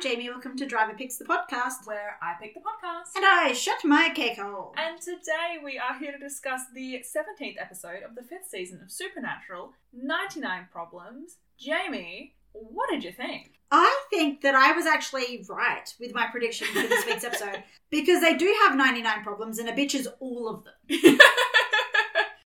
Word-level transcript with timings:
I'm 0.00 0.10
Jamie. 0.10 0.30
Welcome 0.30 0.56
to 0.56 0.64
Driver 0.64 0.94
Picks 0.94 1.18
the 1.18 1.26
podcast. 1.26 1.84
where 1.84 2.16
I 2.22 2.32
pick 2.40 2.54
the 2.54 2.60
podcast. 2.60 3.16
And 3.16 3.24
I 3.26 3.52
shut 3.52 3.84
my 3.84 4.10
cake 4.14 4.38
hole. 4.38 4.72
And 4.78 4.98
today 4.98 5.58
we 5.62 5.78
are 5.78 5.98
here 5.98 6.10
to 6.10 6.18
discuss 6.18 6.62
the 6.74 7.04
17th 7.04 7.60
episode 7.60 8.02
of 8.02 8.14
the 8.14 8.22
fifth 8.22 8.48
season 8.48 8.80
of 8.82 8.90
Supernatural 8.90 9.74
99 9.92 10.68
Problems. 10.72 11.36
Jamie, 11.58 12.32
what 12.52 12.88
did 12.88 13.04
you 13.04 13.12
think? 13.12 13.52
I 13.70 14.04
think 14.08 14.40
that 14.40 14.54
I 14.54 14.72
was 14.72 14.86
actually 14.86 15.44
right 15.50 15.94
with 16.00 16.14
my 16.14 16.28
prediction 16.28 16.68
for 16.68 16.80
this 16.80 17.04
week's 17.04 17.24
episode 17.24 17.62
because 17.90 18.22
they 18.22 18.38
do 18.38 18.56
have 18.62 18.78
99 18.78 19.22
problems 19.22 19.58
and 19.58 19.68
a 19.68 19.72
bitch 19.72 19.94
is 19.94 20.08
all 20.18 20.48
of 20.48 20.64
them. 20.64 21.18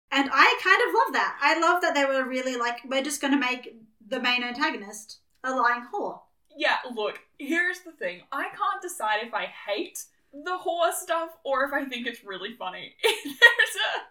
And 0.10 0.30
I 0.34 0.60
kind 0.64 0.82
of 0.82 0.96
love 0.96 1.14
that. 1.14 1.38
I 1.42 1.60
love 1.60 1.82
that 1.82 1.94
they 1.94 2.04
were 2.04 2.28
really 2.28 2.58
like, 2.58 2.80
we're 2.90 3.04
just 3.04 3.22
going 3.22 3.34
to 3.34 3.40
make 3.40 3.78
the 4.06 4.20
main 4.20 4.42
antagonist 4.44 5.20
a 5.44 5.52
lying 5.52 5.84
whore. 5.94 6.22
Yeah, 6.58 6.78
look, 6.96 7.20
here's 7.38 7.80
the 7.82 7.92
thing. 7.92 8.22
I 8.32 8.44
can't 8.50 8.82
decide 8.82 9.20
if 9.24 9.34
I 9.34 9.46
hate 9.68 10.04
the 10.34 10.58
horror 10.58 10.92
stuff 10.94 11.30
or 11.44 11.64
if 11.64 11.74
I 11.74 11.86
think 11.86 12.08
it's 12.08 12.24
really 12.24 12.54
funny. 12.54 12.96
There's 13.04 13.36
a 13.36 14.02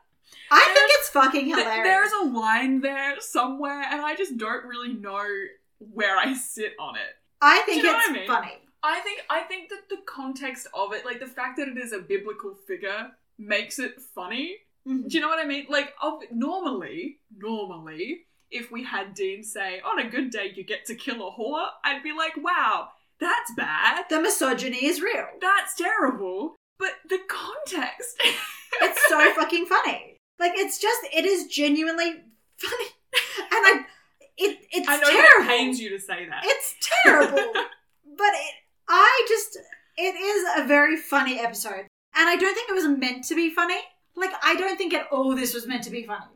I 0.51 0.65
think 0.75 0.91
it's 0.99 1.09
fucking 1.11 1.45
Th- 1.47 1.57
hilarious. 1.57 1.87
There's 1.89 2.13
a 2.23 2.25
line 2.27 2.81
there 2.81 3.21
somewhere, 3.21 3.83
and 3.91 4.01
I 4.01 4.15
just 4.15 4.37
don't 4.37 4.65
really 4.65 4.93
know 4.93 5.25
where 5.79 6.17
I 6.17 6.35
sit 6.35 6.73
on 6.79 6.97
it. 6.97 7.17
I 7.43 7.61
think 7.63 7.83
you 7.83 7.91
know 7.91 7.99
it's 7.99 8.09
I 8.09 8.13
mean? 8.13 8.27
funny. 8.27 8.53
I 8.83 9.01
think 9.01 9.23
I 9.29 9.41
think 9.41 9.69
that 9.71 9.89
the 9.91 9.99
context 10.07 10.69
of 10.75 10.93
it, 10.93 11.05
like 11.05 11.21
the 11.21 11.27
fact 11.27 11.59
that 11.59 11.69
it 11.69 11.77
is 11.77 11.93
a 11.93 11.99
biblical 11.99 12.55
figure, 12.55 13.11
makes 13.39 13.79
it 13.79 14.01
funny. 14.01 14.59
Mhm. 14.87 15.09
Do 15.09 15.17
you 15.17 15.21
know 15.21 15.29
what 15.29 15.45
I 15.45 15.49
mean? 15.49 15.67
Like, 15.69 15.95
of, 16.01 16.23
normally, 16.31 17.19
normally, 17.37 18.27
if 18.57 18.71
we 18.71 18.85
had 18.85 19.15
Dean 19.15 19.43
say, 19.43 19.81
"On 19.81 19.99
a 19.99 20.09
good 20.11 20.31
day, 20.31 20.53
you 20.55 20.65
get 20.65 20.87
to 20.87 20.95
kill 20.95 21.27
a 21.27 21.33
whore," 21.33 21.69
I'd 21.85 22.03
be 22.03 22.13
like, 22.13 22.37
"Wow, 22.37 22.89
that's 23.21 23.53
bad. 23.57 24.05
The 24.11 24.21
misogyny 24.21 24.85
is 24.85 25.01
real. 25.01 25.27
That's 25.41 25.75
terrible." 25.77 26.57
But 26.79 26.93
the 27.09 27.21
context, 27.29 28.21
It's 28.83 29.09
so 29.09 29.33
fucking 29.35 29.67
funny. 29.67 30.17
Like 30.39 30.53
it's 30.55 30.79
just 30.79 31.01
it 31.13 31.25
is 31.25 31.47
genuinely 31.47 32.13
funny, 32.59 32.85
and 33.39 33.51
I 33.51 33.85
it 34.37 34.59
it's 34.71 34.89
I 34.89 34.97
know 34.99 35.11
terrible. 35.11 35.47
that 35.47 35.49
pains 35.49 35.81
you 35.81 35.89
to 35.91 35.99
say 35.99 36.27
that. 36.29 36.43
It's 36.45 36.75
terrible, 37.03 37.53
but 38.17 38.33
it 38.35 38.55
I 38.89 39.27
just 39.29 39.59
it 39.97 40.15
is 40.15 40.63
a 40.63 40.67
very 40.67 40.97
funny 40.97 41.39
episode, 41.39 41.87
and 42.15 42.29
I 42.29 42.37
don't 42.37 42.55
think 42.55 42.69
it 42.69 42.75
was 42.75 42.87
meant 42.87 43.25
to 43.25 43.35
be 43.35 43.49
funny. 43.49 43.81
Like 44.15 44.33
I 44.43 44.57
don't 44.57 44.77
think 44.77 44.93
at 44.93 45.07
all 45.11 45.35
this 45.35 45.55
was 45.55 45.67
meant 45.67 45.85
to 45.85 45.91
be 45.91 46.03
funny. 46.05 46.27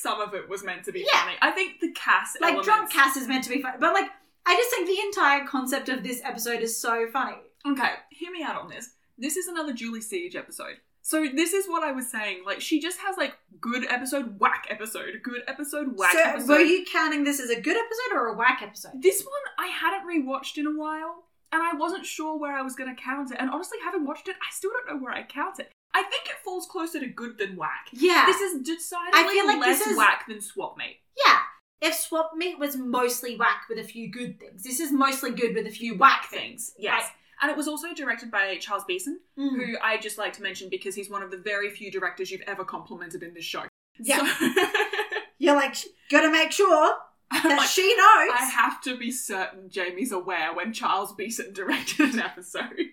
Some 0.00 0.20
of 0.20 0.34
it 0.34 0.48
was 0.48 0.64
meant 0.64 0.84
to 0.84 0.92
be 0.92 1.00
Yeah. 1.10 1.20
funny. 1.24 1.36
I 1.42 1.50
think 1.50 1.80
the 1.80 1.92
cast 1.92 2.40
Like 2.40 2.54
elements, 2.54 2.66
drunk 2.66 2.90
Cass 2.92 3.16
is 3.16 3.28
meant 3.28 3.44
to 3.44 3.50
be 3.50 3.60
funny, 3.62 3.76
but 3.80 3.92
like 3.94 4.10
I 4.46 4.56
just 4.56 4.70
think 4.70 4.86
the 4.86 4.98
entire 5.00 5.46
concept 5.46 5.88
of 5.88 6.02
this 6.02 6.20
episode 6.24 6.60
is 6.60 6.80
so 6.80 7.06
funny. 7.12 7.36
Okay, 7.66 7.90
hear 8.10 8.30
me 8.32 8.42
out 8.42 8.60
on 8.60 8.68
this. 8.68 8.90
This 9.18 9.36
is 9.36 9.48
another 9.48 9.72
Julie 9.74 10.00
Siege 10.00 10.34
episode. 10.34 10.78
So 11.02 11.26
this 11.34 11.52
is 11.52 11.66
what 11.66 11.82
I 11.82 11.92
was 11.92 12.10
saying. 12.10 12.44
Like 12.46 12.60
she 12.60 12.80
just 12.80 12.98
has 13.00 13.16
like 13.18 13.36
good 13.60 13.84
episode, 13.88 14.38
whack 14.40 14.66
episode, 14.70 15.20
good 15.22 15.42
episode, 15.46 15.96
whack 15.98 16.12
so 16.12 16.20
episode. 16.22 16.48
were 16.48 16.60
you 16.60 16.84
counting 16.90 17.24
this 17.24 17.40
as 17.40 17.50
a 17.50 17.60
good 17.60 17.76
episode 17.76 18.14
or 18.16 18.28
a 18.28 18.34
whack 18.34 18.60
episode? 18.62 18.92
This 19.02 19.22
one 19.22 19.32
I 19.58 19.66
hadn't 19.68 20.08
rewatched 20.08 20.56
in 20.56 20.66
a 20.66 20.70
while, 20.78 21.24
and 21.52 21.62
I 21.62 21.72
wasn't 21.74 22.06
sure 22.06 22.38
where 22.38 22.56
I 22.56 22.62
was 22.62 22.74
going 22.76 22.94
to 22.94 23.00
count 23.02 23.30
it. 23.32 23.36
And 23.40 23.50
honestly, 23.50 23.78
having 23.84 24.04
watched 24.06 24.28
it, 24.28 24.36
I 24.36 24.50
still 24.52 24.70
don't 24.72 24.94
know 24.94 25.02
where 25.04 25.12
I 25.12 25.22
count 25.22 25.58
it. 25.58 25.70
I 25.92 26.02
think 26.04 26.28
falls 26.50 26.66
closer 26.66 26.98
to 27.00 27.06
good 27.06 27.38
than 27.38 27.56
whack. 27.56 27.86
Yeah, 27.92 28.24
This 28.26 28.40
is 28.40 28.62
decidedly 28.62 29.20
I 29.20 29.28
feel 29.32 29.46
like 29.46 29.60
less 29.60 29.78
this 29.78 29.86
is- 29.88 29.96
whack 29.96 30.24
than 30.28 30.40
swap 30.40 30.76
meet. 30.76 30.98
Yeah. 31.26 31.38
If 31.82 31.94
Swap 31.94 32.32
Meet 32.36 32.58
was 32.58 32.76
mostly 32.76 33.36
whack 33.36 33.62
with 33.70 33.78
a 33.78 33.84
few 33.84 34.10
good 34.10 34.38
things, 34.38 34.62
this 34.64 34.80
is 34.80 34.92
mostly 34.92 35.30
good 35.30 35.54
with 35.54 35.66
a 35.66 35.70
few 35.70 35.96
whack 35.96 36.26
things. 36.26 36.74
Yes. 36.78 37.08
And 37.40 37.50
it 37.50 37.56
was 37.56 37.66
also 37.66 37.94
directed 37.94 38.30
by 38.30 38.56
Charles 38.58 38.84
Beeson, 38.84 39.20
Mm. 39.38 39.56
who 39.56 39.78
I 39.82 39.96
just 39.96 40.18
like 40.18 40.34
to 40.34 40.42
mention 40.42 40.68
because 40.68 40.94
he's 40.94 41.08
one 41.08 41.22
of 41.22 41.30
the 41.30 41.38
very 41.38 41.70
few 41.70 41.90
directors 41.90 42.30
you've 42.30 42.42
ever 42.46 42.64
complimented 42.66 43.22
in 43.22 43.32
this 43.32 43.46
show. 43.46 43.64
Yeah. 43.98 44.18
So- 44.34 44.64
You're 45.38 45.56
like, 45.56 45.74
gotta 46.10 46.30
make 46.30 46.52
sure 46.52 46.96
I'm 47.30 47.42
that 47.48 47.56
like, 47.58 47.68
she 47.70 47.88
knows. 47.96 48.34
I 48.38 48.50
have 48.54 48.82
to 48.82 48.98
be 48.98 49.10
certain 49.10 49.70
Jamie's 49.70 50.12
aware 50.12 50.52
when 50.52 50.74
Charles 50.74 51.14
Beeson 51.14 51.54
directed 51.54 52.12
an 52.12 52.20
episode. 52.20 52.90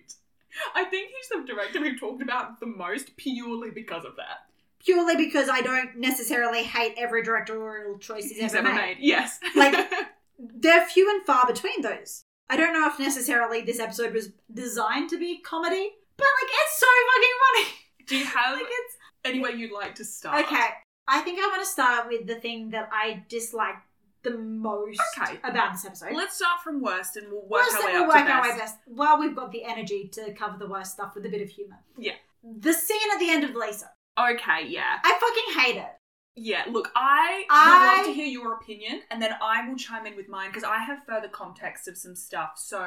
I 0.74 0.84
think 0.84 1.10
he's 1.10 1.28
the 1.28 1.46
director 1.52 1.80
we've 1.80 1.98
talked 2.00 2.22
about 2.22 2.60
the 2.60 2.66
most 2.66 3.16
purely 3.16 3.70
because 3.70 4.04
of 4.04 4.16
that. 4.16 4.38
Purely 4.84 5.16
because 5.16 5.48
I 5.48 5.60
don't 5.60 5.96
necessarily 5.96 6.62
hate 6.62 6.94
every 6.96 7.22
directorial 7.22 7.98
choice 7.98 8.24
he's, 8.24 8.38
He's 8.40 8.54
ever, 8.54 8.66
ever 8.68 8.76
made. 8.76 8.86
made. 8.86 8.96
Yes. 9.00 9.38
Like- 9.56 9.90
They're 10.38 10.86
few 10.86 11.10
and 11.10 11.26
far 11.26 11.46
between 11.46 11.82
those. 11.82 12.22
I 12.48 12.56
don't 12.56 12.72
know 12.72 12.88
if 12.88 12.98
necessarily 13.00 13.60
this 13.62 13.80
episode 13.80 14.14
was 14.14 14.30
designed 14.54 15.10
to 15.10 15.18
be 15.18 15.38
comedy, 15.40 15.90
but 16.16 16.26
like 16.42 16.50
it's 16.50 16.78
so 16.80 16.86
fucking 17.10 17.36
funny. 17.44 17.78
Do 18.06 18.16
you 18.16 18.24
have 18.24 18.54
Like 18.54 18.66
it's 18.68 18.96
anywhere 19.24 19.50
you'd 19.50 19.72
like 19.72 19.96
to 19.96 20.04
start? 20.04 20.44
okay. 20.46 20.68
I 21.08 21.20
think 21.22 21.38
I 21.40 21.46
want 21.48 21.62
to 21.62 21.66
start 21.68 22.06
with 22.08 22.26
the 22.26 22.36
thing 22.36 22.70
that 22.70 22.88
I 22.92 23.24
dislike 23.28 23.74
the 24.22 24.36
most 24.36 25.00
Okay. 25.18 25.38
about 25.44 25.72
this 25.72 25.84
episode. 25.84 26.12
Let's 26.14 26.36
start 26.36 26.60
from 26.64 26.80
worst 26.82 27.16
and 27.16 27.28
we'll 27.30 27.42
work 27.42 27.62
Worst 27.62 27.76
our 27.76 27.86
way 27.86 27.92
we'll 27.94 28.02
up 28.02 28.08
work 28.08 28.26
to 28.26 28.32
our 28.32 28.42
best. 28.42 28.52
way 28.54 28.58
best. 28.60 28.76
Well, 28.86 29.18
we've 29.20 29.36
got 29.36 29.52
the 29.52 29.64
energy 29.64 30.08
to 30.14 30.32
cover 30.34 30.58
the 30.58 30.68
worst 30.68 30.92
stuff 30.92 31.14
with 31.14 31.24
a 31.26 31.28
bit 31.28 31.42
of 31.42 31.48
humour. 31.48 31.76
Yeah. 31.96 32.14
The 32.42 32.72
scene 32.72 32.98
at 33.14 33.18
the 33.20 33.30
end 33.30 33.44
of 33.44 33.54
Lisa. 33.54 33.90
Okay, 34.18 34.66
yeah. 34.68 34.98
I 35.04 35.18
fucking 35.20 35.62
hate 35.64 35.76
it. 35.80 35.90
Yeah, 36.40 36.64
look, 36.70 36.90
I, 36.94 37.44
I- 37.50 37.90
would 37.92 37.96
love 37.98 38.06
to 38.06 38.12
hear 38.12 38.26
your 38.28 38.54
opinion 38.54 39.02
and 39.10 39.20
then 39.22 39.34
I 39.42 39.68
will 39.68 39.76
chime 39.76 40.06
in 40.06 40.14
with 40.16 40.28
mine 40.28 40.50
because 40.50 40.64
I 40.64 40.78
have 40.78 40.98
further 41.06 41.28
context 41.28 41.88
of 41.88 41.96
some 41.96 42.14
stuff. 42.14 42.52
So, 42.56 42.84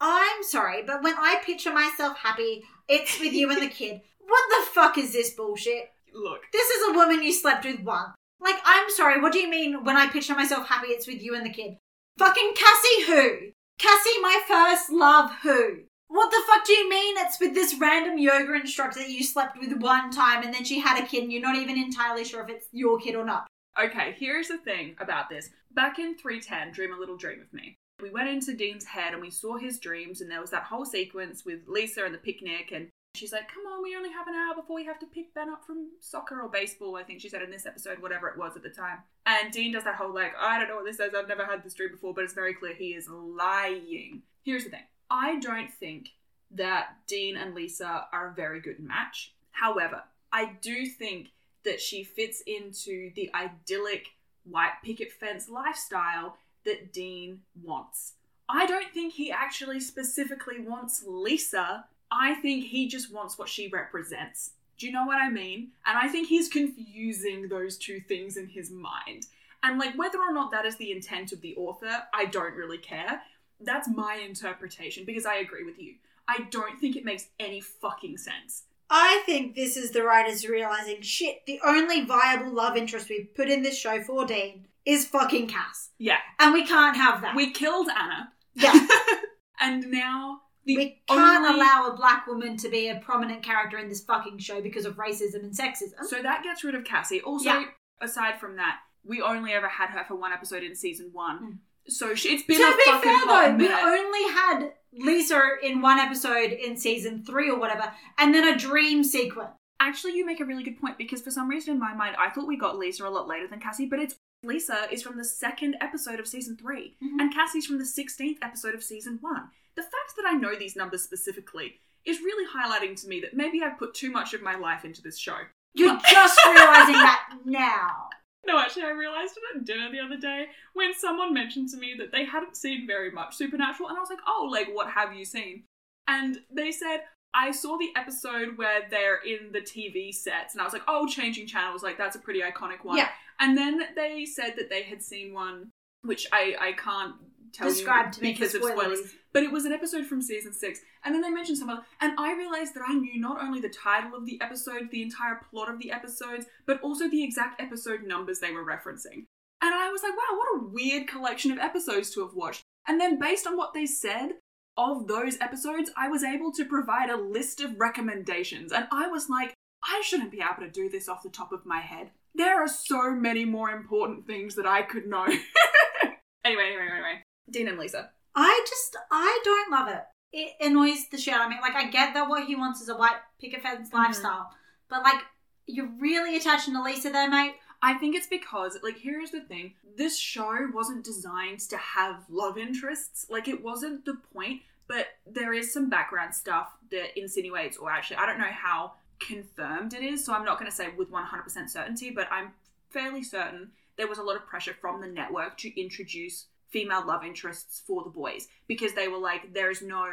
I'm 0.00 0.42
sorry, 0.42 0.82
but 0.86 1.02
when 1.02 1.14
I 1.18 1.40
picture 1.44 1.72
myself 1.72 2.18
happy, 2.18 2.62
it's 2.88 3.18
with 3.20 3.32
you 3.32 3.50
and 3.50 3.60
the 3.62 3.68
kid. 3.80 4.00
What 4.18 4.42
the 4.50 4.70
fuck 4.72 4.96
is 4.98 5.12
this 5.12 5.30
bullshit? 5.34 5.90
look, 6.12 6.40
This 6.52 6.68
is 6.68 6.88
a 6.88 6.92
woman 6.92 7.22
you 7.22 7.32
slept 7.32 7.64
with 7.64 7.80
once. 7.80 8.10
Like, 8.40 8.56
I'm 8.64 8.88
sorry, 8.90 9.20
what 9.20 9.32
do 9.32 9.38
you 9.38 9.50
mean 9.50 9.84
when 9.84 9.96
I 9.96 10.08
picture 10.08 10.34
myself 10.34 10.68
happy, 10.68 10.88
it's 10.88 11.06
with 11.06 11.22
you 11.22 11.34
and 11.34 11.44
the 11.44 11.50
kid? 11.50 11.76
Fucking 12.18 12.52
Cassie 12.54 13.04
who? 13.06 13.38
Cassie, 13.78 14.20
my 14.22 14.40
first 14.48 14.90
love 14.90 15.30
who? 15.42 15.80
What 16.08 16.30
the 16.30 16.42
fuck 16.46 16.64
do 16.64 16.72
you 16.72 16.90
mean 16.90 17.14
it's 17.18 17.38
with 17.38 17.54
this 17.54 17.76
random 17.78 18.18
yoga 18.18 18.54
instructor 18.54 18.98
that 18.98 19.10
you 19.10 19.22
slept 19.22 19.58
with 19.58 19.80
one 19.80 20.10
time 20.10 20.42
and 20.42 20.52
then 20.52 20.64
she 20.64 20.80
had 20.80 21.02
a 21.02 21.06
kid 21.06 21.22
and 21.22 21.32
you're 21.32 21.40
not 21.40 21.56
even 21.56 21.78
entirely 21.78 22.24
sure 22.24 22.42
if 22.42 22.48
it's 22.48 22.66
your 22.72 22.98
kid 22.98 23.14
or 23.14 23.24
not? 23.24 23.46
Okay, 23.80 24.16
here's 24.18 24.48
the 24.48 24.58
thing 24.58 24.96
about 24.98 25.28
this. 25.28 25.50
Back 25.72 25.98
in 25.98 26.16
310, 26.16 26.72
Dream 26.72 26.92
a 26.92 26.98
Little 26.98 27.16
Dream 27.16 27.40
of 27.40 27.52
Me, 27.52 27.76
we 28.02 28.10
went 28.10 28.28
into 28.28 28.54
Dean's 28.54 28.84
head 28.84 29.12
and 29.12 29.22
we 29.22 29.30
saw 29.30 29.56
his 29.56 29.78
dreams, 29.78 30.20
and 30.20 30.30
there 30.30 30.40
was 30.40 30.50
that 30.50 30.64
whole 30.64 30.84
sequence 30.84 31.44
with 31.44 31.60
Lisa 31.68 32.04
and 32.04 32.12
the 32.12 32.18
picnic, 32.18 32.72
and 32.72 32.88
she's 33.14 33.32
like, 33.32 33.48
Come 33.52 33.64
on, 33.66 33.82
we 33.82 33.96
only 33.96 34.10
have 34.10 34.28
an 34.28 34.34
hour 34.34 34.54
before 34.54 34.76
we 34.76 34.84
have 34.84 34.98
to 35.00 35.06
pick 35.06 35.34
Ben 35.34 35.48
up 35.48 35.64
from 35.64 35.88
soccer 36.00 36.40
or 36.40 36.48
baseball, 36.48 36.96
I 36.96 37.02
think 37.02 37.20
she 37.20 37.28
said 37.28 37.42
in 37.42 37.50
this 37.50 37.66
episode, 37.66 38.00
whatever 38.00 38.28
it 38.28 38.38
was 38.38 38.56
at 38.56 38.62
the 38.62 38.70
time. 38.70 38.98
And 39.26 39.52
Dean 39.52 39.72
does 39.72 39.84
that 39.84 39.96
whole, 39.96 40.14
like, 40.14 40.32
I 40.38 40.58
don't 40.58 40.68
know 40.68 40.76
what 40.76 40.84
this 40.84 40.96
says, 40.96 41.12
I've 41.16 41.28
never 41.28 41.44
had 41.44 41.62
this 41.62 41.74
dream 41.74 41.90
before, 41.90 42.14
but 42.14 42.24
it's 42.24 42.34
very 42.34 42.54
clear 42.54 42.74
he 42.74 42.90
is 42.90 43.08
lying. 43.08 44.22
Here's 44.42 44.64
the 44.64 44.70
thing 44.70 44.84
I 45.10 45.38
don't 45.38 45.72
think 45.72 46.10
that 46.52 46.96
Dean 47.06 47.36
and 47.36 47.54
Lisa 47.54 48.06
are 48.12 48.28
a 48.28 48.34
very 48.34 48.60
good 48.60 48.80
match. 48.80 49.32
However, 49.52 50.02
I 50.32 50.52
do 50.60 50.86
think 50.86 51.28
that 51.64 51.80
she 51.80 52.02
fits 52.02 52.42
into 52.46 53.12
the 53.14 53.30
idyllic 53.34 54.06
white 54.44 54.82
picket 54.84 55.12
fence 55.12 55.48
lifestyle 55.48 56.36
that 56.64 56.92
Dean 56.92 57.40
wants. 57.62 58.14
I 58.48 58.66
don't 58.66 58.92
think 58.92 59.14
he 59.14 59.30
actually 59.30 59.80
specifically 59.80 60.60
wants 60.60 61.04
Lisa. 61.06 61.84
I 62.10 62.34
think 62.36 62.64
he 62.64 62.88
just 62.88 63.12
wants 63.12 63.38
what 63.38 63.48
she 63.48 63.68
represents. 63.68 64.52
Do 64.78 64.86
you 64.86 64.92
know 64.92 65.04
what 65.04 65.20
I 65.20 65.28
mean? 65.30 65.68
And 65.86 65.96
I 65.98 66.08
think 66.08 66.28
he's 66.28 66.48
confusing 66.48 67.48
those 67.48 67.76
two 67.76 68.00
things 68.00 68.36
in 68.36 68.46
his 68.48 68.70
mind. 68.70 69.26
And 69.62 69.78
like 69.78 69.96
whether 69.98 70.18
or 70.18 70.32
not 70.32 70.50
that 70.52 70.64
is 70.64 70.76
the 70.76 70.90
intent 70.90 71.32
of 71.32 71.40
the 71.42 71.54
author, 71.56 72.02
I 72.14 72.24
don't 72.24 72.54
really 72.54 72.78
care. 72.78 73.20
That's 73.60 73.88
my 73.88 74.14
interpretation 74.26 75.04
because 75.04 75.26
I 75.26 75.36
agree 75.36 75.64
with 75.64 75.78
you. 75.78 75.94
I 76.26 76.46
don't 76.50 76.80
think 76.80 76.96
it 76.96 77.04
makes 77.04 77.26
any 77.38 77.60
fucking 77.60 78.16
sense. 78.16 78.62
I 78.88 79.22
think 79.26 79.54
this 79.54 79.76
is 79.76 79.90
the 79.90 80.02
writers 80.02 80.48
realizing 80.48 81.02
shit, 81.02 81.44
the 81.46 81.60
only 81.64 82.04
viable 82.04 82.52
love 82.52 82.76
interest 82.76 83.08
we've 83.08 83.32
put 83.36 83.48
in 83.48 83.62
this 83.62 83.78
show 83.78 84.02
for 84.02 84.24
Dean 84.24 84.64
is 84.86 85.06
fucking 85.06 85.48
Cass. 85.48 85.90
Yeah, 85.98 86.18
And 86.38 86.54
we 86.54 86.66
can't 86.66 86.96
have 86.96 87.20
that. 87.20 87.36
we 87.36 87.50
killed 87.52 87.88
Anna. 87.88 88.32
yeah. 88.54 88.86
and 89.60 89.86
now 89.90 90.40
the 90.64 90.76
We 90.76 91.02
can't 91.08 91.46
only- 91.46 91.60
allow 91.60 91.88
a 91.88 91.96
black 91.96 92.26
woman 92.26 92.56
to 92.58 92.68
be 92.68 92.88
a 92.88 92.96
prominent 93.00 93.42
character 93.42 93.78
in 93.78 93.88
this 93.88 94.04
fucking 94.04 94.38
show 94.38 94.60
because 94.60 94.84
of 94.84 94.96
racism 94.96 95.36
and 95.42 95.52
sexism. 95.52 96.04
So 96.04 96.20
that 96.22 96.42
gets 96.42 96.62
rid 96.64 96.74
of 96.74 96.84
Cassie. 96.84 97.20
Also, 97.22 97.50
Yeah. 97.50 97.64
aside 98.00 98.38
from 98.38 98.56
that, 98.56 98.78
we 99.04 99.22
only 99.22 99.52
ever 99.52 99.68
had 99.68 99.90
her 99.90 100.04
for 100.04 100.16
one 100.16 100.32
episode 100.32 100.62
in 100.62 100.74
season 100.76 101.10
one. 101.12 101.38
Mm. 101.38 101.58
So 101.92 102.14
she, 102.14 102.34
it's 102.34 102.42
been 102.42 102.58
to 102.58 102.62
a 102.64 102.76
be 102.76 102.82
fucking 102.84 103.10
fair 103.10 103.26
though, 103.26 103.56
we 103.56 103.68
only 103.72 104.32
had 104.34 104.72
Lisa 104.92 105.40
in 105.62 105.80
one 105.80 105.98
episode 105.98 106.52
in 106.52 106.76
season 106.76 107.24
three 107.24 107.48
or 107.50 107.58
whatever, 107.58 107.92
and 108.18 108.34
then 108.34 108.46
a 108.46 108.56
dream 108.58 109.02
sequence. 109.02 109.50
Actually, 109.80 110.14
you 110.14 110.26
make 110.26 110.40
a 110.40 110.44
really 110.44 110.62
good 110.62 110.78
point 110.78 110.98
because 110.98 111.22
for 111.22 111.30
some 111.30 111.48
reason 111.48 111.72
in 111.72 111.80
my 111.80 111.94
mind, 111.94 112.14
I 112.18 112.28
thought 112.28 112.46
we 112.46 112.58
got 112.58 112.76
Lisa 112.78 113.06
a 113.06 113.08
lot 113.08 113.26
later 113.26 113.46
than 113.48 113.60
Cassie, 113.60 113.86
but 113.86 113.98
it's 113.98 114.14
Lisa 114.42 114.88
is 114.92 115.02
from 115.02 115.16
the 115.16 115.24
second 115.24 115.76
episode 115.80 116.20
of 116.20 116.26
season 116.26 116.56
3 116.56 116.96
Mhm. 117.02 117.20
and 117.20 117.32
Cassie's 117.34 117.66
from 117.66 117.78
the 117.78 117.84
16th 117.86 118.38
episode 118.42 118.74
of 118.74 118.82
season 118.84 119.18
1. 119.22 119.50
The 119.80 119.86
fact 119.86 120.16
that 120.18 120.26
I 120.26 120.32
know 120.34 120.54
these 120.58 120.76
numbers 120.76 121.02
specifically 121.02 121.80
is 122.04 122.18
really 122.18 122.46
highlighting 122.46 123.00
to 123.00 123.08
me 123.08 123.18
that 123.20 123.32
maybe 123.32 123.62
I've 123.62 123.78
put 123.78 123.94
too 123.94 124.10
much 124.10 124.34
of 124.34 124.42
my 124.42 124.54
life 124.54 124.84
into 124.84 125.00
this 125.00 125.18
show. 125.18 125.38
You're 125.72 125.98
just 126.10 126.38
realizing 126.44 126.94
that 126.94 127.30
now. 127.46 128.08
No, 128.46 128.58
actually, 128.58 128.84
I 128.84 128.90
realised 128.92 129.34
it 129.36 129.58
at 129.58 129.66
dinner 129.66 129.92
the 129.92 130.00
other 130.00 130.16
day 130.16 130.46
when 130.72 130.94
someone 130.94 131.34
mentioned 131.34 131.68
to 131.70 131.76
me 131.76 131.94
that 131.98 132.10
they 132.10 132.24
hadn't 132.24 132.56
seen 132.56 132.86
very 132.86 133.10
much 133.10 133.36
Supernatural, 133.36 133.90
and 133.90 133.98
I 133.98 134.00
was 134.00 134.08
like, 134.08 134.20
oh, 134.26 134.48
like, 134.50 134.68
what 134.72 134.88
have 134.88 135.12
you 135.12 135.26
seen? 135.26 135.64
And 136.08 136.38
they 136.50 136.72
said, 136.72 137.00
I 137.34 137.50
saw 137.50 137.76
the 137.76 137.90
episode 137.96 138.56
where 138.56 138.88
they're 138.90 139.18
in 139.18 139.52
the 139.52 139.60
TV 139.60 140.10
sets, 140.14 140.54
and 140.54 140.62
I 140.62 140.64
was 140.64 140.72
like, 140.72 140.84
oh, 140.88 141.06
changing 141.06 141.48
channels, 141.48 141.82
like, 141.82 141.98
that's 141.98 142.16
a 142.16 142.18
pretty 142.18 142.40
iconic 142.40 142.82
one. 142.82 142.96
Yeah. 142.96 143.10
And 143.40 143.58
then 143.58 143.82
they 143.94 144.24
said 144.24 144.54
that 144.56 144.70
they 144.70 144.84
had 144.84 145.02
seen 145.02 145.34
one, 145.34 145.68
which 146.00 146.26
I, 146.32 146.56
I 146.58 146.72
can't 146.72 147.16
tell 147.52 147.68
Describe 147.68 148.06
you 148.06 148.12
to 148.12 148.20
because 148.20 148.54
of 148.54 148.62
spoilers, 148.62 149.00
spoilers. 149.00 149.14
But 149.32 149.42
it 149.42 149.52
was 149.52 149.64
an 149.64 149.72
episode 149.72 150.06
from 150.06 150.22
season 150.22 150.52
six. 150.52 150.80
And 151.04 151.14
then 151.14 151.22
they 151.22 151.30
mentioned 151.30 151.58
some 151.58 151.70
other, 151.70 151.82
and 152.00 152.12
I 152.18 152.34
realized 152.34 152.74
that 152.74 152.84
I 152.86 152.94
knew 152.94 153.20
not 153.20 153.42
only 153.42 153.60
the 153.60 153.68
title 153.68 154.14
of 154.14 154.26
the 154.26 154.40
episode, 154.40 154.90
the 154.90 155.02
entire 155.02 155.40
plot 155.50 155.70
of 155.70 155.78
the 155.78 155.92
episodes, 155.92 156.46
but 156.66 156.80
also 156.82 157.08
the 157.08 157.24
exact 157.24 157.60
episode 157.60 158.02
numbers 158.02 158.40
they 158.40 158.52
were 158.52 158.64
referencing. 158.64 159.26
And 159.62 159.74
I 159.74 159.90
was 159.90 160.02
like, 160.02 160.12
wow, 160.12 160.38
what 160.38 160.62
a 160.62 160.66
weird 160.68 161.06
collection 161.06 161.50
of 161.50 161.58
episodes 161.58 162.10
to 162.10 162.20
have 162.20 162.34
watched. 162.34 162.62
And 162.88 163.00
then 163.00 163.18
based 163.18 163.46
on 163.46 163.56
what 163.56 163.74
they 163.74 163.86
said 163.86 164.32
of 164.76 165.06
those 165.06 165.38
episodes, 165.40 165.90
I 165.96 166.08
was 166.08 166.24
able 166.24 166.52
to 166.52 166.64
provide 166.64 167.10
a 167.10 167.16
list 167.16 167.60
of 167.60 167.78
recommendations. 167.78 168.72
And 168.72 168.86
I 168.90 169.08
was 169.08 169.28
like, 169.28 169.54
I 169.82 170.02
shouldn't 170.04 170.32
be 170.32 170.40
able 170.40 170.66
to 170.66 170.70
do 170.70 170.88
this 170.88 171.08
off 171.08 171.22
the 171.22 171.30
top 171.30 171.52
of 171.52 171.66
my 171.66 171.80
head. 171.80 172.10
There 172.34 172.62
are 172.62 172.68
so 172.68 173.10
many 173.12 173.44
more 173.44 173.70
important 173.70 174.26
things 174.26 174.54
that 174.54 174.66
I 174.66 174.82
could 174.82 175.06
know. 175.06 175.24
anyway, 176.44 176.68
anyway, 176.68 176.88
anyway. 176.92 177.22
Dean 177.50 177.68
and 177.68 177.78
Lisa. 177.78 178.10
I 178.40 178.64
just, 178.68 178.96
I 179.10 179.40
don't 179.44 179.70
love 179.70 179.88
it. 179.88 180.02
It 180.32 180.52
annoys 180.60 181.08
the 181.10 181.18
shit 181.18 181.34
out 181.34 181.44
of 181.44 181.50
me. 181.50 181.56
Like, 181.60 181.74
I 181.74 181.90
get 181.90 182.14
that 182.14 182.28
what 182.28 182.44
he 182.44 182.54
wants 182.56 182.80
is 182.80 182.88
a 182.88 182.96
white 182.96 183.16
picket 183.40 183.62
fence 183.62 183.88
Mm-hmm. 183.88 183.96
lifestyle, 183.96 184.50
but 184.88 185.02
like, 185.02 185.20
you're 185.66 185.90
really 185.98 186.36
attaching 186.36 186.74
to 186.74 186.82
Lisa 186.82 187.10
there, 187.10 187.30
mate. 187.30 187.54
I 187.82 187.94
think 187.94 188.14
it's 188.16 188.26
because, 188.26 188.78
like, 188.82 188.98
here's 188.98 189.30
the 189.30 189.40
thing 189.40 189.74
this 189.96 190.18
show 190.18 190.68
wasn't 190.72 191.04
designed 191.04 191.60
to 191.60 191.76
have 191.76 192.24
love 192.28 192.56
interests. 192.58 193.26
Like, 193.30 193.48
it 193.48 193.62
wasn't 193.62 194.04
the 194.04 194.16
point, 194.32 194.62
but 194.88 195.06
there 195.26 195.52
is 195.52 195.72
some 195.72 195.90
background 195.90 196.34
stuff 196.34 196.68
that 196.90 197.18
insinuates, 197.18 197.76
or 197.76 197.90
actually, 197.90 198.16
I 198.16 198.26
don't 198.26 198.38
know 198.38 198.44
how 198.50 198.92
confirmed 199.18 199.94
it 199.94 200.02
is, 200.02 200.24
so 200.24 200.32
I'm 200.32 200.44
not 200.44 200.58
going 200.58 200.70
to 200.70 200.76
say 200.76 200.88
with 200.96 201.10
100% 201.10 201.68
certainty, 201.68 202.10
but 202.10 202.26
I'm 202.30 202.52
fairly 202.90 203.22
certain 203.22 203.70
there 203.96 204.08
was 204.08 204.18
a 204.18 204.22
lot 204.22 204.36
of 204.36 204.46
pressure 204.46 204.74
from 204.80 205.00
the 205.00 205.06
network 205.06 205.58
to 205.58 205.80
introduce 205.80 206.46
female 206.70 207.06
love 207.06 207.24
interests 207.24 207.82
for 207.86 208.02
the 208.04 208.10
boys 208.10 208.48
because 208.66 208.94
they 208.94 209.08
were 209.08 209.18
like, 209.18 209.52
there's 209.52 209.82
no, 209.82 210.06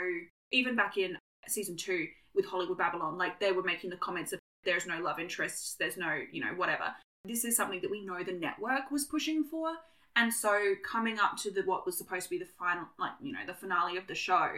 even 0.52 0.76
back 0.76 0.98
in 0.98 1.18
season 1.48 1.76
two 1.76 2.08
with 2.36 2.46
Hollywood 2.46 2.78
Babylon, 2.78 3.18
like, 3.18 3.40
they 3.40 3.52
were 3.52 3.64
making 3.64 3.90
the 3.90 3.98
comments 3.98 4.34
of, 4.34 4.40
there's 4.64 4.86
no 4.86 5.00
love 5.00 5.20
interests, 5.20 5.76
there's 5.80 5.98
no, 5.98 6.20
you 6.32 6.42
know, 6.42 6.54
whatever. 6.56 6.94
This 7.26 7.46
is 7.46 7.56
something 7.56 7.82
that 7.82 7.92
we 7.92 8.06
know 8.06 8.24
the 8.24 8.34
network 8.34 8.92
was 8.92 9.06
pushing 9.06 9.44
for. 9.44 9.72
And 10.18 10.34
so 10.34 10.74
coming 10.84 11.20
up 11.20 11.38
to 11.44 11.52
the 11.52 11.62
what 11.62 11.86
was 11.86 11.96
supposed 11.96 12.24
to 12.24 12.30
be 12.32 12.40
the 12.40 12.50
final 12.58 12.86
like 12.98 13.12
you 13.22 13.32
know 13.32 13.46
the 13.46 13.54
finale 13.54 13.98
of 13.98 14.08
the 14.08 14.16
show 14.16 14.50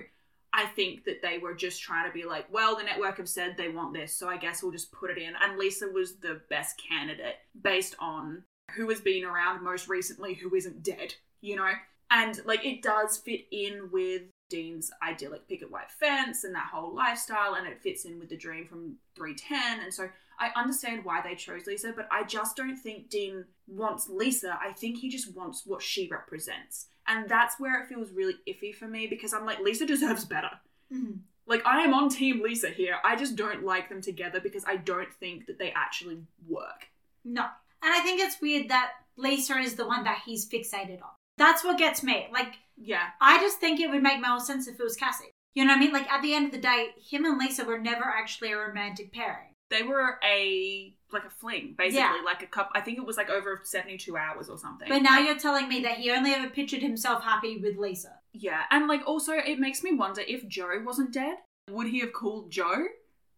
i 0.54 0.66
think 0.68 1.04
that 1.04 1.22
they 1.22 1.38
were 1.38 1.54
just 1.54 1.82
trying 1.82 2.10
to 2.10 2.14
be 2.14 2.24
like 2.24 2.52
well 2.52 2.78
the 2.78 2.84
network 2.84 3.18
have 3.18 3.28
said 3.28 3.56
they 3.58 3.68
want 3.68 3.94
this 3.94 4.16
so 4.16 4.30
i 4.30 4.38
guess 4.38 4.64
we'll 4.64 4.72
just 4.72 4.92
put 4.92 5.12
it 5.12 5.18
in. 5.18 5.34
And 5.44 5.60
lisa 5.60 5.90
was 5.90 6.16
the 6.16 6.40
best 6.50 6.82
candidate 6.82 7.36
based 7.62 7.96
on 8.00 8.44
who 8.76 8.88
has 8.90 9.02
been 9.02 9.26
around 9.26 9.62
most 9.62 9.90
recently 9.90 10.34
who 10.34 10.56
isn't 10.56 10.82
dead 10.82 11.16
you 11.42 11.56
know 11.56 11.72
and 12.12 12.40
like 12.46 12.66
it 12.66 12.82
does 12.82 13.18
fit 13.18 13.42
in 13.52 13.90
with 13.92 14.24
Dean's 14.50 14.92
idyllic 15.08 15.48
picket 15.48 15.72
white 15.72 15.92
fence 15.92 16.44
and 16.44 16.56
that 16.56 16.70
whole 16.74 16.94
lifestyle, 16.94 17.54
and 17.54 17.68
it 17.68 17.82
fits 17.82 18.06
in 18.06 18.20
with 18.20 18.30
the 18.30 18.38
dream 18.38 18.66
from 18.66 18.96
310. 19.16 19.84
And 19.84 19.94
so 19.94 20.10
I 20.40 20.52
understand 20.56 21.06
why 21.06 21.22
they 21.22 21.36
chose 21.36 21.68
Lisa, 21.68 21.94
but 21.96 22.08
I 22.12 22.24
just 22.24 22.56
don't 22.56 22.76
think 22.76 23.10
Dean 23.10 23.46
wants 23.68 24.10
Lisa. 24.10 24.58
I 24.60 24.74
think 24.74 24.98
he 24.98 25.10
just 25.10 25.36
wants 25.36 25.66
what 25.66 25.84
she 25.84 26.08
represents. 26.08 26.88
And 27.08 27.30
that's 27.30 27.60
where 27.60 27.80
it 27.82 27.88
feels 27.88 28.12
really 28.12 28.36
iffy 28.48 28.74
for 28.74 28.88
me 28.88 29.08
because 29.08 29.34
I'm 29.34 29.46
like, 29.46 29.60
Lisa 29.60 29.86
deserves 29.86 30.26
better. 30.26 30.60
Mhm. 30.92 31.20
Like, 31.46 31.66
I 31.66 31.82
am 31.82 31.94
on 31.94 32.10
Team 32.10 32.42
Lisa 32.42 32.70
here. 32.70 32.98
I 33.04 33.16
just 33.16 33.36
don't 33.36 33.64
like 33.64 33.90
them 33.90 34.02
together 34.02 34.40
because 34.40 34.64
I 34.66 34.78
don't 34.78 35.12
think 35.16 35.48
that 35.48 35.58
they 35.58 35.72
actually 35.72 36.24
work. 36.48 36.88
No. 37.24 37.44
And 37.82 37.94
I 37.94 38.02
think 38.02 38.22
it's 38.22 38.40
weird 38.42 38.70
that 38.70 38.92
Lisa 39.16 39.58
is 39.58 39.76
the 39.76 39.88
one 39.88 40.04
that 40.04 40.22
he's 40.26 40.48
fixated 40.48 41.02
on. 41.02 41.10
That's 41.40 41.64
what 41.64 41.78
gets 41.80 42.04
me. 42.04 42.28
Like, 42.32 42.54
Yeah. 42.78 43.08
I 43.20 43.40
just 43.40 43.60
think 43.60 43.80
it 43.80 43.90
would 43.90 44.04
make 44.04 44.22
more 44.22 44.40
sense 44.40 44.68
if 44.68 44.80
it 44.80 44.84
was 44.84 44.96
Cassie. 44.96 45.32
You 45.56 45.66
know 45.66 45.72
what 45.74 45.78
I 45.78 45.80
mean? 45.80 45.92
Like, 45.94 46.10
at 46.12 46.22
the 46.22 46.34
end 46.36 46.46
of 46.46 46.52
the 46.52 46.60
day, 46.60 46.90
him 47.10 47.26
and 47.26 47.38
Lisa 47.40 47.66
were 47.66 47.80
never 47.80 48.04
actually 48.06 48.52
a 48.52 48.58
romantic 48.58 49.12
pairing. 49.12 49.48
They 49.72 49.84
were 49.84 50.20
a, 50.24 50.96
like 51.12 51.26
a 51.26 51.30
fling, 51.30 51.76
basically. 51.78 52.00
Yeah. 52.00 52.22
Like 52.26 52.42
a 52.44 52.48
couple, 52.48 52.72
I 52.76 52.82
think 52.82 52.98
it 52.98 53.06
was 53.06 53.18
like 53.18 53.30
over 53.30 53.60
72 53.64 54.16
hours 54.18 54.50
or 54.50 54.58
something. 54.58 54.88
But 54.88 55.02
now 55.02 55.18
Like- 55.18 55.26
you're 55.28 55.38
telling 55.40 55.68
me 55.68 55.82
that 55.82 55.98
he 55.98 56.12
only 56.12 56.34
ever 56.34 56.50
pictured 56.50 56.82
himself 56.82 57.24
happy 57.24 57.58
with 57.58 57.78
Lisa. 57.78 58.20
Yeah, 58.34 58.62
and 58.70 58.88
like 58.88 59.02
also 59.08 59.34
it 59.34 59.58
makes 59.60 59.82
me 59.84 59.94
wonder 59.94 60.22
if 60.22 60.48
Jo 60.48 60.68
wasn't 60.86 61.12
dead, 61.12 61.38
would 61.70 61.88
he 61.88 62.00
have 62.00 62.14
called 62.14 62.52
Jo 62.52 62.86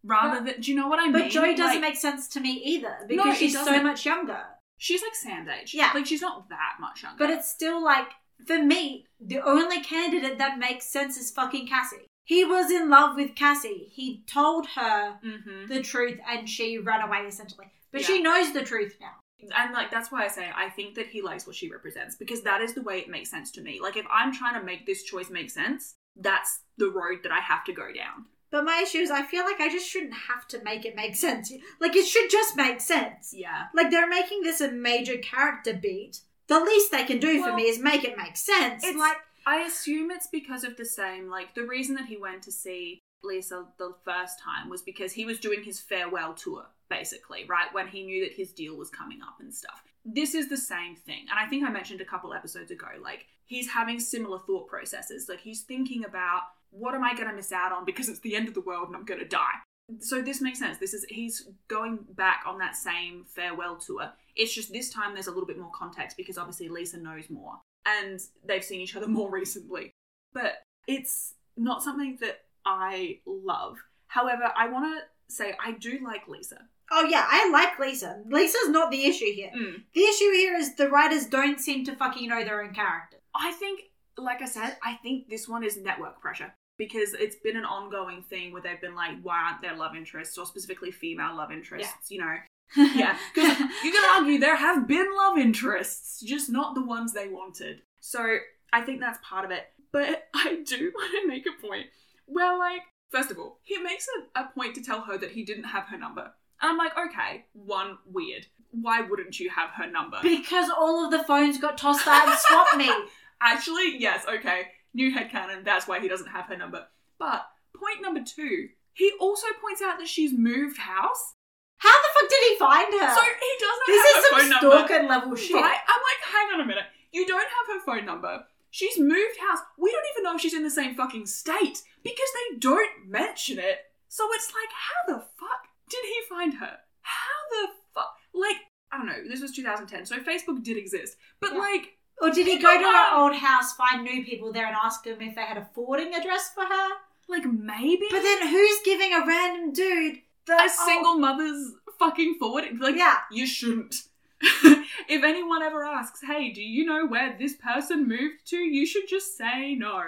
rather 0.04 0.39
But- 0.42 0.45
than? 0.54 0.62
Do 0.62 0.71
you 0.71 0.77
know 0.77 0.88
what 0.88 1.00
I 1.00 1.04
mean? 1.04 1.13
But 1.13 1.31
Joey 1.31 1.56
doesn't 1.56 1.81
Like, 1.81 1.92
make 1.92 1.95
sense 1.97 2.27
to 2.30 2.39
me 2.42 2.51
either 2.63 3.06
because 3.07 3.36
it 3.36 3.39
she's 3.39 3.54
so 3.54 3.81
much 3.81 4.06
younger. 4.06 4.44
She's 4.81 5.04
like 5.04 5.13
Sam's 5.13 5.48
age. 5.48 5.75
Yeah. 5.75 5.92
like 5.94 6.07
she's 6.07 6.22
not 6.24 6.50
that 6.50 6.78
much 6.80 7.04
younger. 7.04 7.18
But 7.19 7.30
it's 7.30 7.48
still 7.48 7.83
like, 7.83 8.07
for 8.48 8.57
me, 8.63 9.06
the 9.19 9.39
only 9.39 9.80
candidate 9.83 10.39
that 10.39 10.57
makes 10.57 10.88
sense 10.92 11.18
is 11.18 11.30
fucking 11.30 11.68
Cassie. 11.68 12.07
He 12.24 12.44
was 12.44 12.72
in 12.72 12.89
love 12.89 13.16
with 13.16 13.36
Cassie. 13.36 13.89
He 13.92 14.24
told 14.25 14.66
her 14.75 15.19
hmm 15.24 15.68
the 15.68 15.83
truth 15.83 16.18
and 16.28 16.50
she 16.50 16.80
ran 16.80 17.01
away 17.07 17.19
essentially. 17.28 17.68
But 17.92 18.01
Yeah. 18.01 18.07
she 18.07 18.22
knows 18.24 18.54
the 18.54 18.63
truth 18.63 18.95
now. 19.00 19.16
and 19.60 19.72
like 19.74 19.92
that's 19.92 20.12
why 20.12 20.24
I 20.25 20.30
say 20.30 20.50
I 20.56 20.69
think 20.69 20.95
that 20.95 21.07
he 21.07 21.22
likes 21.22 21.45
what 21.45 21.56
she 21.56 21.69
represents 21.72 22.16
because 22.16 22.42
that 22.44 22.62
is 22.62 22.74
the 22.74 22.81
way 22.83 22.98
it 23.00 23.07
makes 23.10 23.30
sense 23.30 23.51
to 23.51 23.62
me. 23.62 23.80
Like 23.80 23.98
if 23.98 24.06
I'm 24.12 24.33
trying 24.33 24.60
to 24.60 24.66
make 24.66 24.86
this 24.88 25.04
choice 25.04 25.30
make 25.30 25.51
sense, 25.51 25.94
that's 26.16 26.62
the 26.78 26.89
road 26.89 27.19
that 27.24 27.31
I 27.31 27.39
have 27.39 27.63
to 27.66 27.74
go 27.74 27.88
down. 27.94 28.25
But 28.51 28.65
my 28.65 28.81
issue 28.83 28.98
is 29.00 29.09
I 29.12 29.24
feel 29.24 29.44
like 29.45 29.59
I 29.62 29.69
just 29.69 29.88
shouldn't 29.89 30.13
have 30.30 30.48
to 30.50 30.62
make 30.63 30.86
it 30.86 30.95
make 30.95 31.15
sense. 31.15 31.51
Like 31.80 31.95
it 31.95 32.06
should 32.06 32.30
just 32.30 32.56
make 32.57 32.81
sense. 32.81 33.33
Yeah. 33.33 33.63
Like 33.74 33.89
they're 33.92 34.09
making 34.09 34.44
this 34.44 34.62
a 34.62 34.71
major 34.71 35.18
character 35.18 35.74
beat. 35.74 36.19
The 36.47 36.59
least 36.59 36.92
they 36.92 37.06
can 37.06 37.19
do 37.19 37.42
for 37.42 37.54
me 37.54 37.64
is 37.64 37.80
make 37.80 38.04
it 38.04 38.18
make 38.18 38.35
sense. 38.35 38.83
it's- 38.83 38.97
Like 38.99 39.18
I 39.45 39.61
assume 39.61 40.11
it's 40.11 40.28
because 40.28 40.64
of 40.64 40.78
the 40.78 40.85
same, 40.85 41.28
like, 41.28 41.56
the 41.56 41.64
reason 41.66 41.95
that 41.95 42.06
he 42.06 42.16
went 42.16 42.44
to 42.44 42.52
see 42.52 42.99
Lisa 43.23 43.66
the 43.80 43.95
first 44.06 44.40
time 44.40 44.69
was 44.69 44.83
because 44.83 45.14
he 45.14 45.26
was 45.26 45.40
doing 45.40 45.64
his 45.64 45.80
farewell 45.80 46.35
tour, 46.35 46.66
basically, 46.92 47.45
right? 47.45 47.73
When 47.73 47.87
he 47.87 48.04
knew 48.04 48.23
that 48.23 48.35
his 48.35 48.52
deal 48.52 48.76
was 48.78 48.92
coming 48.92 49.19
up 49.23 49.37
and 49.40 49.52
stuff. 49.52 49.81
This 50.06 50.35
is 50.35 50.47
the 50.47 50.57
same 50.57 50.95
thing. 50.95 51.26
And 51.28 51.40
I 51.40 51.47
think 51.47 51.66
I 51.68 51.71
mentioned 51.71 52.02
a 52.02 52.06
couple 52.06 52.35
episodes 52.35 52.69
ago, 52.69 52.85
like, 53.02 53.26
he's 53.45 53.68
having 53.69 53.99
similar 53.99 54.37
thought 54.37 54.68
processes. 54.68 55.28
Like, 55.28 55.40
he's 55.42 55.61
thinking 55.61 56.06
about, 56.06 56.42
what 56.71 56.95
am 56.95 57.04
I 57.04 57.13
going 57.13 57.28
to 57.28 57.35
miss 57.35 57.51
out 57.51 57.71
on 57.71 57.85
because 57.85 58.09
it's 58.09 58.19
the 58.21 58.35
end 58.35 58.47
of 58.47 58.54
the 58.54 58.61
world 58.61 58.87
and 58.87 58.95
I'm 58.95 59.06
going 59.06 59.19
to 59.19 59.28
die? 59.28 59.59
So 59.99 60.21
this 60.21 60.42
makes 60.42 60.59
sense. 60.59 60.78
This 60.78 60.94
is 60.94 61.06
he's 61.09 61.47
going 61.68 61.99
back 62.16 62.44
on 62.47 62.57
that 62.59 62.75
same 62.75 63.25
farewell 63.28 63.75
tour. 63.75 64.11
It's 64.35 64.54
just 64.54 64.71
this 64.71 64.90
time 64.90 65.13
there's 65.13 65.28
a 65.28 65.31
little 65.31 65.45
bit 65.45 65.59
more 65.59 65.71
context 65.75 66.18
because 66.18 66.37
obviously 66.37 66.69
Lisa 66.69 66.97
knows 66.97 67.30
more 67.30 67.59
and 67.85 68.19
they've 68.45 68.63
seen 68.63 68.81
each 68.81 68.95
other 68.95 69.07
more 69.09 69.30
recently. 69.30 69.92
But 70.33 70.54
it's 70.87 71.33
not 71.57 71.83
something 71.83 72.18
that 72.21 72.42
I 72.66 73.19
love. 73.25 73.78
However, 74.07 74.51
I 74.57 74.69
want 74.69 74.85
to 74.85 75.33
say 75.33 75.56
I 75.63 75.73
do 75.73 75.99
like 76.04 76.28
Lisa. 76.28 76.57
Oh 76.90 77.06
yeah, 77.06 77.25
I 77.30 77.49
like 77.51 77.80
Lisa. 77.80 78.21
Lisa's 78.28 78.69
not 78.69 78.92
the 78.92 79.06
issue 79.06 79.31
here. 79.33 79.51
Mm. 79.56 79.83
The 79.94 80.01
issue 80.01 80.31
here 80.31 80.56
is 80.56 80.75
the 80.75 80.90
writers 80.90 81.25
don't 81.25 81.59
seem 81.59 81.85
to 81.85 81.95
fucking 81.95 82.30
know 82.30 82.44
their 82.44 82.61
own 82.61 82.73
character. 82.73 83.18
I 83.33 83.54
think, 83.54 83.81
like 84.18 84.42
I 84.42 84.45
said, 84.45 84.78
I 84.83 84.95
think 84.95 85.30
this 85.30 85.47
one 85.47 85.63
is 85.63 85.78
network 85.78 86.19
pressure 86.19 86.54
because 86.81 87.14
it's 87.14 87.35
been 87.35 87.56
an 87.56 87.64
ongoing 87.64 88.23
thing 88.23 88.52
where 88.52 88.61
they've 88.64 88.81
been 88.81 88.95
like, 88.95 89.21
why 89.21 89.38
aren't 89.40 89.61
there 89.61 89.76
love 89.76 89.95
interests 89.95 90.35
or 90.35 90.47
specifically 90.47 90.90
female 90.90 91.38
love 91.38 91.52
interests? 91.52 92.09
You 92.09 92.21
know, 92.21 92.35
yeah, 92.76 93.16
because 93.31 93.59
you 93.83 93.92
can 93.92 94.04
argue 94.16 94.40
there 94.40 94.56
have 94.56 94.88
been 94.88 95.06
love 95.16 95.38
interests, 95.38 96.21
just 96.21 96.50
not 96.50 96.73
the 96.73 96.83
ones 96.83 97.14
they 97.14 97.28
wanted. 97.28 97.83
So 98.00 98.38
I 98.73 98.81
think 98.81 99.00
that's 99.00 99.19
part 99.23 99.45
of 99.45 99.52
it. 99.52 99.66
But 99.92 100.28
I 100.33 100.64
do 100.66 100.92
want 100.95 101.21
to 101.21 101.28
make 101.28 101.45
a 101.45 101.68
point 101.68 101.85
where, 102.26 102.57
like, 102.57 102.81
first 103.11 103.30
of 103.30 103.38
all, 103.38 103.59
he 103.61 103.78
makes 103.78 104.07
a, 104.35 104.40
a 104.40 104.50
point 104.56 104.73
to 104.73 104.83
tell 104.83 105.02
her 105.02 105.19
that 105.19 105.33
he 105.33 105.44
didn't 105.44 105.66
have 105.66 105.83
her 105.90 106.00
number. 106.00 106.31
And 106.64 106.71
I'm 106.71 106.78
like, 106.78 106.94
okay, 106.97 107.45
one, 107.54 108.00
weird. 108.07 108.47
Why 108.71 109.02
wouldn't 109.02 109.40
you 109.40 109.52
have 109.52 109.69
her 109.71 109.92
number? 109.92 110.18
because 110.23 110.71
all 110.76 111.06
of 111.06 111.11
the 111.11 111.23
phones 111.26 111.59
got 111.59 111.78
tossed 111.78 112.07
out 112.07 112.28
and 112.28 112.38
swapped 112.40 112.78
me. 112.78 112.90
Actually, 113.42 113.97
yes, 114.00 114.26
okay. 114.28 114.64
New 114.94 115.14
headcanon, 115.16 115.64
that's 115.64 115.88
why 115.88 116.00
he 116.00 116.07
doesn't 116.07 116.28
have 116.28 116.45
her 116.45 116.57
number. 116.57 116.86
But 117.18 117.45
point 117.76 118.02
number 118.02 118.21
two, 118.26 118.68
he 118.94 119.12
also 119.19 119.48
points 119.62 119.81
out 119.81 119.98
that 120.00 120.07
she's 120.07 120.33
moved 120.33 120.78
house. 120.78 121.33
How 121.78 121.90
the 121.90 122.19
fuck 122.19 122.30
did 122.30 122.40
he 122.52 122.57
find 122.60 122.94
her? 123.02 123.16
So 123.16 123.21
he 123.21 123.52
doesn't 123.60 123.88
this 123.88 124.06
have 124.06 124.10
is 124.10 124.16
her 124.16 124.21
some 124.30 124.40
phone 124.40 124.50
number. 124.50 124.88
stalker 124.88 125.04
level 125.07 125.36
shit. 125.36 125.56
Right? 125.56 125.80
I'm 125.88 126.02
like, 126.02 126.21
hang 126.33 126.54
on 126.54 126.62
a 126.62 126.66
minute. 126.66 126.83
You 127.12 127.26
don't 127.26 127.40
have 127.48 127.76
her 127.76 127.86
phone 127.86 128.06
number. 128.06 128.44
She's 128.69 129.00
moved 129.00 129.38
house. 129.50 129.60
We 129.78 129.92
don't 129.92 130.06
even 130.14 130.24
know 130.24 130.36
if 130.36 130.42
she's 130.42 130.54
in 130.54 130.64
the 130.64 130.69
same 130.69 130.95
fucking 130.95 131.26
state 131.26 131.81
because 132.04 132.30
they 132.52 132.57
don't 132.60 133.07
mention 133.10 133.60
it. 133.60 133.80
So 134.10 134.28
it's 134.33 134.52
like, 134.54 134.69
how 134.71 135.14
the 135.16 135.19
fuck 135.40 135.68
did 135.90 136.04
he 136.06 136.16
find 136.30 136.54
her? 136.56 136.78
How 137.02 137.40
the 137.52 137.68
fuck? 137.94 138.14
Like, 138.33 138.57
I 138.92 138.98
don't 138.98 139.07
know. 139.07 139.28
This 139.28 139.42
was 139.42 139.52
2010, 139.52 140.06
so 140.06 140.19
Facebook 140.19 140.64
did 140.64 140.78
exist. 140.78 141.18
But 141.40 141.54
Yeah. 141.54 141.60
like, 141.60 141.98
Or 142.21 142.30
did 142.30 142.45
he 142.47 142.57
go 142.59 142.78
to 142.78 142.83
her 142.83 143.16
old 143.18 143.35
house, 143.35 143.73
find 143.73 144.04
new 144.04 144.23
people 144.23 144.51
there, 144.54 144.68
and 144.68 144.75
ask 144.75 145.04
them 145.04 145.21
if 145.21 145.35
they 145.35 145.42
had 145.42 145.57
a 145.57 145.66
forwarding 145.73 146.13
address 146.13 146.51
for 146.54 146.63
her? 146.66 146.90
like 147.28 147.45
maybe 147.45 148.06
But 148.11 148.23
then 148.23 148.45
who's 148.49 148.80
giving 148.83 149.13
a 149.13 149.25
random 149.25 149.71
dude 149.71 150.18
the 150.45 150.54
a 150.54 150.68
single 150.69 151.16
mother's 151.16 151.71
fucking 151.97 152.35
forward. 152.40 152.66
Like, 152.80 152.95
Yeah. 152.95 153.19
you 153.31 153.45
shouldn't. 153.47 153.95
if 154.42 155.23
anyone 155.23 155.61
ever 155.63 155.85
asks, 155.85 156.19
hey, 156.25 156.51
do 156.51 156.61
you 156.61 156.83
know 156.85 157.06
where 157.06 157.35
this 157.37 157.56
person 157.56 158.07
moved 158.07 158.47
to? 158.47 158.57
You 158.57 158.85
should 158.85 159.07
just 159.07 159.37
say 159.37 159.75
no. 159.75 160.04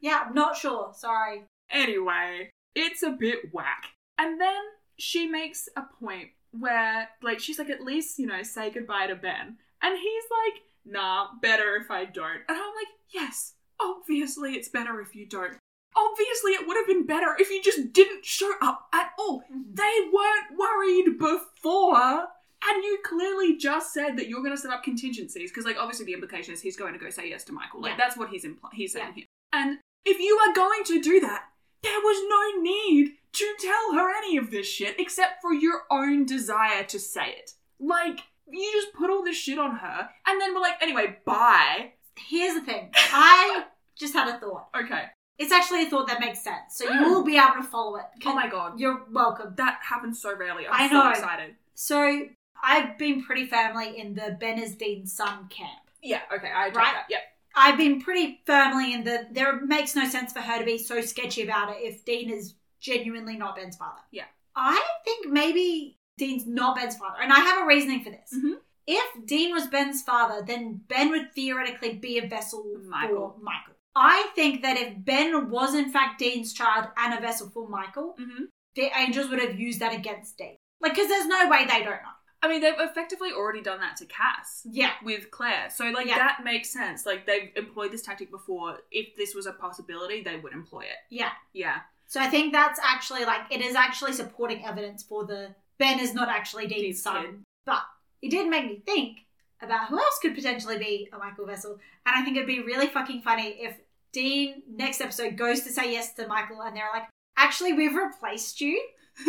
Yeah, 0.00 0.24
I'm 0.26 0.34
not 0.34 0.56
sure. 0.56 0.92
Sorry. 0.94 1.44
Anyway, 1.70 2.50
it's 2.74 3.02
a 3.02 3.10
bit 3.10 3.52
whack. 3.52 3.84
And 4.18 4.40
then 4.40 4.60
she 4.98 5.26
makes 5.26 5.68
a 5.76 5.82
point 6.00 6.28
where, 6.50 7.08
like, 7.22 7.38
she's 7.40 7.58
like, 7.58 7.70
at 7.70 7.82
least, 7.82 8.18
you 8.18 8.26
know, 8.26 8.42
say 8.42 8.70
goodbye 8.70 9.06
to 9.06 9.14
Ben. 9.16 9.56
And 9.80 9.96
he's 9.98 10.24
like, 10.44 10.62
nah, 10.90 11.28
better 11.42 11.76
if 11.76 11.90
I 11.90 12.04
don't. 12.04 12.40
And 12.48 12.56
I'm 12.56 12.74
like, 12.74 12.92
yes, 13.12 13.54
obviously 13.80 14.52
it's 14.54 14.68
better 14.68 15.00
if 15.00 15.14
you 15.14 15.26
don't. 15.26 15.56
Obviously, 15.96 16.52
it 16.52 16.66
would 16.66 16.76
have 16.76 16.86
been 16.86 17.06
better 17.06 17.34
if 17.38 17.50
you 17.50 17.62
just 17.62 17.92
didn't 17.92 18.24
show 18.24 18.52
up 18.62 18.88
at 18.92 19.10
all. 19.18 19.40
Mm-hmm. 19.40 19.74
They 19.74 20.08
weren't 20.12 20.58
worried 20.58 21.18
before. 21.18 22.26
And 22.70 22.82
you 22.84 22.98
clearly 23.04 23.56
just 23.56 23.92
said 23.94 24.16
that 24.16 24.28
you're 24.28 24.42
going 24.42 24.54
to 24.54 24.60
set 24.60 24.72
up 24.72 24.82
contingencies 24.82 25.50
because, 25.50 25.64
like, 25.64 25.76
obviously 25.78 26.06
the 26.06 26.12
implication 26.12 26.52
is 26.52 26.60
he's 26.60 26.76
going 26.76 26.92
to 26.92 26.98
go 26.98 27.08
say 27.08 27.28
yes 27.28 27.44
to 27.44 27.52
Michael. 27.52 27.80
Like, 27.80 27.92
Yeah. 27.92 27.96
that's 27.98 28.16
what 28.16 28.30
he's 28.30 28.44
impl- 28.44 28.72
he's 28.72 28.92
saying 28.92 29.06
Yeah. 29.08 29.14
here. 29.14 29.24
And 29.52 29.78
if 30.04 30.18
you 30.18 30.36
are 30.38 30.52
going 30.52 30.82
to 30.84 31.00
do 31.00 31.20
that, 31.20 31.44
there 31.82 32.00
was 32.00 32.24
no 32.28 32.60
need 32.62 33.12
to 33.34 33.54
tell 33.60 33.94
her 33.94 34.10
any 34.16 34.36
of 34.36 34.50
this 34.50 34.66
shit 34.68 34.98
except 34.98 35.40
for 35.40 35.54
your 35.54 35.82
own 35.90 36.26
desire 36.26 36.82
to 36.84 36.98
say 36.98 37.30
it. 37.30 37.52
Like, 37.78 38.20
you 38.50 38.72
just 38.72 38.92
put 38.94 39.10
all 39.10 39.24
this 39.24 39.36
shit 39.36 39.58
on 39.58 39.76
her, 39.76 40.08
and 40.26 40.40
then 40.40 40.54
we're 40.54 40.60
like, 40.60 40.80
anyway, 40.82 41.18
bye. 41.24 41.92
Here's 42.16 42.54
the 42.54 42.62
thing. 42.62 42.90
I 43.12 43.64
just 43.96 44.12
had 44.14 44.28
a 44.28 44.38
thought. 44.38 44.68
Okay. 44.76 45.04
It's 45.38 45.52
actually 45.52 45.84
a 45.84 45.90
thought 45.90 46.08
that 46.08 46.18
makes 46.20 46.42
sense, 46.42 46.74
so 46.76 46.84
you 46.92 47.02
will 47.10 47.24
be 47.24 47.36
able 47.36 47.54
to 47.56 47.62
follow 47.62 47.96
it. 47.96 48.04
Oh 48.26 48.34
my 48.34 48.48
god. 48.48 48.80
You're 48.80 49.02
welcome. 49.12 49.54
That 49.56 49.78
happens 49.82 50.20
so 50.20 50.36
rarely. 50.36 50.66
I'm 50.66 50.72
I 50.72 50.88
so 50.88 50.94
know. 50.94 51.10
excited. 51.10 51.54
So 51.74 52.26
I've 52.62 52.98
been 52.98 53.22
pretty 53.22 53.46
firmly 53.46 53.98
in 54.00 54.14
the 54.14 54.36
Ben 54.40 54.58
is 54.58 54.74
Dean's 54.74 55.12
son 55.12 55.46
camp. 55.48 55.80
Yeah, 56.02 56.22
okay, 56.34 56.50
I 56.54 56.68
take 56.68 56.76
Right. 56.76 56.92
that. 56.94 57.06
Yep. 57.08 57.20
I've 57.54 57.76
been 57.78 58.00
pretty 58.00 58.40
firmly 58.46 58.92
in 58.94 59.04
the 59.04 59.26
there 59.30 59.60
makes 59.64 59.94
no 59.94 60.08
sense 60.08 60.32
for 60.32 60.40
her 60.40 60.58
to 60.58 60.64
be 60.64 60.78
so 60.78 61.00
sketchy 61.00 61.42
about 61.42 61.70
it 61.70 61.76
if 61.80 62.04
Dean 62.04 62.30
is 62.30 62.54
genuinely 62.80 63.36
not 63.36 63.56
Ben's 63.56 63.76
father. 63.76 64.00
Yeah. 64.10 64.24
I 64.56 64.80
think 65.04 65.28
maybe 65.28 65.96
Dean's 66.18 66.46
not 66.46 66.76
Ben's 66.76 66.96
father, 66.96 67.16
and 67.22 67.32
I 67.32 67.36
have 67.40 67.62
a 67.62 67.66
reasoning 67.66 68.04
for 68.04 68.10
this. 68.10 68.32
Mhm. 68.34 68.58
If 68.86 69.26
Dean 69.26 69.52
was 69.54 69.66
Ben's 69.66 70.02
father, 70.02 70.42
then 70.42 70.82
Ben 70.88 71.10
would 71.10 71.32
theoretically 71.34 71.94
be 71.94 72.18
a 72.18 72.26
vessel 72.26 72.64
Michael. 72.84 73.32
for 73.36 73.40
Michael. 73.42 73.74
I 73.94 74.30
think 74.34 74.62
that 74.62 74.76
if 74.76 74.94
Ben 75.04 75.50
was 75.50 75.74
in 75.74 75.90
fact 75.90 76.18
Dean's 76.18 76.52
child 76.52 76.88
and 76.96 77.14
a 77.14 77.20
vessel 77.20 77.50
for 77.50 77.68
Michael, 77.68 78.14
hmm 78.18 78.44
the 78.74 78.90
angels 78.96 79.28
would 79.28 79.40
have 79.40 79.58
used 79.58 79.80
that 79.80 79.92
against 79.92 80.38
Dean. 80.38 80.56
Like, 80.80 80.94
because 80.94 81.08
there's 81.08 81.26
no 81.26 81.48
way 81.48 81.64
they 81.64 81.80
don't 81.82 82.00
know. 82.02 82.14
I 82.40 82.46
mean, 82.46 82.60
they've 82.60 82.78
effectively 82.78 83.32
already 83.32 83.60
done 83.60 83.80
that 83.80 83.96
to 83.96 84.06
Cass. 84.06 84.64
Yeah. 84.70 84.92
with 85.02 85.32
Claire. 85.32 85.68
So 85.70 85.86
like 85.86 86.06
Yeah. 86.06 86.18
that 86.18 86.44
makes 86.44 86.70
sense. 86.70 87.04
Like 87.04 87.26
they've 87.26 87.50
employed 87.56 87.90
this 87.90 88.02
tactic 88.02 88.30
before. 88.30 88.78
If 88.92 89.16
this 89.16 89.34
was 89.34 89.46
a 89.46 89.52
possibility, 89.52 90.22
they 90.22 90.36
would 90.36 90.52
employ 90.52 90.82
it. 90.82 90.98
Yeah. 91.10 91.32
Yeah. 91.52 91.80
So 92.06 92.20
I 92.20 92.28
think 92.28 92.52
that's 92.52 92.78
actually 92.80 93.24
like 93.24 93.42
it 93.50 93.60
is 93.60 93.74
actually 93.74 94.12
supporting 94.12 94.64
evidence 94.64 95.02
for 95.02 95.24
the 95.26 95.56
Ben 95.78 96.00
is 96.00 96.14
not 96.14 96.28
actually 96.28 96.66
Dean's 96.66 97.02
son. 97.02 97.22
kid. 97.24 97.34
But 97.66 97.82
it 98.22 98.30
did 98.30 98.48
make 98.48 98.66
me 98.66 98.82
think 98.84 99.18
about 99.62 99.88
who 99.88 99.98
else 99.98 100.18
could 100.22 100.34
potentially 100.34 100.78
be 100.78 101.08
a 101.12 101.18
Michael 101.18 101.46
Vessel. 101.46 101.78
And 102.06 102.16
I 102.16 102.22
think 102.24 102.36
it'd 102.36 102.46
be 102.46 102.62
really 102.62 102.86
fucking 102.88 103.22
funny 103.22 103.56
if 103.60 103.76
Dean 104.12 104.62
next 104.68 105.00
episode 105.00 105.36
goes 105.36 105.60
to 105.62 105.70
say 105.70 105.92
yes 105.92 106.14
to 106.14 106.26
Michael 106.26 106.62
and 106.62 106.76
they're 106.76 106.88
like, 106.92 107.04
actually 107.36 107.72
we've 107.74 107.94
replaced 107.94 108.60
you. 108.60 108.82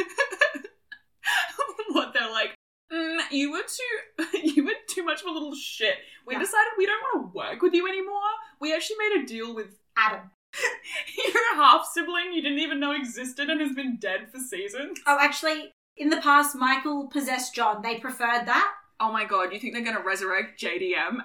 what 1.91 2.13
they're 2.13 2.31
like. 2.31 2.53
Mm, 2.91 3.19
you 3.31 3.51
were 3.51 3.61
too, 3.67 4.23
you 4.43 4.65
were 4.65 4.71
too 4.87 5.03
much 5.03 5.21
of 5.21 5.27
a 5.27 5.31
little 5.31 5.53
shit. 5.55 5.95
We 6.25 6.33
Yeah. 6.33 6.39
decided 6.39 6.69
we 6.77 6.85
don't 6.87 7.01
want 7.01 7.31
to 7.33 7.37
work 7.37 7.61
with 7.61 7.73
you 7.73 7.87
anymore. 7.87 8.15
We 8.59 8.73
actually 8.73 8.97
made 8.99 9.23
a 9.23 9.27
deal 9.27 9.53
with 9.53 9.77
Adam. 9.97 10.31
You're 11.25 11.53
a 11.53 11.57
half 11.57 11.87
sibling 11.93 12.33
you 12.33 12.41
didn't 12.41 12.57
even 12.59 12.79
know 12.79 12.93
existed 12.93 13.49
and 13.49 13.61
has 13.61 13.73
been 13.73 13.97
dead 13.97 14.31
for 14.31 14.39
seasons. 14.39 14.99
Oh 15.05 15.17
actually 15.21 15.71
in 15.99 16.09
the 16.09 16.17
past 16.17 16.55
Michael 16.55 17.07
possessed 17.07 17.53
John. 17.53 17.81
They 17.83 17.99
preferred 17.99 18.45
that. 18.45 18.73
Oh 18.99 19.11
my 19.11 19.25
god, 19.25 19.53
you 19.53 19.59
think 19.59 19.73
they're 19.75 19.83
gonna 19.83 20.03
resurrect 20.03 20.59
JDM? 20.59 21.19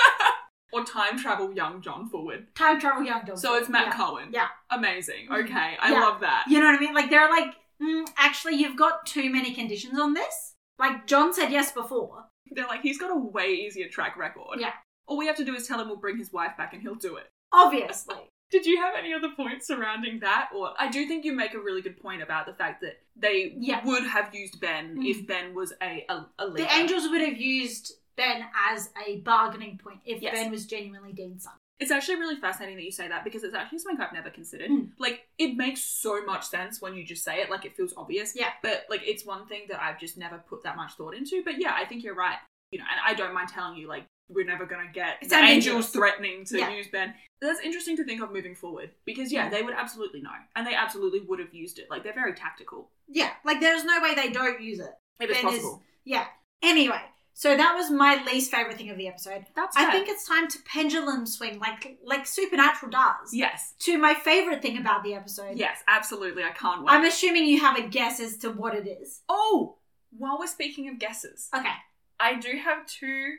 or 0.72 0.84
time 0.84 1.18
travel 1.18 1.52
young 1.54 1.80
John 1.82 2.08
forward? 2.08 2.46
Time 2.54 2.80
travel 2.80 3.02
young 3.04 3.24
John. 3.26 3.36
So 3.36 3.56
it's 3.56 3.68
Matt 3.68 3.88
yeah. 3.88 3.96
Cohen. 3.96 4.28
Yeah. 4.32 4.48
Amazing. 4.70 5.28
Mhm. 5.30 5.44
Okay, 5.44 5.76
I 5.80 5.92
Yeah. 5.92 6.00
love 6.00 6.20
that. 6.20 6.44
You 6.48 6.60
know 6.60 6.66
what 6.66 6.76
I 6.76 6.80
mean? 6.80 6.94
Like 6.94 7.10
they're 7.10 7.28
like, 7.30 7.54
mm, 7.82 8.06
actually, 8.16 8.56
you've 8.56 8.76
got 8.76 9.06
too 9.06 9.30
many 9.30 9.54
conditions 9.54 9.98
on 9.98 10.14
this. 10.14 10.54
Like 10.78 11.06
John 11.06 11.32
said 11.32 11.50
yes 11.50 11.72
before. 11.72 12.24
They're 12.50 12.66
like, 12.66 12.82
he's 12.82 12.98
got 12.98 13.10
a 13.10 13.18
way 13.18 13.48
easier 13.52 13.88
track 13.88 14.16
record. 14.16 14.58
Yeah. 14.60 14.72
All 15.06 15.16
we 15.18 15.26
have 15.26 15.36
to 15.36 15.44
do 15.44 15.54
is 15.54 15.66
tell 15.66 15.80
him 15.80 15.88
we'll 15.88 15.96
bring 15.96 16.16
his 16.18 16.32
wife 16.32 16.56
back 16.56 16.72
and 16.72 16.82
he'll 16.82 16.94
do 16.94 17.16
it. 17.16 17.28
Obviously, 17.52 18.16
Did 18.52 18.66
you 18.66 18.76
have 18.80 18.94
any 18.96 19.12
other 19.14 19.30
points 19.34 19.66
surrounding 19.66 20.20
that? 20.20 20.50
Or 20.54 20.74
I 20.78 20.88
do 20.90 21.06
think 21.08 21.24
you 21.24 21.32
make 21.32 21.54
a 21.54 21.58
really 21.58 21.80
good 21.82 21.98
point 22.00 22.22
about 22.22 22.44
the 22.46 22.52
fact 22.52 22.82
that 22.82 23.00
they 23.16 23.54
Yeah. 23.58 23.82
would 23.84 24.04
have 24.04 24.32
used 24.34 24.60
Ben 24.60 24.98
Mhm. 24.98 25.10
if 25.10 25.26
Ben 25.26 25.54
was 25.54 25.72
a 25.82 26.04
a, 26.08 26.26
a 26.38 26.46
leader. 26.46 26.68
the 26.68 26.74
angels 26.76 27.08
would 27.10 27.22
have 27.22 27.38
used 27.38 27.92
Ben 28.14 28.44
as 28.68 28.90
a 29.06 29.16
bargaining 29.20 29.78
point 29.78 30.00
if 30.04 30.20
Yes. 30.20 30.34
Ben 30.34 30.50
was 30.50 30.66
genuinely 30.66 31.12
Dean's 31.14 31.44
son. 31.44 31.54
It's 31.80 31.90
actually 31.90 32.16
really 32.16 32.36
fascinating 32.36 32.76
that 32.76 32.84
you 32.84 32.92
say 32.92 33.08
that 33.08 33.24
because 33.24 33.42
it's 33.42 33.54
actually 33.54 33.78
something 33.78 34.00
I've 34.00 34.12
never 34.12 34.30
considered. 34.30 34.70
Mm. 34.70 34.92
Like, 34.98 35.26
it 35.38 35.56
makes 35.56 35.80
so 35.80 36.22
much 36.24 36.46
sense 36.46 36.80
when 36.80 36.94
you 36.94 37.02
just 37.04 37.24
say 37.24 37.40
it, 37.40 37.50
like, 37.50 37.64
it 37.64 37.74
feels 37.74 37.92
obvious. 37.96 38.36
Yeah. 38.36 38.52
But, 38.62 38.84
like, 38.90 39.00
it's 39.04 39.24
one 39.24 39.46
thing 39.46 39.62
that 39.68 39.82
I've 39.82 39.98
just 39.98 40.16
never 40.16 40.38
put 40.38 40.62
that 40.62 40.76
much 40.76 40.92
thought 40.92 41.14
into. 41.14 41.42
But 41.42 41.58
yeah, 41.58 41.74
I 41.74 41.84
think 41.86 42.04
you're 42.04 42.14
right. 42.14 42.38
You 42.70 42.78
know, 42.78 42.84
and 42.90 43.00
I 43.04 43.14
don't 43.14 43.34
mind 43.34 43.48
telling 43.48 43.78
you, 43.78 43.88
like, 43.88 44.04
we're 44.28 44.44
never 44.46 44.64
going 44.66 44.86
to 44.86 44.92
get 44.92 45.18
It's 45.20 45.32
angels 45.32 45.90
threatening 45.90 46.44
to 46.46 46.58
Yeah. 46.58 46.70
use 46.70 46.88
Ben. 46.88 47.14
That's 47.40 47.60
interesting 47.60 47.96
to 47.96 48.04
think 48.04 48.22
of 48.22 48.32
moving 48.32 48.54
forward 48.54 48.90
because, 49.04 49.32
yeah, 49.32 49.48
Mm. 49.48 49.50
they 49.50 49.62
would 49.62 49.74
absolutely 49.74 50.20
know. 50.22 50.30
And 50.56 50.66
they 50.66 50.74
absolutely 50.74 51.20
would 51.20 51.38
have 51.40 51.52
used 51.52 51.78
it. 51.78 51.88
Like, 51.90 52.02
they're 52.02 52.12
very 52.14 52.34
tactical 52.34 52.90
Yeah, 53.08 53.32
like 53.44 53.60
there's 53.60 53.84
no 53.84 54.00
way 54.00 54.14
they 54.14 54.30
don't 54.30 54.60
use 54.60 54.78
it. 54.78 54.92
if 55.20 55.30
it's 55.30 55.42
Ben 55.42 55.52
is- 55.54 55.66
Yeah. 56.04 56.26
Anyway, 56.62 57.02
so 57.34 57.56
that 57.56 57.74
was 57.74 57.90
my 57.90 58.22
least 58.24 58.50
favorite 58.50 58.76
thing 58.78 58.90
of 58.90 58.96
the 58.96 59.08
episode. 59.08 59.46
That's 59.54 59.76
I 59.76 59.90
think 59.90 60.08
it's 60.08 60.24
time 60.26 60.48
to 60.48 60.58
pendulum 60.62 61.26
swing 61.26 61.58
like 61.58 61.98
like 62.04 62.26
Supernatural 62.26 62.90
does. 62.90 63.32
Yes. 63.34 63.74
To 63.80 63.98
my 63.98 64.14
favorite 64.14 64.62
thing 64.62 64.78
about 64.78 65.02
the 65.02 65.14
episode. 65.14 65.58
Yes, 65.58 65.82
absolutely. 65.88 66.44
I 66.44 66.50
can't 66.50 66.84
wait. 66.84 66.92
I'm 66.92 67.04
assuming 67.04 67.46
you 67.46 67.60
have 67.60 67.76
a 67.76 67.82
guess 67.82 68.20
as 68.20 68.36
to 68.38 68.50
what 68.50 68.74
it 68.74 68.86
is. 68.86 69.22
oh, 69.28 69.78
while 70.16 70.38
we're 70.38 70.46
speaking 70.46 70.88
of 70.88 70.98
guesses, 70.98 71.48
Okay. 71.54 71.72
I 72.20 72.34
do 72.34 72.56
have 72.58 72.86
two, 72.86 73.36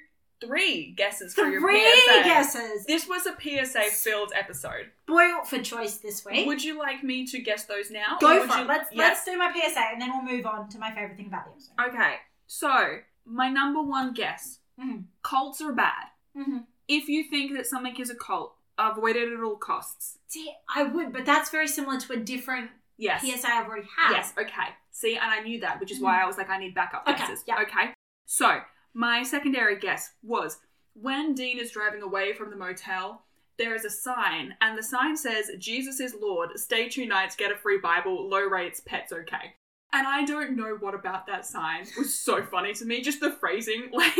three 0.48 0.92
guesses 0.92 1.34
for 1.34 1.46
your 1.46 1.62
Three 1.62 1.84
PSA. 2.08 2.24
guesses. 2.24 2.86
This 2.86 3.08
was 3.08 3.26
a 3.26 3.36
PSA 3.40 3.84
filled 3.92 4.32
episode. 4.36 4.92
Boil 5.08 5.44
for 5.46 5.60
choice 5.60 5.98
this 5.98 6.26
week. 6.26 6.46
Would 6.48 6.64
you 6.64 6.78
like 6.78 7.04
me 7.04 7.26
to 7.28 7.40
guess 7.40 7.66
those 7.66 7.90
now? 7.92 8.18
Go 8.20 8.46
for 8.48 8.56
you- 8.58 8.62
it. 8.64 8.68
Let's 8.68 8.92
Yeah? 8.92 9.04
let's 9.08 9.26
do 9.26 9.38
my 9.38 9.52
PSA 9.54 9.80
and 9.94 10.02
then 10.02 10.12
we'll 10.12 10.36
move 10.36 10.46
on 10.46 10.70
to 10.70 10.80
my 10.80 10.94
favorite 10.94 11.18
thing 11.18 11.28
about 11.28 11.46
the 11.46 11.52
episode. 11.52 11.74
Okay, 11.96 12.16
so 12.48 13.00
my 13.26 13.50
number 13.50 13.82
one 13.82 14.14
guess: 14.14 14.60
Mhm. 14.80 15.06
cults 15.22 15.62
are 15.62 15.74
bad. 15.74 16.08
Mm-hmm. 16.38 16.58
If 16.88 17.08
you 17.08 17.24
think 17.30 17.54
that 17.54 17.66
something 17.68 17.96
is 18.00 18.10
a 18.10 18.16
cult, 18.16 18.56
avoid 18.78 19.16
it 19.16 19.32
at 19.32 19.40
all 19.42 19.56
costs. 19.56 20.18
See, 20.28 20.52
I 20.74 20.84
would, 20.84 21.14
but 21.14 21.26
that's 21.26 21.50
very 21.50 21.68
similar 21.68 22.00
to 22.00 22.14
a 22.14 22.18
different 22.18 22.72
Yes. 22.98 23.22
PSA 23.22 23.48
I've 23.48 23.68
already 23.68 23.88
had. 23.98 24.12
Yes. 24.12 24.34
Okay. 24.38 24.70
See, 24.92 25.16
and 25.16 25.26
I 25.32 25.40
knew 25.42 25.60
that, 25.62 25.80
which 25.80 25.92
is 25.92 26.00
why 26.00 26.22
I 26.22 26.26
was 26.26 26.38
like, 26.38 26.50
I 26.50 26.58
need 26.60 26.76
backup 26.76 27.08
Okay, 27.08 27.18
guesses. 27.18 27.44
yeah. 27.48 27.60
Okay. 27.62 27.94
So 28.26 28.62
my 28.94 29.24
secondary 29.24 29.78
guess 29.78 30.12
was 30.22 30.60
when 30.94 31.34
Dean 31.34 31.60
is 31.60 31.72
driving 31.72 32.02
away 32.04 32.34
from 32.34 32.50
the 32.50 32.56
motel. 32.56 33.24
There 33.60 33.76
is 33.76 33.86
a 33.86 33.90
sign, 33.90 34.56
and 34.62 34.76
the 34.78 34.82
sign 34.84 35.16
says, 35.16 35.52
Jesus 35.60 36.00
is 36.00 36.16
Lord, 36.20 36.58
stay 36.58 36.90
two 36.90 37.06
nights, 37.06 37.36
get 37.36 37.52
a 37.52 37.56
free 37.56 37.78
Bible, 37.78 38.28
low 38.28 38.42
rates, 38.42 38.82
pets 38.84 39.14
okay. 39.14 39.54
And 39.94 40.08
I 40.08 40.26
don't 40.26 40.56
know 40.56 40.76
what 40.80 40.96
about 40.96 41.28
that 41.28 41.46
sign 41.46 41.86
was 41.96 42.18
so 42.18 42.42
funny 42.44 42.74
to 42.74 42.86
me, 42.86 43.02
just 43.02 43.20
the 43.20 43.30
phrasing. 43.32 43.90
Like, 43.94 44.18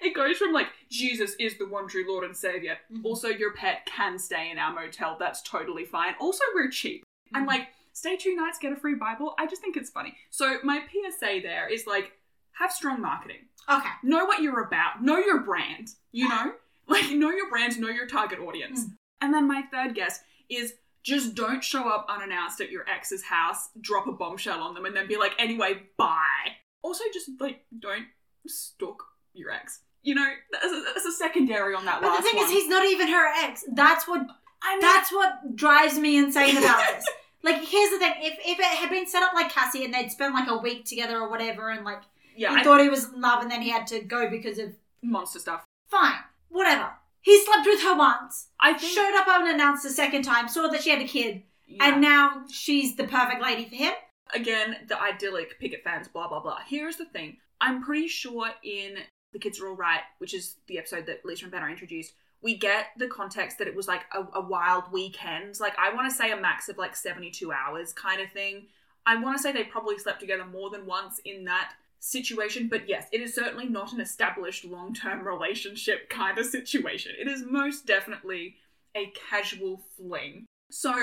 it 0.00 0.14
goes 0.14 0.38
from 0.38 0.54
like, 0.54 0.68
Jesus 0.90 1.34
is 1.38 1.58
the 1.58 1.66
one 1.68 1.86
true 1.86 2.06
Lord 2.08 2.24
and 2.24 2.34
Savior. 2.34 2.78
Mhm. 2.90 3.04
Also, 3.04 3.28
your 3.28 3.52
pet 3.52 3.84
can 3.84 4.18
stay 4.18 4.50
in 4.50 4.56
our 4.56 4.72
motel, 4.72 5.18
that's 5.20 5.42
totally 5.42 5.84
fine. 5.84 6.14
Also, 6.18 6.42
we're 6.54 6.70
cheap. 6.70 7.04
And 7.34 7.44
Mhm. 7.44 7.48
like, 7.48 7.68
stay 7.92 8.16
two 8.16 8.34
nights, 8.34 8.58
get 8.58 8.72
a 8.72 8.76
free 8.76 8.94
Bible. 8.94 9.34
I 9.38 9.46
just 9.46 9.60
think 9.60 9.76
it's 9.76 9.90
funny. 9.90 10.16
So 10.30 10.60
my 10.64 10.80
PSA 10.90 11.40
there 11.40 11.68
is 11.68 11.86
like, 11.86 12.12
have 12.52 12.72
strong 12.72 13.02
marketing. 13.02 13.49
Okay. 13.68 13.88
Know 14.02 14.24
what 14.26 14.42
you're 14.42 14.62
about. 14.62 15.02
Know 15.02 15.18
your 15.18 15.40
brand. 15.40 15.88
You 16.12 16.28
know? 16.28 16.52
Like, 16.88 17.08
know 17.12 17.30
your 17.30 17.48
brand, 17.48 17.78
know 17.78 17.86
your 17.88 18.08
target 18.08 18.40
audience. 18.40 18.84
Mm. 18.84 18.92
And 19.20 19.32
then 19.32 19.46
my 19.46 19.62
third 19.70 19.94
guess 19.94 20.18
is 20.50 20.74
just 21.04 21.36
don't 21.36 21.62
show 21.62 21.88
up 21.88 22.06
unannounced 22.08 22.60
at 22.60 22.72
your 22.72 22.84
ex's 22.88 23.22
house, 23.22 23.68
drop 23.80 24.08
a 24.08 24.12
bombshell 24.12 24.60
on 24.60 24.74
them, 24.74 24.84
and 24.86 24.96
then 24.96 25.06
be 25.06 25.16
like, 25.16 25.30
anyway, 25.38 25.82
bye. 25.96 26.56
Also, 26.82 27.04
just 27.14 27.30
like, 27.38 27.60
don't 27.78 28.06
stalk 28.44 29.04
your 29.34 29.52
ex. 29.52 29.78
You 30.02 30.16
know, 30.16 30.26
that's 30.50 30.64
a, 30.64 30.82
that's 30.92 31.06
a 31.06 31.12
secondary 31.12 31.76
on 31.76 31.84
that 31.84 32.00
But 32.00 32.08
last 32.08 32.22
the 32.24 32.30
thing 32.30 32.36
one. 32.38 32.46
is, 32.46 32.50
he's 32.50 32.68
not 32.68 32.84
even 32.84 33.06
her 33.06 33.44
ex. 33.44 33.64
That's 33.72 34.08
what 34.08 34.26
I 34.62 34.72
mean, 34.72 34.80
that's 34.80 35.12
what 35.12 35.54
drives 35.54 35.96
me 35.96 36.18
insane 36.18 36.56
about 36.56 36.82
this. 36.94 37.04
Like, 37.44 37.62
here's 37.62 37.90
the 37.90 37.98
thing: 37.98 38.14
if 38.18 38.36
if 38.44 38.58
it 38.58 38.64
had 38.64 38.90
been 38.90 39.06
set 39.06 39.22
up 39.22 39.32
like 39.32 39.52
Cassie 39.52 39.84
and 39.84 39.94
they'd 39.94 40.10
spent 40.10 40.34
like 40.34 40.48
a 40.48 40.56
week 40.56 40.86
together 40.86 41.18
or 41.18 41.30
whatever, 41.30 41.70
and 41.70 41.84
like 41.84 42.02
yeah, 42.40 42.54
he 42.54 42.60
I, 42.60 42.64
thought 42.64 42.80
he 42.80 42.88
was 42.88 43.12
in 43.12 43.20
love 43.20 43.42
and 43.42 43.50
then 43.50 43.60
he 43.60 43.68
had 43.68 43.86
to 43.88 44.00
go 44.00 44.30
because 44.30 44.58
of 44.58 44.72
monster 45.02 45.38
stuff. 45.38 45.64
fine, 45.90 46.20
whatever. 46.48 46.90
He 47.20 47.38
slept 47.44 47.66
with 47.66 47.82
her 47.82 47.94
once, 47.94 48.48
I 48.58 48.72
think. 48.72 48.94
showed 48.94 49.14
up 49.14 49.28
unannounced 49.28 49.82
the 49.82 49.90
second 49.90 50.22
time, 50.22 50.48
saw 50.48 50.68
that 50.68 50.82
she 50.82 50.88
had 50.88 51.02
a 51.02 51.06
kid, 51.06 51.42
yeah. 51.66 51.84
and 51.84 52.00
now 52.00 52.44
she's 52.50 52.96
the 52.96 53.04
perfect 53.04 53.42
lady 53.42 53.68
for 53.68 53.74
him. 53.74 53.92
again, 54.34 54.76
the 54.88 54.98
idyllic 54.98 55.60
picket 55.60 55.84
fans, 55.84 56.08
blah 56.08 56.28
blah 56.28 56.40
blah. 56.40 56.60
Here's 56.66 56.96
the 56.96 57.04
thing: 57.04 57.36
I'm 57.60 57.82
pretty 57.82 58.08
sure 58.08 58.48
in 58.64 58.96
the 59.34 59.38
kids 59.38 59.60
are 59.60 59.68
all 59.68 59.76
right, 59.76 60.00
which 60.16 60.32
is 60.32 60.56
the 60.66 60.78
episode 60.78 61.04
that 61.06 61.26
Lisa 61.26 61.44
and 61.44 61.52
Ben 61.52 61.62
are 61.62 61.70
introduced. 61.70 62.14
We 62.42 62.56
get 62.56 62.86
the 62.96 63.06
context 63.06 63.58
that 63.58 63.68
it 63.68 63.76
was 63.76 63.86
like 63.86 64.06
a, 64.14 64.38
a 64.38 64.40
wild 64.40 64.90
weekend. 64.90 65.60
Like 65.60 65.78
I 65.78 65.92
want 65.92 66.08
to 66.08 66.16
say 66.16 66.32
a 66.32 66.40
max 66.40 66.70
of 66.70 66.78
like 66.78 66.96
72 66.96 67.52
hours 67.52 67.92
kind 67.92 68.22
of 68.22 68.32
thing. 68.32 68.68
I 69.04 69.16
want 69.16 69.36
to 69.36 69.42
say 69.42 69.52
they 69.52 69.64
probably 69.64 69.98
slept 69.98 70.20
together 70.20 70.46
more 70.46 70.70
than 70.70 70.86
once 70.86 71.20
in 71.26 71.44
that 71.44 71.72
situation, 72.00 72.68
but 72.68 72.88
yes, 72.88 73.06
it 73.12 73.20
is 73.20 73.34
certainly 73.34 73.68
not 73.68 73.92
an 73.92 74.00
established 74.00 74.64
long 74.64 74.94
term 74.94 75.24
relationship 75.26 76.08
kind 76.10 76.38
of 76.38 76.46
situation. 76.46 77.12
It 77.18 77.28
is 77.28 77.44
most 77.48 77.86
definitely 77.86 78.56
a 78.96 79.12
casual 79.30 79.82
fling. 79.96 80.46
So 80.70 80.94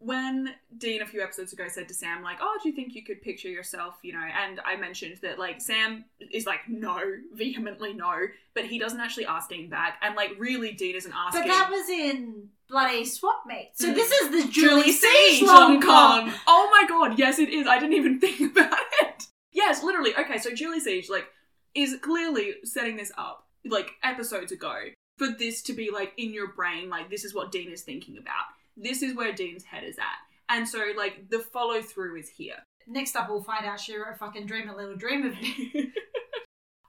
when 0.00 0.50
Dean 0.76 1.00
a 1.00 1.06
few 1.06 1.22
episodes 1.22 1.52
ago 1.54 1.64
said 1.68 1.88
to 1.88 1.94
Sam, 1.94 2.22
like, 2.22 2.36
oh, 2.42 2.58
do 2.62 2.68
you 2.68 2.74
think 2.74 2.94
you 2.94 3.02
could 3.02 3.22
picture 3.22 3.48
yourself, 3.48 3.94
you 4.02 4.12
know? 4.12 4.18
And 4.20 4.60
I 4.66 4.76
mentioned 4.76 5.16
that, 5.22 5.38
like, 5.38 5.62
Sam 5.62 6.04
is 6.30 6.44
like, 6.44 6.60
no, 6.68 7.00
vehemently 7.32 7.94
no, 7.94 8.12
but 8.54 8.66
he 8.66 8.78
doesn't 8.78 9.00
actually 9.00 9.24
ask 9.26 9.48
Dean 9.48 9.70
back. 9.70 9.98
And, 10.02 10.14
like, 10.14 10.32
really, 10.38 10.72
Dean 10.72 10.96
isn't 10.96 11.12
asking. 11.14 11.42
But 11.42 11.48
that 11.48 11.70
was 11.70 11.88
in 11.88 12.48
bloody 12.68 13.04
swap 13.06 13.44
meet. 13.46 13.70
So 13.74 13.88
Mm. 13.90 13.94
this 13.94 14.10
is 14.10 14.30
the 14.30 14.52
Julie, 14.52 14.92
Julie 14.92 15.46
long 15.46 15.80
con. 15.80 16.32
Oh 16.46 16.68
my 16.70 16.86
god, 16.88 17.18
yes, 17.18 17.38
it 17.38 17.48
is. 17.48 17.66
I 17.66 17.78
didn't 17.78 17.94
even 17.94 18.20
think 18.24 18.40
about 18.56 18.78
it. 19.02 19.13
Yes, 19.54 19.82
literally. 19.82 20.14
Okay, 20.16 20.38
so 20.38 20.52
Julie 20.52 20.80
Siege, 20.80 21.08
like, 21.08 21.26
is 21.74 21.96
clearly 22.02 22.56
setting 22.64 22.96
this 22.96 23.12
up, 23.16 23.46
like, 23.64 23.92
episodes 24.02 24.52
ago, 24.52 24.74
for 25.16 25.28
this 25.38 25.62
to 25.62 25.72
be, 25.72 25.90
like, 25.90 26.12
in 26.18 26.34
your 26.34 26.52
brain, 26.52 26.90
like, 26.90 27.08
this 27.08 27.24
is 27.24 27.34
what 27.34 27.52
Dean 27.52 27.70
is 27.70 27.82
thinking 27.82 28.18
about. 28.18 28.44
This 28.76 29.02
is 29.02 29.14
where 29.16 29.32
Dean's 29.32 29.64
head 29.64 29.84
is 29.84 29.96
at. 29.96 30.54
And 30.54 30.68
so, 30.68 30.82
like, 30.96 31.30
the 31.30 31.38
follow 31.38 31.80
through 31.80 32.18
is 32.18 32.28
here. 32.28 32.56
Next 32.86 33.16
up, 33.16 33.30
we'll 33.30 33.42
find 33.42 33.64
out 33.64 33.80
she 33.80 33.96
wrote 33.96 34.18
fucking 34.18 34.46
Dream 34.46 34.68
a 34.68 34.76
Little 34.76 34.96
Dream 34.96 35.24
of 35.24 35.32
Me. 35.34 35.48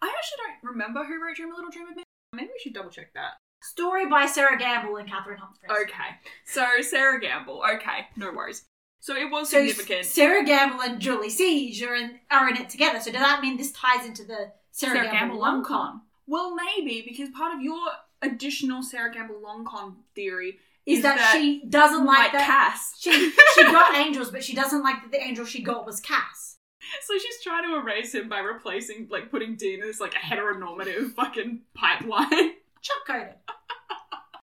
I 0.01 0.07
actually 0.07 0.38
don't 0.38 0.72
remember 0.72 1.05
who 1.05 1.24
wrote 1.24 1.36
Dream 1.36 1.53
a 1.53 1.55
Little 1.55 1.72
Dream 1.72 1.88
of 1.88 1.95
Me. 1.95 2.03
Maybe 2.34 2.48
we 2.48 2.60
should 2.60 2.74
double 2.74 2.89
check 2.89 3.13
that. 3.13 3.34
Story 3.62 4.10
by 4.10 4.25
Sera 4.25 4.57
Gamble 4.57 4.98
and 4.98 5.07
Cathryn 5.07 5.38
Humphris. 5.38 5.84
Okay. 5.84 6.17
So, 6.45 6.65
Sera 6.81 7.19
Gamble. 7.19 7.63
Okay, 7.75 8.07
no 8.17 8.31
worries. 8.31 8.65
So, 9.06 9.16
it 9.16 9.30
was 9.30 9.52
So 9.52 9.58
significant. 9.58 10.06
Sera 10.06 10.44
Gamble 10.44 10.82
and 10.82 11.00
Julie 11.00 11.30
Siege 11.30 11.84
are 11.84 11.94
in, 11.94 12.20
are 12.32 12.50
in 12.50 12.58
it 12.58 12.70
together. 12.70 13.00
So 13.00 13.12
does 13.12 13.22
that 13.22 13.40
mean 13.40 13.56
this 13.56 13.72
ties 13.72 14.04
into 14.04 14.24
the 14.24 14.52
Sera, 14.72 14.94
Sera, 14.96 15.04
Gamble, 15.04 15.12
Gamble 15.20 15.40
long 15.40 15.54
long 15.58 15.64
con? 15.64 15.92
con. 15.92 16.02
Well, 16.26 16.56
maybe 16.56 17.04
because 17.08 17.30
part 17.30 17.54
of 17.54 17.62
your 17.62 17.78
additional 18.24 18.82
Sera 18.82 19.14
Gamble 19.14 19.39
long 19.44 19.63
con 19.63 19.98
theory 20.15 20.58
Is, 20.88 20.98
Is 20.98 21.04
that, 21.04 21.18
that 21.18 21.34
she 21.34 21.63
doesn't 21.70 22.04
like 22.04 22.18
like 22.18 22.32
that 22.32 22.48
Cass. 22.48 22.96
she 23.00 23.32
she 23.54 23.63
got 23.63 23.96
angels, 23.96 24.32
but 24.32 24.44
she 24.44 24.56
doesn't 24.56 24.82
like 24.82 25.04
that 25.04 25.12
the 25.12 25.22
angel 25.22 25.46
she 25.46 25.62
got 25.62 25.86
was 25.86 26.00
Cass. 26.00 26.58
So 27.04 27.13
she's 27.18 27.44
trying 27.44 27.70
to 27.70 27.78
erase 27.78 28.15
him 28.15 28.28
by 28.28 28.39
replacing, 28.39 29.08
like, 29.12 29.30
putting 29.30 29.56
Dean 29.56 29.82
as 29.84 30.00
like 30.00 30.15
a 30.15 30.18
heteronormative 30.18 31.13
fucking 31.13 31.62
pipeline. 31.76 32.54
Chuck 32.82 33.06
coded. 33.08 33.36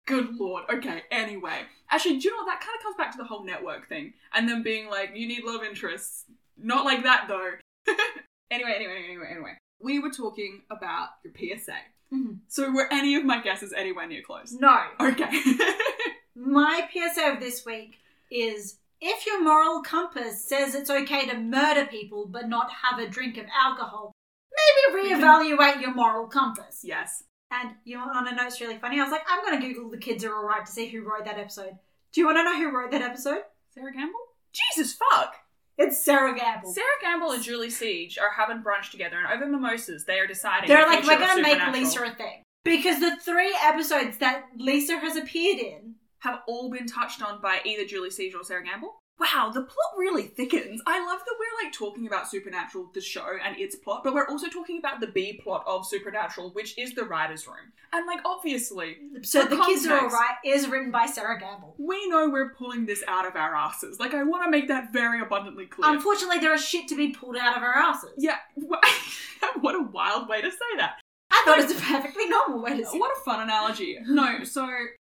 Good 0.06 0.36
lord. 0.36 0.64
Okay. 0.72 1.02
Anyway, 1.12 1.62
actually, 1.90 2.18
do 2.20 2.28
you 2.28 2.32
know 2.32 2.44
what? 2.44 2.48
That 2.48 2.62
kind 2.62 2.76
of 2.78 2.84
comes 2.84 2.96
back 2.98 3.12
to 3.14 3.18
the 3.18 3.24
whole 3.24 3.44
network 3.44 3.88
thing, 3.90 4.14
and 4.34 4.48
then 4.48 4.62
being 4.64 4.88
like, 4.90 5.12
you 5.16 5.28
need 5.28 5.44
love 5.44 5.64
interests. 5.64 6.26
Not 6.58 6.86
like 6.86 7.04
that 7.04 7.26
though. 7.28 7.52
anyway, 8.52 8.74
anyway, 8.76 9.04
anyway, 9.08 9.28
anyway. 9.32 9.58
We 9.80 10.00
were 10.00 10.12
talking 10.12 10.62
about 10.70 11.10
your 11.24 11.34
PSA. 11.58 11.74
Mhm. 12.14 12.40
So 12.48 12.72
were 12.72 12.88
any 12.94 13.16
of 13.16 13.26
my 13.26 13.42
guesses 13.42 13.74
anywhere 13.74 14.08
near 14.08 14.22
close? 14.22 14.52
No. 14.54 14.80
Okay. 15.02 15.30
My 16.36 16.88
PSA 16.92 17.32
of 17.34 17.40
this 17.40 17.66
week 17.66 17.98
is 18.30 18.78
if 19.02 19.26
your 19.26 19.42
moral 19.42 19.82
compass 19.82 20.48
says 20.48 20.76
it's 20.76 20.90
okay 20.90 21.26
to 21.28 21.38
murder 21.38 21.86
people 21.86 22.26
but 22.28 22.48
not 22.50 22.70
have 22.84 23.00
a 23.00 23.08
drink 23.08 23.38
of 23.38 23.46
alcohol, 23.58 24.12
maybe 24.92 25.10
reevaluate 25.10 25.82
your 25.82 25.94
moral 25.94 26.28
compass. 26.28 26.82
yes. 26.84 27.24
And 27.62 27.72
you 27.84 27.98
want 27.98 28.28
to 28.28 28.36
know 28.36 28.48
it's 28.48 28.60
really 28.60 28.78
funny? 28.78 29.00
I 29.00 29.04
was 29.04 29.12
like, 29.12 29.26
I'm 29.30 29.44
going 29.44 29.62
to 29.62 29.68
Google 29.68 29.90
the 29.90 29.98
kids 29.98 30.24
are 30.24 30.36
alright 30.36 30.66
to 30.66 30.72
see 30.72 30.88
who 30.88 31.02
wrote 31.02 31.26
that 31.26 31.38
episode. 31.38 31.78
Do 32.12 32.22
you 32.22 32.28
want 32.28 32.38
to 32.38 32.44
know 32.44 32.58
who 32.58 32.76
wrote 32.76 32.92
that 32.92 33.02
episode? 33.02 33.44
Sera 33.74 33.94
Gamble? 33.94 34.20
Jesus 34.52 34.94
fuck! 34.94 35.36
It's 35.78 36.04
Sera 36.04 36.36
Gamble. 36.36 36.72
Sera 36.72 36.86
Gamble 37.02 37.32
and 37.32 37.44
Julie 37.44 37.70
Siege 37.70 38.18
are 38.18 38.32
having 38.32 38.64
brunch 38.64 38.92
together, 38.92 39.18
and 39.18 39.28
over 39.28 39.50
mimosas, 39.50 40.06
they 40.06 40.20
are 40.20 40.28
deciding. 40.28 40.70
They're 40.70 40.86
the 40.86 40.96
like, 40.96 41.06
we're 41.06 41.20
going 41.20 41.38
to 41.38 41.42
make 41.42 41.74
Lisa 41.74 42.04
a 42.04 42.16
thing. 42.16 42.42
Because 42.64 43.00
the 43.00 43.18
three 43.18 43.56
episodes 43.62 44.18
that 44.20 44.46
Lisa 44.58 44.98
has 44.98 45.18
appeared 45.18 45.60
in, 45.60 45.96
have 46.20 46.40
all 46.48 46.72
been 46.72 46.88
touched 46.88 47.22
on 47.22 47.42
by 47.42 47.60
either 47.66 47.86
Julie 47.86 48.10
Siege 48.10 48.34
or 48.34 48.44
Sera 48.44 48.64
Gamble. 48.64 48.96
Wow, 49.18 49.50
the 49.54 49.62
plot 49.62 49.94
really 49.98 50.24
thickens. 50.24 50.82
I 50.86 51.00
love 51.00 51.20
that 51.20 51.36
we're 51.40 51.64
like 51.66 51.74
talking 51.74 52.06
about 52.06 52.30
Supernatural, 52.30 52.90
the 52.94 53.00
show, 53.00 53.26
and 53.44 53.58
its 53.58 53.76
plot, 53.76 54.04
but 54.04 54.14
we're 54.14 54.28
also 54.28 54.48
talking 54.50 54.78
about 54.78 55.00
the 55.00 55.08
B 55.08 55.40
plot 55.42 55.64
of 55.66 55.86
Supernatural, 55.86 56.50
which 56.52 56.78
is 56.78 56.94
the 56.96 57.06
writer's 57.06 57.48
room. 57.48 57.72
And 57.94 58.06
like, 58.08 58.20
obviously, 58.26 58.98
so 59.22 59.44
For 59.44 59.56
the 59.56 59.64
kids 59.64 59.86
are 59.86 60.02
alright, 60.02 60.36
is 60.44 60.68
written 60.68 60.92
by 60.92 61.06
Sera 61.06 61.40
Gamble. 61.40 61.76
we 61.78 62.10
know 62.10 62.30
we're 62.30 62.50
pulling 62.50 62.86
this 62.86 63.04
out 63.08 63.26
of 63.26 63.36
our 63.38 63.56
asses. 63.56 64.00
Like, 64.02 64.14
I 64.14 64.24
want 64.24 64.44
to 64.44 64.50
make 64.52 64.68
that 64.68 64.92
very 64.92 65.22
abundantly 65.22 65.66
clear. 65.66 65.94
Unfortunately, 65.94 66.40
there 66.40 66.54
is 66.54 66.64
shit 66.66 66.90
to 66.90 66.96
be 66.98 67.10
pulled 67.12 67.38
out 67.38 67.56
of 67.56 67.64
our 67.64 67.74
asses. 67.74 68.12
yeah, 68.18 68.38
what 69.62 69.76
a 69.76 69.82
wild 69.82 70.28
way 70.28 70.42
to 70.42 70.52
say 70.52 70.58
that. 70.78 70.96
I 71.32 71.42
thought 71.46 71.60
it 71.60 71.68
was 71.68 71.78
a 71.78 71.82
perfectly 71.82 72.28
normal 72.28 72.62
way 72.62 72.78
to 72.78 72.86
say 72.86 72.96
it. 72.96 73.00
What 73.00 73.12
a 73.18 73.20
fun 73.24 73.42
analogy. 73.42 73.98
No, 74.06 74.44
so 74.44 74.68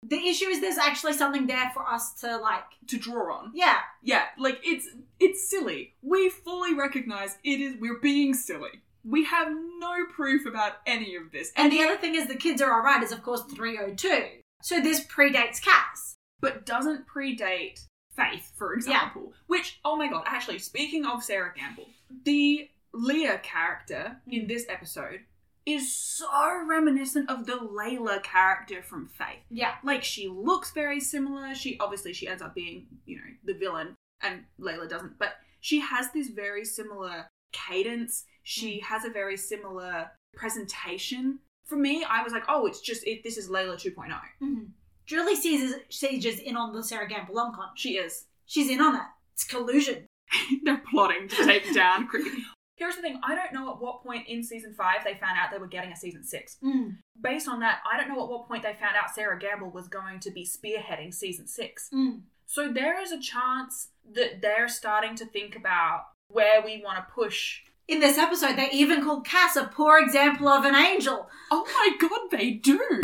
The 0.09 0.17
issue 0.17 0.47
is 0.47 0.61
there's 0.61 0.79
actually 0.79 1.15
something 1.15 1.47
there 1.47 1.71
for 1.75 1.87
us 1.87 2.15
to 2.21 2.37
like. 2.39 2.65
to 2.89 2.99
draw 2.99 3.35
on. 3.35 3.53
Yeah, 3.55 3.79
Yeah, 4.03 4.25
like 4.39 4.61
it's 4.63 4.89
it's 5.19 5.49
silly. 5.51 5.95
We 6.03 6.29
fully 6.29 6.75
recognize 6.75 7.39
it 7.43 7.61
is 7.61 7.77
we're 7.81 7.99
being 7.99 8.35
silly. 8.35 8.83
We 9.05 9.25
have 9.25 9.49
no 9.79 10.05
proof 10.13 10.47
about 10.47 10.75
any 10.87 11.15
of 11.17 11.31
this. 11.33 11.53
and 11.57 11.73
the 11.73 11.83
other 11.83 11.97
thing 11.97 12.15
is 12.15 12.27
the 12.27 12.37
kids 12.37 12.61
are 12.61 12.73
alright 12.73 13.03
is 13.03 13.13
of 13.13 13.23
course 13.23 13.43
302. 13.43 14.43
So 14.63 14.81
this 14.81 15.05
predates 15.07 15.63
Cass. 15.63 16.17
but 16.41 16.67
doesn't 16.67 17.07
predate 17.07 17.79
Faith, 18.17 18.53
for 18.57 18.73
example. 18.73 19.25
Yeah. 19.27 19.37
Which, 19.47 19.79
oh 19.85 19.97
my 19.97 20.09
god, 20.09 20.25
actually, 20.27 20.59
speaking 20.59 21.05
of 21.05 21.23
Sera 21.23 21.53
Gamble, 21.55 21.87
the 22.25 22.69
Leah 22.95 23.39
character 23.43 24.17
in 24.27 24.43
mm. 24.43 24.49
this 24.49 24.65
episode 24.71 25.21
is 25.67 25.93
so 25.93 26.29
reminiscent 26.67 27.29
of 27.29 27.45
the 27.45 27.55
Layla 27.55 28.23
character 28.23 28.83
from 28.83 29.09
Faith. 29.09 29.43
Yeah, 29.51 29.75
Like 29.83 30.05
she 30.05 30.29
looks 30.29 30.71
very 30.71 31.01
similar. 31.01 31.55
She 31.55 31.77
obviously 31.81 32.13
she 32.13 32.29
ends 32.29 32.41
up 32.41 32.55
being, 32.55 32.87
you 33.05 33.17
know, 33.17 33.25
the 33.45 33.55
villain 33.55 33.95
and 34.23 34.45
Layla 34.61 34.89
doesn't, 34.89 35.19
but 35.19 35.35
she 35.61 35.81
has 35.81 36.13
this 36.13 36.29
very 36.29 36.65
similar 36.65 37.27
cadence. 37.53 38.25
She 38.45 38.81
has 38.81 39.05
a 39.05 39.11
very 39.11 39.37
similar 39.37 40.11
presentation. 40.37 41.41
For 41.65 41.77
me, 41.77 42.07
I 42.09 42.23
was 42.23 42.33
like, 42.33 42.45
oh, 42.49 42.67
it's 42.67 42.81
just 42.81 43.05
it, 43.05 43.25
this 43.25 43.37
is 43.37 43.49
Layla 43.49 43.75
2.0. 43.75 44.09
mm-hmm. 44.09 44.61
Julie 45.05 45.37
sees 45.37 45.75
Siege 45.89 46.27
is 46.27 46.41
in 46.41 46.57
on 46.57 46.73
the 46.73 46.83
Sera 46.83 47.09
Gamble. 47.09 47.53
She 47.77 47.97
is. 47.97 48.27
She's 48.47 48.69
in 48.69 48.81
on 48.81 48.97
it. 48.97 49.03
It's 49.35 49.45
collusion. 49.45 50.07
They're 50.65 50.83
plotting 50.91 51.29
to 51.29 51.45
take 51.45 51.73
down 51.75 52.09
Kripke. 52.09 52.41
Here's 52.77 52.95
the 52.97 53.03
thing, 53.03 53.19
I 53.25 53.35
don't 53.35 53.53
know 53.55 53.71
at 53.73 53.81
what 53.81 54.03
point 54.03 54.29
in 54.29 54.43
season 54.43 54.75
five 54.75 55.03
they 55.03 55.15
found 55.15 55.39
out 55.39 55.51
they 55.51 55.59
were 55.59 55.67
getting 55.67 55.93
a 55.93 55.97
season 55.97 56.23
six. 56.23 56.59
Mm. 56.63 56.97
Based 57.21 57.49
on 57.49 57.61
that, 57.61 57.79
I 57.91 57.97
don't 57.97 58.09
know 58.09 58.23
at 58.23 58.29
what 58.29 58.47
point 58.47 58.63
they 58.63 58.75
found 58.75 58.97
out 59.03 59.15
Sera 59.15 59.39
Gamble 59.39 59.71
was 59.71 59.89
going 59.89 60.21
to 60.21 60.31
be 60.31 60.45
spearheading 60.47 61.15
season 61.15 61.47
six. 61.47 61.89
Mm. 61.93 62.21
So 62.47 62.71
there 62.73 63.01
is 63.03 63.13
a 63.13 63.21
chance 63.21 63.89
that 64.15 64.43
they're 64.43 64.69
starting 64.69 65.15
to 65.17 65.25
think 65.27 65.57
about 65.57 66.03
where 66.29 66.61
we 66.63 66.83
want 66.85 66.99
to 66.99 67.13
push. 67.15 67.61
In 67.89 68.01
this 68.01 68.19
episode, 68.19 68.57
they 68.57 68.69
even 68.73 69.03
called 69.03 69.27
Cass 69.27 69.57
a 69.57 69.65
poor 69.65 69.99
example 69.99 70.49
of 70.49 70.65
an 70.65 70.75
angel. 70.75 71.29
Oh 71.51 71.65
my 71.73 72.09
god, 72.09 72.31
they 72.31 72.51
do! 72.53 73.01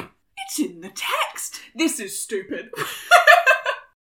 It's 0.49 0.59
in 0.59 0.81
the 0.81 0.91
text! 0.95 1.61
This 1.75 1.99
is 1.99 2.21
stupid. 2.21 2.71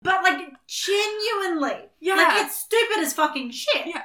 But 0.02 0.21
like 0.21 0.41
genuinely, 0.67 1.86
Yeah. 2.02 2.15
like 2.15 2.45
it's 2.45 2.58
stupid 2.58 2.97
as 2.99 3.13
fucking 3.13 3.52
shit. 3.52 3.88
Yeah. 3.88 4.02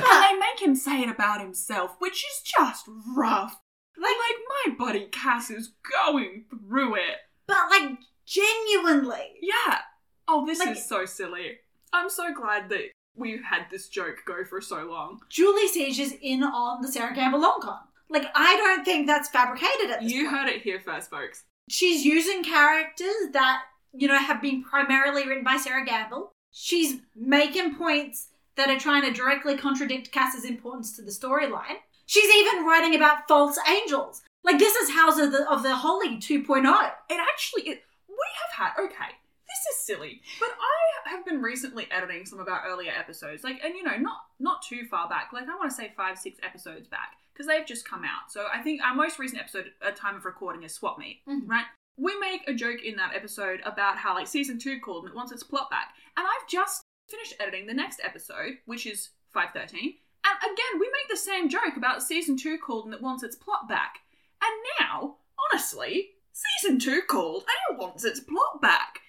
Then 0.00 0.20
they 0.20 0.38
make 0.38 0.60
him 0.62 0.74
say 0.74 1.02
it 1.02 1.08
about 1.08 1.40
himself, 1.40 1.96
which 1.98 2.24
is 2.24 2.42
just 2.42 2.86
rough. 3.16 3.60
Like, 4.00 4.14
Like, 4.16 4.68
my 4.68 4.74
buddy 4.86 5.06
Cass 5.10 5.50
is 5.50 5.72
going 6.04 6.44
through 6.50 6.94
it. 6.96 7.16
but 7.46 7.70
like 7.70 7.98
genuinely. 8.26 9.34
Yeah. 9.40 9.78
Oh, 10.26 10.44
this 10.46 10.58
Like- 10.58 10.76
is 10.76 10.86
so 10.86 11.04
silly. 11.06 11.58
I'm 11.92 12.10
so 12.10 12.32
glad 12.34 12.68
that 12.68 12.90
we've 13.14 13.42
had 13.42 13.66
this 13.70 13.88
joke 13.88 14.22
go 14.26 14.44
for 14.44 14.60
so 14.60 14.84
long. 14.84 15.20
Julie 15.30 15.68
Siege 15.68 15.98
is 15.98 16.14
in 16.20 16.42
on 16.42 16.82
the 16.82 16.88
Sera 16.92 17.14
Gamble 17.14 17.40
long 17.40 17.60
con. 17.62 17.80
Like, 18.10 18.30
I 18.34 18.56
don't 18.56 18.84
think 18.84 19.06
that's 19.06 19.28
fabricated 19.30 19.90
at 19.90 20.02
You 20.02 20.24
point. 20.28 20.36
heard 20.36 20.48
it 20.48 20.62
here 20.62 20.80
first, 20.80 21.10
folks. 21.10 21.44
She's 21.70 22.04
using 22.04 22.42
characters 22.44 23.30
that, 23.32 23.62
you 23.92 24.06
know, 24.08 24.18
have 24.18 24.40
been 24.40 24.62
primarily 24.62 25.26
written 25.26 25.44
by 25.44 25.56
Sera 25.56 25.84
Gamble. 25.84 26.32
She's 26.50 27.00
making 27.14 27.74
points 27.76 28.28
that 28.58 28.68
are 28.68 28.78
trying 28.78 29.02
to 29.02 29.12
directly 29.12 29.56
contradict 29.56 30.12
Cass's 30.12 30.44
importance 30.44 30.94
to 30.96 31.02
the 31.02 31.10
storyline. 31.12 31.76
She's 32.06 32.28
even 32.34 32.66
writing 32.66 32.94
about 32.94 33.26
false 33.28 33.58
angels. 33.68 34.22
Like, 34.44 34.58
this 34.58 34.74
is 34.74 34.90
House 34.90 35.18
of 35.18 35.30
the, 35.32 35.50
of 35.50 35.62
the 35.62 35.76
Holy 35.76 36.08
oh. 36.08 36.18
2.0. 36.18 36.90
It 37.08 37.20
actually, 37.20 37.62
it, 37.62 37.82
we 38.08 38.16
have 38.42 38.66
had, 38.74 38.84
okay, 38.84 39.12
this 39.46 39.76
is 39.76 39.84
silly, 39.86 40.20
but 40.40 40.48
I 40.50 41.10
have 41.10 41.24
been 41.24 41.40
recently 41.40 41.86
editing 41.90 42.26
some 42.26 42.40
of 42.40 42.48
our 42.48 42.62
earlier 42.66 42.92
episodes, 42.98 43.44
like, 43.44 43.60
and 43.64 43.74
you 43.74 43.82
know, 43.82 43.96
not 43.96 44.18
not 44.38 44.62
too 44.62 44.84
far 44.90 45.08
back, 45.08 45.30
like 45.32 45.48
I 45.48 45.56
want 45.56 45.70
to 45.70 45.76
say 45.76 45.92
five, 45.96 46.18
six 46.18 46.38
episodes 46.42 46.86
back, 46.86 47.12
because 47.32 47.46
they've 47.46 47.66
just 47.66 47.88
come 47.88 48.04
out. 48.04 48.30
So 48.30 48.46
I 48.52 48.60
think 48.60 48.82
our 48.82 48.94
most 48.94 49.18
recent 49.18 49.40
episode 49.40 49.72
at 49.86 49.96
time 49.96 50.16
of 50.16 50.24
recording 50.24 50.64
is 50.64 50.74
Swap 50.74 50.98
Meet, 50.98 51.22
Mhm. 51.26 51.42
right? 51.48 51.64
We 51.96 52.18
make 52.20 52.42
a 52.46 52.54
joke 52.54 52.82
in 52.84 52.96
that 52.96 53.14
episode 53.14 53.60
about 53.64 53.96
how 53.96 54.14
like 54.14 54.26
season 54.26 54.58
two 54.58 54.80
called 54.80 55.04
and 55.04 55.12
it 55.12 55.16
wants 55.16 55.32
its 55.32 55.42
plot 55.42 55.70
back, 55.70 55.94
and 56.16 56.26
I've 56.26 56.48
just 56.48 56.82
finished 57.08 57.34
editing 57.40 57.66
the 57.66 57.74
next 57.74 58.00
episode, 58.04 58.58
which 58.66 58.86
is 58.86 59.10
five 59.32 59.50
thirteen, 59.52 59.94
and 60.24 60.52
again 60.52 60.80
we 60.80 60.86
make 60.86 61.08
the 61.10 61.16
same 61.16 61.48
joke 61.48 61.76
about 61.76 62.02
season 62.02 62.36
two 62.36 62.58
called 62.58 62.84
and 62.86 62.94
it 62.94 63.02
wants 63.02 63.22
its 63.22 63.36
plot 63.36 63.68
back, 63.68 63.98
and 64.42 64.52
now, 64.80 65.16
honestly, 65.52 66.10
season 66.32 66.78
two 66.78 67.00
called 67.08 67.42
and 67.70 67.76
it 67.76 67.80
wants 67.82 68.04
its 68.04 68.20
plot 68.20 68.60
back. 68.62 69.00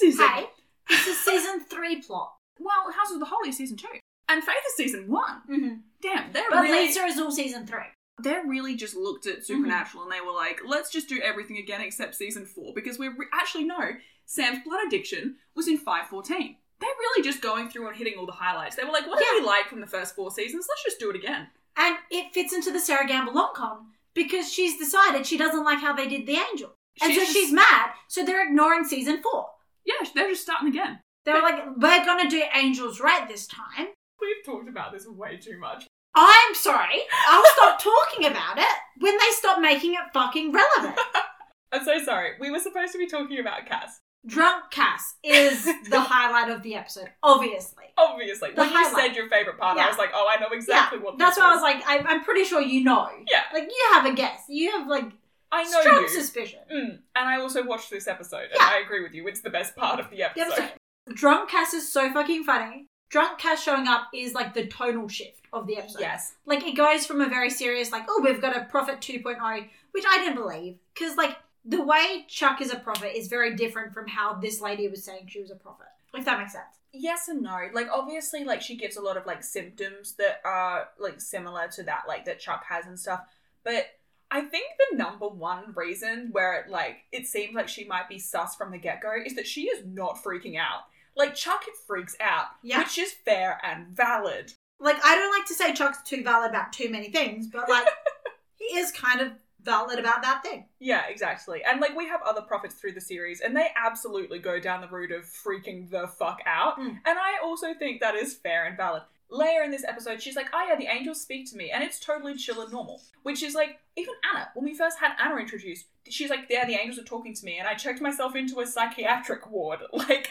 This 0.00 0.14
is 0.14 0.20
a- 0.20 0.26
Hey, 0.28 0.46
this 0.88 1.06
is 1.06 1.18
season 1.24 1.60
three 1.60 2.00
plot. 2.02 2.34
well, 2.58 2.92
House 2.92 3.12
of 3.12 3.20
the 3.20 3.26
Holy 3.26 3.50
is 3.50 3.56
season 3.56 3.76
two, 3.76 3.88
and 4.28 4.42
Faith 4.42 4.56
is 4.68 4.74
season 4.76 5.08
one. 5.10 5.42
Mm-hmm. 5.50 5.74
Damn, 6.02 6.32
they're 6.32 6.44
But 6.50 6.62
really 6.62 6.86
Lisa 6.88 7.04
is 7.04 7.18
all 7.18 7.30
season 7.30 7.66
three. 7.66 7.84
they 8.22 8.36
really 8.46 8.74
just 8.76 8.96
looked 8.96 9.26
at 9.26 9.44
Supernatural 9.44 10.02
and 10.04 10.12
they 10.12 10.20
were 10.20 10.32
like, 10.32 10.60
let's 10.66 10.90
just 10.90 11.08
do 11.08 11.20
everything 11.22 11.58
again 11.58 11.80
except 11.80 12.14
season 12.16 12.44
four 12.44 12.72
because 12.74 12.98
we 12.98 13.08
re- 13.08 13.26
actually 13.32 13.64
know 13.64 13.92
Sam's 14.26 14.58
blood 14.64 14.80
addiction 14.86 15.36
was 15.54 15.68
in 15.68 15.78
five 15.78 16.06
fourteen. 16.08 16.56
They're 16.82 16.90
really 17.00 17.22
just 17.24 17.40
going 17.40 17.68
through 17.70 17.88
and 17.88 17.96
hitting 17.96 18.14
all 18.18 18.26
the 18.26 18.32
highlights. 18.32 18.76
They 18.76 18.84
were 18.84 18.90
like, 18.92 19.06
what 19.06 19.18
did 19.18 19.40
we 19.40 19.46
like 19.46 19.68
from 19.68 19.80
the 19.80 19.86
first 19.86 20.14
four 20.14 20.30
seasons? 20.30 20.66
Let's 20.68 20.84
just 20.84 20.98
do 21.00 21.08
it 21.10 21.16
again. 21.16 21.46
And 21.76 21.96
it 22.10 22.34
fits 22.34 22.52
into 22.52 22.70
the 22.72 22.80
Sera 22.80 23.06
Gamble 23.06 23.32
long 23.34 23.52
con 23.54 23.86
because 24.14 24.52
she's 24.52 24.78
decided 24.78 25.24
she 25.26 25.38
doesn't 25.38 25.64
like 25.64 25.78
how 25.78 25.94
they 25.94 26.08
did 26.08 26.26
the 26.26 26.36
angel. 26.50 26.74
And 27.00 27.10
She's 27.12 27.20
so 27.20 27.24
just- 27.24 27.32
she's 27.32 27.52
mad, 27.52 27.90
so 28.08 28.24
they're 28.24 28.46
ignoring 28.46 28.84
season 28.84 29.22
four. 29.22 29.46
Yeah, 29.86 30.06
they're 30.14 30.28
just 30.28 30.42
starting 30.42 30.68
again. 30.68 31.00
They 31.24 31.32
were 31.32 31.40
like, 31.40 31.64
we're 31.76 32.04
gonna 32.04 32.28
do 32.28 32.42
angels 32.54 33.00
right 33.00 33.26
this 33.28 33.46
time. 33.46 33.88
We've 34.20 34.44
talked 34.44 34.68
about 34.68 34.92
this 34.92 35.06
way 35.06 35.36
too 35.38 35.58
much. 35.58 35.86
I'm 36.14 36.54
sorry, 36.54 37.00
I'll 37.28 37.44
stop 37.54 37.80
talking 37.82 38.26
about 38.26 38.58
it 38.58 38.76
when 38.98 39.16
they 39.16 39.30
stop 39.30 39.60
making 39.60 39.94
it 39.94 40.00
fucking 40.12 40.52
relevant. 40.52 40.98
I'm 41.72 41.84
so 41.84 42.02
sorry. 42.04 42.32
We 42.38 42.50
were 42.50 42.58
supposed 42.58 42.92
to 42.92 42.98
be 42.98 43.06
talking 43.06 43.38
about 43.38 43.64
Cass. 43.64 44.00
Drunk 44.26 44.70
Cass 44.70 45.16
is 45.24 45.64
the 45.64 46.00
highlight 46.00 46.50
of 46.50 46.62
the 46.62 46.74
episode, 46.76 47.10
obviously. 47.22 47.84
Obviously. 47.98 48.50
The 48.52 48.60
when 48.60 48.70
you 48.72 48.94
said 48.94 49.16
your 49.16 49.28
favourite 49.28 49.58
part, 49.58 49.78
I 49.78 49.88
was 49.88 49.98
like, 49.98 50.10
oh, 50.14 50.30
I 50.32 50.40
know 50.40 50.48
exactly 50.52 50.98
what 51.00 51.18
That's 51.18 51.36
why 51.38 51.46
I 51.50 51.54
was 51.54 51.62
like, 51.62 51.82
I, 51.86 51.98
I'm 51.98 52.22
pretty 52.22 52.44
sure 52.44 52.60
you 52.60 52.84
know. 52.84 53.08
Yeah. 53.30 53.42
Like, 53.52 53.64
you 53.64 53.90
have 53.94 54.06
a 54.06 54.14
guess. 54.14 54.42
You 54.48 54.70
have, 54.78 54.86
like, 54.86 55.06
I 55.50 55.64
know 55.64 55.80
strong 55.80 56.02
you. 56.02 56.08
suspicion. 56.08 56.60
Mm. 56.72 56.90
And 57.16 57.28
I 57.28 57.40
also 57.40 57.64
watched 57.64 57.90
this 57.90 58.06
episode, 58.06 58.44
and 58.44 58.52
Yeah. 58.56 58.70
I 58.72 58.82
agree 58.84 59.02
with 59.02 59.12
you. 59.12 59.26
It's 59.26 59.40
the 59.40 59.50
best 59.50 59.74
part 59.76 59.98
of 60.00 60.08
the 60.10 60.16
The 60.16 60.22
episode. 60.22 60.52
episode. 60.52 60.70
Drunk 61.14 61.50
Cass 61.50 61.74
is 61.74 61.92
so 61.92 62.12
fucking 62.12 62.44
funny. 62.44 62.86
Drunk 63.10 63.38
Cass 63.38 63.62
showing 63.62 63.88
up 63.88 64.04
is 64.14 64.34
like 64.34 64.54
the 64.54 64.66
tonal 64.66 65.08
shift 65.08 65.40
of 65.52 65.66
the 65.66 65.76
episode. 65.76 66.00
Yes. 66.00 66.34
Like 66.46 66.64
it 66.66 66.76
goes 66.76 67.04
from 67.04 67.20
a 67.20 67.28
very 67.28 67.50
serious, 67.50 67.90
like, 67.92 68.04
oh, 68.08 68.20
we've 68.24 68.40
got 68.40 68.56
a 68.56 68.64
prophet 68.66 69.00
2.0, 69.00 69.68
which 69.90 70.04
I 70.08 70.18
didn't 70.18 70.36
believe. 70.36 70.76
Because, 70.94 71.16
like, 71.16 71.36
the 71.64 71.82
way 71.82 72.24
Chuck 72.28 72.60
is 72.60 72.72
a 72.72 72.78
prophet 72.78 73.16
is 73.16 73.28
very 73.28 73.54
different 73.54 73.92
from 73.94 74.08
how 74.08 74.34
this 74.34 74.60
lady 74.60 74.88
was 74.88 75.04
saying 75.04 75.26
she 75.28 75.40
was 75.40 75.50
a 75.50 75.56
prophet. 75.56 75.86
If 76.14 76.24
that 76.24 76.38
makes 76.38 76.52
sense. 76.52 76.64
Yes 76.92 77.28
and 77.28 77.42
no. 77.42 77.56
Like 77.72 77.88
obviously, 77.90 78.44
like 78.44 78.60
she 78.60 78.76
gives 78.76 78.96
a 78.96 79.00
lot 79.02 79.16
of 79.16 79.24
like 79.26 79.42
symptoms 79.42 80.14
that 80.14 80.40
are 80.44 80.88
like 80.98 81.20
similar 81.20 81.68
to 81.68 81.82
that, 81.84 82.02
like 82.06 82.24
that 82.26 82.40
Chuck 82.40 82.64
has 82.68 82.86
and 82.86 82.98
stuff. 82.98 83.20
But 83.64 83.86
I 84.30 84.42
think 84.42 84.66
the 84.90 84.96
number 84.96 85.28
one 85.28 85.72
reason 85.74 86.28
where 86.32 86.60
it 86.60 86.68
like 86.70 86.96
it 87.12 87.26
seems 87.26 87.54
like 87.54 87.68
she 87.68 87.84
might 87.86 88.08
be 88.08 88.18
sus 88.18 88.56
from 88.56 88.70
the 88.72 88.78
get 88.78 89.00
go 89.00 89.12
is 89.24 89.34
that 89.36 89.46
she 89.46 89.62
is 89.62 89.84
not 89.86 90.22
freaking 90.22 90.58
out. 90.58 90.82
Like 91.16 91.34
Chuck 91.34 91.62
freaks 91.86 92.16
out, 92.20 92.46
Yeah. 92.62 92.78
which 92.80 92.98
is 92.98 93.12
fair 93.12 93.58
and 93.62 93.86
valid. 93.88 94.52
Like, 94.80 94.96
I 95.04 95.14
don't 95.14 95.30
like 95.38 95.46
to 95.46 95.54
say 95.54 95.72
Chuck's 95.74 96.02
too 96.02 96.24
valid 96.24 96.50
about 96.50 96.72
too 96.72 96.90
many 96.90 97.08
things, 97.08 97.46
but, 97.46 97.68
like, 97.68 97.86
he 98.56 98.64
is 98.76 98.90
kind 98.90 99.20
of 99.20 99.30
valid 99.62 99.98
about 99.98 100.22
that 100.22 100.42
thing. 100.42 100.66
Yeah, 100.78 101.02
exactly. 101.08 101.62
And 101.64 101.80
like 101.80 101.96
we 101.96 102.08
have 102.08 102.20
other 102.22 102.42
prophets 102.42 102.74
through 102.74 102.92
the 102.92 103.00
series, 103.00 103.40
and 103.40 103.56
they 103.56 103.68
absolutely 103.76 104.38
go 104.38 104.58
down 104.60 104.80
the 104.80 104.88
route 104.88 105.12
of 105.12 105.24
freaking 105.24 105.88
the 105.90 106.08
fuck 106.08 106.40
out. 106.46 106.78
Mm. 106.78 106.98
And 107.04 107.18
I 107.18 107.38
also 107.42 107.74
think 107.74 108.00
that 108.00 108.14
is 108.14 108.34
fair 108.34 108.66
and 108.66 108.76
valid. 108.76 109.02
Leia 109.30 109.64
in 109.64 109.70
this 109.70 109.84
episode, 109.84 110.20
she's 110.22 110.36
like, 110.36 110.48
oh 110.52 110.66
yeah, 110.68 110.76
the 110.76 110.86
angels 110.94 111.20
speak 111.22 111.50
to 111.50 111.56
me, 111.56 111.70
and 111.70 111.82
it's 111.82 111.98
totally 111.98 112.34
chill 112.34 112.60
and 112.60 112.70
normal. 112.70 113.00
Which 113.22 113.42
is 113.42 113.54
like, 113.54 113.78
even 113.96 114.12
Anna, 114.32 114.48
when 114.54 114.64
we 114.66 114.74
first 114.74 114.98
had 114.98 115.12
Anna 115.18 115.36
introduced, 115.36 115.86
she's 116.08 116.28
like, 116.28 116.40
yeah, 116.50 116.66
the 116.66 116.74
angels 116.74 116.98
are 116.98 117.04
talking 117.04 117.34
to 117.34 117.44
me, 117.44 117.58
and 117.58 117.66
I 117.66 117.74
checked 117.74 118.02
myself 118.02 118.36
into 118.36 118.60
a 118.60 118.66
psychiatric 118.66 119.50
ward. 119.50 119.80
Like, 119.92 120.28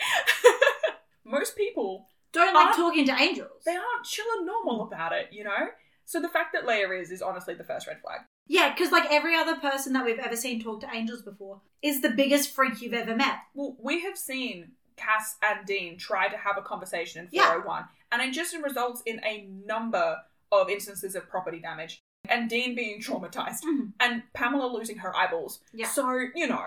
most 1.26 1.56
people, 1.56 2.08
Don't 2.32 2.54
like 2.54 2.76
talking 2.76 3.06
to 3.08 3.13
angels. 3.13 3.63
they 3.65 3.72
aren't 3.76 4.06
chill 4.06 4.26
and 4.38 4.46
normal 4.46 4.84
about 4.84 5.13
it, 5.13 5.30
you 5.32 5.44
know? 5.46 5.70
So 6.12 6.19
the 6.19 6.28
fact 6.28 6.52
that 6.52 6.65
Leia 6.65 7.00
is, 7.00 7.10
is 7.10 7.21
honestly 7.21 7.54
the 7.54 7.63
first 7.63 7.88
red 7.88 8.02
flag. 8.02 8.19
Yeah, 8.45 8.74
because, 8.74 8.91
like, 8.91 9.10
every 9.10 9.34
other 9.34 9.56
person 9.56 9.93
that 9.93 10.04
we've 10.04 10.19
ever 10.19 10.36
seen 10.36 10.62
talk 10.62 10.82
to 10.82 10.89
angels 10.93 11.21
before 11.21 11.62
is 11.82 12.02
the 12.02 12.10
biggest 12.10 12.54
freak 12.54 12.82
you've 12.82 12.93
ever 12.93 13.15
met. 13.15 13.38
Well, 13.54 13.78
we 13.80 14.02
have 14.02 14.17
seen 14.17 14.74
Cass 14.97 15.38
and 15.41 15.65
Dean 15.65 15.97
try 15.97 16.28
to 16.28 16.36
have 16.36 16.58
a 16.58 16.62
conversation 16.62 17.21
in 17.21 17.30
Yeah. 17.32 17.43
401, 17.43 17.86
and 18.12 18.21
it 18.21 18.34
just 18.34 18.54
results 18.58 19.02
in 19.06 19.21
a 19.24 19.43
number 19.65 20.17
of 20.52 20.69
instances 20.69 21.15
of 21.15 21.30
property 21.30 21.60
damage, 21.62 22.02
and 22.28 22.50
Dean 22.50 22.76
being 22.76 23.00
traumatized, 23.00 23.63
Mhm. 23.63 23.93
and 24.02 24.24
Pamela 24.34 24.67
losing 24.67 24.97
her 24.97 25.15
eyeballs. 25.15 25.63
Yeah. 25.71 25.88
So, 25.88 26.12
you 26.36 26.45
know, 26.45 26.65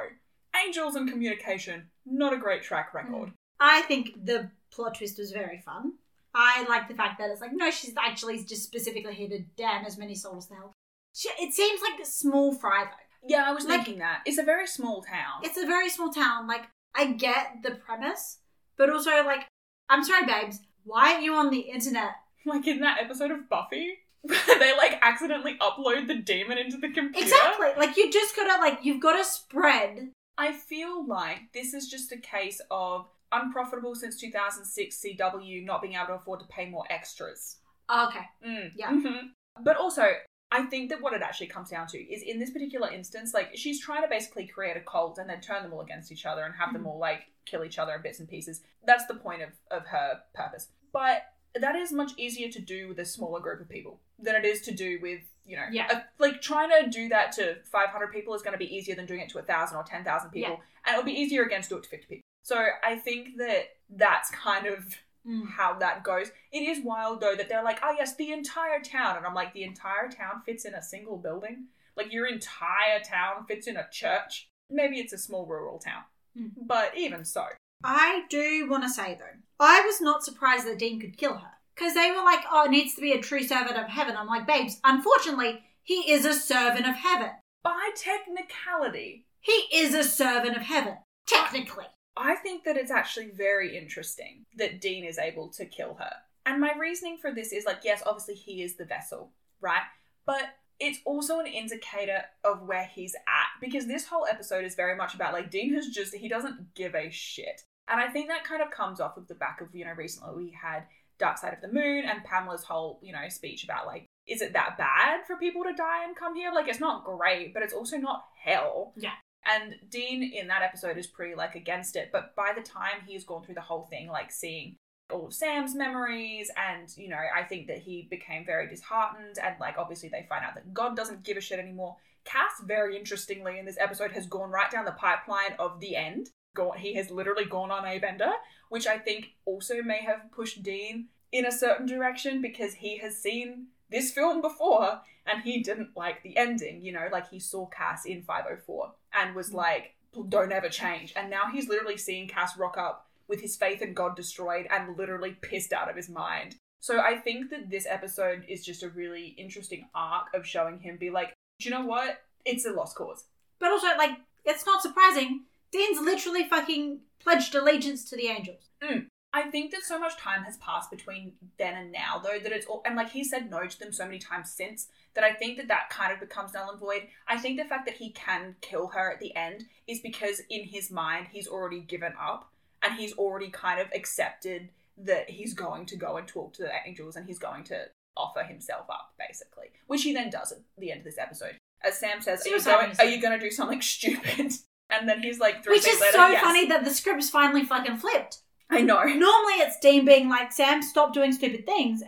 angels 0.57 0.97
and 0.97 1.07
communication, 1.07 1.91
not 2.07 2.33
a 2.33 2.39
great 2.39 2.63
track 2.63 2.95
record. 2.95 3.35
I 3.61 3.83
think 3.83 4.25
the 4.25 4.53
plot 4.71 4.95
twist 4.95 5.19
was 5.19 5.33
very 5.33 5.59
fun. 5.61 5.99
I 6.35 6.65
like 6.69 6.89
the 6.89 6.95
fact 6.95 7.19
that 7.19 7.31
it's 7.31 7.41
like, 7.41 7.53
no, 7.55 7.71
she's 7.71 7.95
actually 7.97 8.43
just 8.45 8.65
specifically 8.65 9.15
here 9.15 9.29
to 9.29 9.41
damn 9.57 9.85
as 9.85 9.97
many 9.97 10.15
souls 10.15 10.47
to 10.49 10.55
hell. 10.55 10.73
She, 11.15 11.29
it 11.41 11.53
seems 11.53 11.81
like 11.81 12.01
a 12.01 12.05
small 12.05 12.53
fry, 12.55 12.85
though. 12.85 13.29
Yeah, 13.29 13.45
I 13.47 13.53
was 13.53 13.65
Like- 13.65 13.85
thinking 13.85 14.01
that. 14.01 14.23
It's 14.27 14.39
a 14.39 14.43
very 14.43 14.67
small 14.67 15.03
town. 15.03 15.43
It's 15.43 15.57
a 15.57 15.65
very 15.67 15.89
small 15.89 16.11
town. 16.11 16.47
Like, 16.49 16.63
I 16.95 17.13
get 17.13 17.63
the 17.63 17.73
premise, 17.73 18.39
but 18.77 18.91
also, 18.91 19.11
like, 19.25 19.47
I'm 19.89 20.03
sorry, 20.05 20.27
babes, 20.27 20.59
why 20.85 21.13
aren't 21.13 21.23
you 21.25 21.35
on 21.35 21.51
the 21.51 21.61
internet? 21.61 22.15
like 22.47 22.67
in 22.67 22.81
that 22.81 22.99
episode 23.01 23.31
of 23.31 23.49
Buffy, 23.49 23.95
where 24.23 24.59
they 24.59 24.77
like 24.77 24.99
accidentally 25.03 25.57
upload 25.61 26.09
the 26.09 26.17
demon 26.17 26.59
into 26.59 26.77
the 26.79 26.91
computer. 26.91 27.19
Exactly. 27.27 27.69
Like, 27.77 27.97
you 27.97 28.11
just 28.11 28.35
gotta, 28.37 28.61
like, 28.61 28.81
you've 28.83 29.01
gotta 29.01 29.25
spread. 29.25 30.11
I 30.37 30.53
feel 30.53 31.07
like 31.07 31.53
this 31.55 31.75
is 31.75 31.89
just 31.89 32.11
a 32.11 32.17
case 32.17 32.61
of 32.71 33.07
unprofitable 33.43 33.95
since 33.95 34.19
2006 34.21 34.97
CW 35.03 35.65
not 35.65 35.83
being 35.83 35.95
able 35.95 36.07
to 36.07 36.13
afford 36.15 36.41
to 36.41 36.47
pay 36.47 36.69
more 36.69 36.85
extras. 36.91 37.59
Oh, 37.89 38.09
okay. 38.09 38.25
Mm. 38.47 38.73
Yeah. 38.77 38.91
Mhm. 38.91 39.31
But 39.63 39.77
also, 39.77 40.07
I 40.51 40.63
think 40.67 40.91
that 40.91 41.01
what 41.01 41.13
it 41.13 41.23
actually 41.23 41.49
comes 41.49 41.71
down 41.71 41.87
to 41.89 41.99
is 41.99 42.23
in 42.23 42.39
this 42.39 42.51
particular 42.51 42.91
instance, 42.91 43.35
like 43.35 43.51
she's 43.57 43.81
trying 43.81 44.03
to 44.03 44.09
basically 44.09 44.47
create 44.47 44.77
a 44.77 44.81
cult 44.81 45.19
and 45.19 45.29
then 45.29 45.41
turn 45.41 45.63
them 45.63 45.73
all 45.73 45.81
against 45.81 46.13
each 46.13 46.27
other 46.27 46.43
and 46.45 46.55
have 46.55 46.73
them 46.73 46.85
Mhm. 46.85 46.87
all 46.89 46.99
like 46.99 47.25
kill 47.45 47.65
each 47.65 47.79
other 47.79 47.95
in 47.95 48.03
bits 48.03 48.21
and 48.21 48.29
pieces. 48.29 48.63
That's 48.85 49.07
the 49.07 49.15
point 49.17 49.43
of, 49.43 49.51
of 49.71 49.87
her 49.87 50.23
purpose. 50.33 50.71
But 50.93 51.25
that 51.55 51.77
is 51.77 51.93
much 51.93 52.13
easier 52.17 52.51
to 52.51 52.61
do 52.61 52.89
with 52.89 52.99
a 52.99 53.05
smaller 53.05 53.41
group 53.41 53.61
of 53.61 53.69
people 53.69 54.01
than 54.19 54.35
it 54.35 54.45
is 54.45 54.61
to 54.63 54.73
do 54.73 54.99
with, 55.03 55.23
you 55.45 55.57
know, 55.57 55.67
Yeah. 55.71 55.89
a- 55.99 56.05
like 56.23 56.41
trying 56.41 56.71
to 56.71 56.89
do 56.91 57.09
that 57.11 57.33
to 57.33 57.63
500 57.65 58.13
people 58.13 58.35
is 58.35 58.43
going 58.43 58.53
to 58.53 58.59
be 58.59 58.73
easier 58.75 58.95
than 58.95 59.07
doing 59.07 59.21
it 59.21 59.29
to 59.31 59.39
a 59.39 59.43
1,000 59.43 59.77
or 59.77 59.85
10,000 59.85 60.31
people. 60.31 60.61
And 60.87 60.95
it'll 60.95 61.05
be 61.05 61.13
easier 61.21 61.43
again 61.45 61.63
to 61.63 61.69
do 61.69 61.77
it 61.79 61.85
to 61.85 61.89
50 61.89 62.07
people. 62.07 62.24
So 62.45 62.65
I 62.85 62.95
think 62.97 63.37
that 63.39 63.65
that's 63.91 64.31
kind 64.31 64.67
of 64.67 64.97
Mm. 65.27 65.49
how 65.49 65.73
that 65.79 66.05
goes. 66.05 66.31
It 66.53 66.69
is 66.69 66.85
wild 66.85 67.23
though 67.23 67.35
that 67.35 67.49
they're 67.49 67.65
like, 67.65 67.81
oh 67.83 67.95
yes, 67.99 68.15
the 68.15 68.31
entire 68.31 68.81
town, 68.83 69.17
and 69.17 69.25
I'm 69.27 69.33
like, 69.35 69.55
the 69.55 69.63
entire 69.65 70.11
town 70.11 70.43
fits 70.45 70.67
in 70.67 70.75
a 70.75 70.83
single 70.83 71.17
building. 71.17 71.69
Like 71.97 72.13
your 72.13 72.27
entire 72.27 73.01
town 73.03 73.47
fits 73.49 73.67
in 73.67 73.79
a 73.79 73.89
church. 73.91 74.51
Maybe 74.69 75.01
it's 75.01 75.15
a 75.15 75.19
small 75.19 75.47
rural 75.47 75.79
town, 75.79 76.03
Mm. 76.39 76.51
but 76.67 76.95
even 76.99 77.25
so, 77.25 77.47
I 77.83 78.25
do 78.29 78.69
want 78.69 78.83
to 78.83 78.91
say, 78.91 79.17
though, 79.19 79.39
I 79.59 79.81
was 79.81 80.03
not 80.03 80.23
surprised 80.25 80.67
that 80.67 80.79
Dean 80.79 81.01
could 81.01 81.17
kill 81.17 81.39
her. 81.39 81.51
because 81.75 81.95
they 81.95 82.11
were 82.13 82.23
like, 82.23 82.45
oh, 82.53 82.67
it 82.67 82.71
needs 82.71 82.95
to 82.95 83.01
be 83.01 83.13
a 83.13 83.21
true 83.21 83.43
servant 83.43 83.77
of 83.79 83.89
heaven. 83.89 84.17
I'm 84.17 84.27
like, 84.29 84.47
babes, 84.47 84.79
unfortunately, 84.85 85.65
he 85.83 86.13
is 86.13 86.25
a 86.27 86.35
servant 86.35 86.87
of 86.87 86.95
heaven. 86.97 87.31
By 87.65 87.91
technicality, 87.97 89.25
He 89.41 89.67
is 89.73 89.95
a 89.95 90.05
servant 90.05 90.55
of 90.57 90.63
heaven, 90.63 90.99
technically. 91.27 91.87
I 92.17 92.37
think 92.37 92.65
that 92.65 92.77
it's 92.77 92.91
actually 92.91 93.31
very 93.31 93.77
interesting 93.77 94.47
that 94.57 94.81
Dean 94.81 95.05
is 95.05 95.19
able 95.19 95.49
to 95.51 95.67
kill 95.67 95.95
her. 95.95 96.13
And 96.47 96.61
my 96.61 96.73
reasoning 96.79 97.19
for 97.21 97.33
this 97.33 97.53
is 97.53 97.65
like, 97.65 97.81
yes, 97.85 98.03
obviously 98.07 98.35
he 98.35 98.63
is 98.63 98.77
the 98.77 98.85
vessel, 98.85 99.33
right? 99.61 99.83
But 100.27 100.43
it's 100.79 100.99
also 101.05 101.41
an 101.41 101.47
indicator 101.47 102.23
of 102.45 102.63
where 102.63 102.85
he's 102.85 103.15
at 103.15 103.61
because 103.61 103.87
this 103.87 104.07
whole 104.07 104.27
episode 104.27 104.65
is 104.65 104.75
very 104.75 104.97
much 104.97 105.15
about 105.15 105.33
like 105.33 105.51
Dean 105.51 105.75
has 105.75 105.89
just, 105.89 106.15
he 106.15 106.29
doesn't 106.29 106.75
give 106.75 106.95
a 106.95 107.11
shit. 107.11 107.63
And 107.89 108.01
I 108.01 108.09
think 108.09 108.29
that 108.29 108.45
kind 108.45 108.63
of 108.63 108.71
comes 108.71 109.01
off 109.01 109.17
of 109.17 109.29
the 109.29 109.35
back 109.35 109.61
of, 109.61 109.75
you 109.75 109.85
know, 109.85 109.93
recently 109.93 110.35
we 110.35 110.51
had 110.51 110.85
Dark 111.19 111.39
Side 111.39 111.55
of 111.55 111.61
the 111.61 111.73
Moon 111.73 112.05
and 112.05 112.25
Pamela's 112.25 112.65
whole, 112.65 112.99
you 113.03 113.13
know, 113.13 113.29
speech 113.29 113.65
about 113.65 113.87
like, 113.87 114.07
is 114.27 114.41
it 114.41 114.55
that 114.55 114.79
bad 114.79 115.27
for 115.27 115.37
people 115.37 115.65
to 115.65 115.75
die 115.75 116.05
and 116.05 116.17
come 116.17 116.35
here? 116.35 116.51
Like, 116.53 116.67
it's 116.67 116.81
not 116.81 117.05
great, 117.05 117.53
but 117.53 117.63
it's 117.63 117.75
also 117.75 117.99
not 117.99 118.25
hell. 118.43 118.95
Yeah. 118.97 119.13
And 119.47 119.77
Dean 119.91 120.23
in 120.23 120.49
that 120.49 120.63
episode 120.63 120.97
is 120.97 121.07
pretty 121.07 121.35
like 121.35 121.55
against 121.55 121.97
it, 121.97 122.11
but 122.13 122.35
by 122.35 122.53
the 122.57 122.63
time 122.63 123.03
he's 123.07 123.25
gone 123.25 123.45
through 123.45 123.57
the 123.57 123.61
whole 123.61 123.85
thing, 123.85 124.09
like 124.09 124.33
seeing 124.33 124.77
all 125.11 125.27
of 125.27 125.35
Sam's 125.35 125.75
memories, 125.75 126.51
and 126.57 126.89
you 126.97 127.09
know, 127.09 127.21
I 127.35 127.43
think 127.43 127.67
that 127.67 127.79
he 127.79 128.09
became 128.11 128.47
very 128.47 128.69
disheartened, 128.69 129.39
and 129.43 129.55
like 129.61 129.77
obviously 129.79 130.09
they 130.09 130.27
find 130.29 130.45
out 130.45 130.55
that 130.55 130.73
God 130.73 130.97
doesn't 130.97 131.25
give 131.25 131.37
a 131.37 131.41
shit 131.41 131.59
anymore. 131.59 131.97
Cass, 132.25 132.53
very 132.65 132.97
interestingly, 132.97 133.59
in 133.59 133.67
this 133.67 133.79
episode, 133.79 134.13
has 134.13 134.27
gone 134.27 134.51
right 134.51 134.71
down 134.71 134.87
the 134.87 134.93
pipeline 134.93 135.55
of 135.59 135.79
the 135.81 135.95
end. 135.95 136.31
Gone, 136.57 136.79
he 136.79 136.95
has 136.95 137.11
literally 137.11 137.45
gone 137.45 137.71
on 137.71 137.85
a 137.85 137.99
bender, 137.99 138.33
which 138.71 138.87
I 138.87 138.99
think 138.99 139.35
also 139.45 139.83
may 139.83 140.03
have 140.03 140.33
pushed 140.33 140.63
Dean 140.63 141.09
in 141.33 141.45
a 141.45 141.53
certain 141.53 141.85
direction 141.85 142.41
because 142.41 142.75
he 142.75 142.97
has 142.99 143.19
seen 143.19 143.67
this 143.91 144.13
film 144.13 144.41
before 144.41 145.01
and 145.27 145.43
he 145.43 145.63
didn't 145.63 145.97
like 145.97 146.23
the 146.23 146.37
ending. 146.37 146.83
You 146.83 146.93
know, 146.93 147.09
like 147.11 147.31
he 147.31 147.41
saw 147.41 147.67
Cass 147.67 148.05
in 148.05 148.23
504 148.23 148.93
and 149.15 149.35
was 149.35 149.51
mm. 149.51 149.55
like, 149.55 149.95
don't 150.29 150.53
ever 150.53 150.69
change. 150.69 151.13
And 151.17 151.31
now 151.31 151.45
he's 151.53 151.69
literally 151.69 151.97
seeing 151.97 152.29
Cass 152.29 152.57
rock 152.57 152.77
up 152.79 153.07
with 153.29 153.41
his 153.41 153.57
faith 153.57 153.83
in 153.83 153.95
God 153.95 154.17
destroyed 154.17 154.67
and 154.71 154.97
literally 154.97 155.37
pissed 155.41 155.73
out 155.73 155.89
of 155.89 155.97
his 155.97 156.09
mind. 156.09 156.57
So 156.81 157.01
I 157.01 157.17
think 157.17 157.51
that 157.51 157.71
this 157.71 157.87
episode 157.89 158.45
is 158.47 158.65
just 158.65 158.83
a 158.83 158.91
really 158.91 159.35
interesting 159.39 159.89
arc 159.95 160.27
of 160.35 160.47
showing 160.47 160.79
him 160.79 160.99
be 160.99 161.11
like, 161.11 161.35
do 161.59 161.69
you 161.69 161.75
know 161.75 161.87
what? 161.87 162.19
It's 162.45 162.67
a 162.67 162.73
lost 162.73 162.97
cause. 162.97 163.25
But 163.59 163.71
also, 163.71 163.87
like, 163.97 164.19
it's 164.45 164.67
not 164.67 164.83
surprising. 164.83 165.45
Dean's 165.73 165.99
literally 166.01 166.47
fucking 166.47 167.01
pledged 167.21 167.55
allegiance 167.55 168.09
to 168.11 168.17
the 168.17 168.27
angels. 168.27 168.69
Mm. 168.83 169.07
I 169.35 169.51
think 169.51 169.73
that 169.73 169.83
so 169.83 169.99
much 169.99 170.17
time 170.17 170.45
has 170.45 170.57
passed 170.59 170.93
between 170.93 171.33
then 171.59 171.75
and 171.75 171.91
now, 171.91 172.23
though, 172.23 172.39
that 172.39 172.53
it's 172.53 172.67
all, 172.67 172.83
and 172.87 172.95
like 172.95 173.11
he 173.11 173.25
said 173.25 173.51
no 173.51 173.67
to 173.67 173.79
them 173.81 173.93
so 173.93 174.05
many 174.05 174.21
times 174.21 174.53
since, 174.53 174.87
that 175.15 175.25
I 175.25 175.33
think 175.33 175.57
that 175.57 175.67
that 175.67 175.91
kind 175.91 176.13
of 176.13 176.21
becomes 176.21 176.55
null 176.55 176.71
and 176.71 176.79
void. 176.79 177.09
I 177.27 177.37
think 177.37 177.59
the 177.59 177.65
fact 177.65 177.85
that 177.87 177.97
he 177.97 178.11
can 178.11 178.55
kill 178.61 178.87
her 178.89 179.11
at 179.13 179.19
the 179.19 179.35
end 179.35 179.65
is 179.89 179.99
because 179.99 180.41
in 180.49 180.63
his 180.63 180.89
mind 180.89 181.27
he's 181.33 181.49
already 181.49 181.81
given 181.81 182.13
up 182.21 182.49
and 182.81 182.95
he's 182.95 183.13
already 183.15 183.51
kind 183.51 183.81
of 183.81 183.89
accepted 183.93 184.69
that 184.99 185.29
he's 185.29 185.53
going 185.53 185.87
to 185.87 185.97
go 185.97 186.17
and 186.17 186.29
talk 186.29 186.53
to 186.55 186.63
the 186.63 186.71
angels 186.87 187.17
and 187.17 187.27
he's 187.27 187.41
going 187.41 187.65
to 187.65 187.87
offer 188.17 188.45
himself 188.45 188.87
up, 188.89 189.15
basically, 189.19 189.73
which 189.89 190.05
he 190.05 190.15
then 190.15 190.31
does 190.31 190.53
at 190.53 190.59
the 190.79 190.93
end 190.93 191.01
of 191.01 191.05
this 191.05 191.19
episode. 191.19 191.57
As 191.85 191.99
Sam 191.99 192.23
says, 192.23 192.47
are 192.47 192.51
you, 192.51 192.63
going, 192.63 192.93
are 193.01 193.05
you 193.05 193.21
going 193.21 193.37
to 193.37 193.45
do 193.45 193.51
something 193.51 193.81
stupid? 193.83 194.53
And 194.91 195.09
then 195.09 195.23
he's 195.23 195.41
like, 195.41 195.65
three 195.65 195.75
Which 195.75 195.89
is 195.89 196.01
later, 196.01 196.13
so 196.13 196.29
yes. 196.29 196.45
funny 196.45 196.69
that 196.69 196.85
the 196.85 196.91
script's 196.91 197.31
finally 197.31 197.65
fucking 197.65 197.97
flipped. 197.97 198.39
I 198.71 198.81
know. 198.81 199.03
Normally 199.03 199.55
it's 199.55 199.79
Dean 199.79 200.05
being 200.05 200.29
like, 200.29 200.53
Sam, 200.53 200.83
stop 200.83 201.13
doing 201.13 201.33
stupid 201.33 201.67
things. 201.67 202.03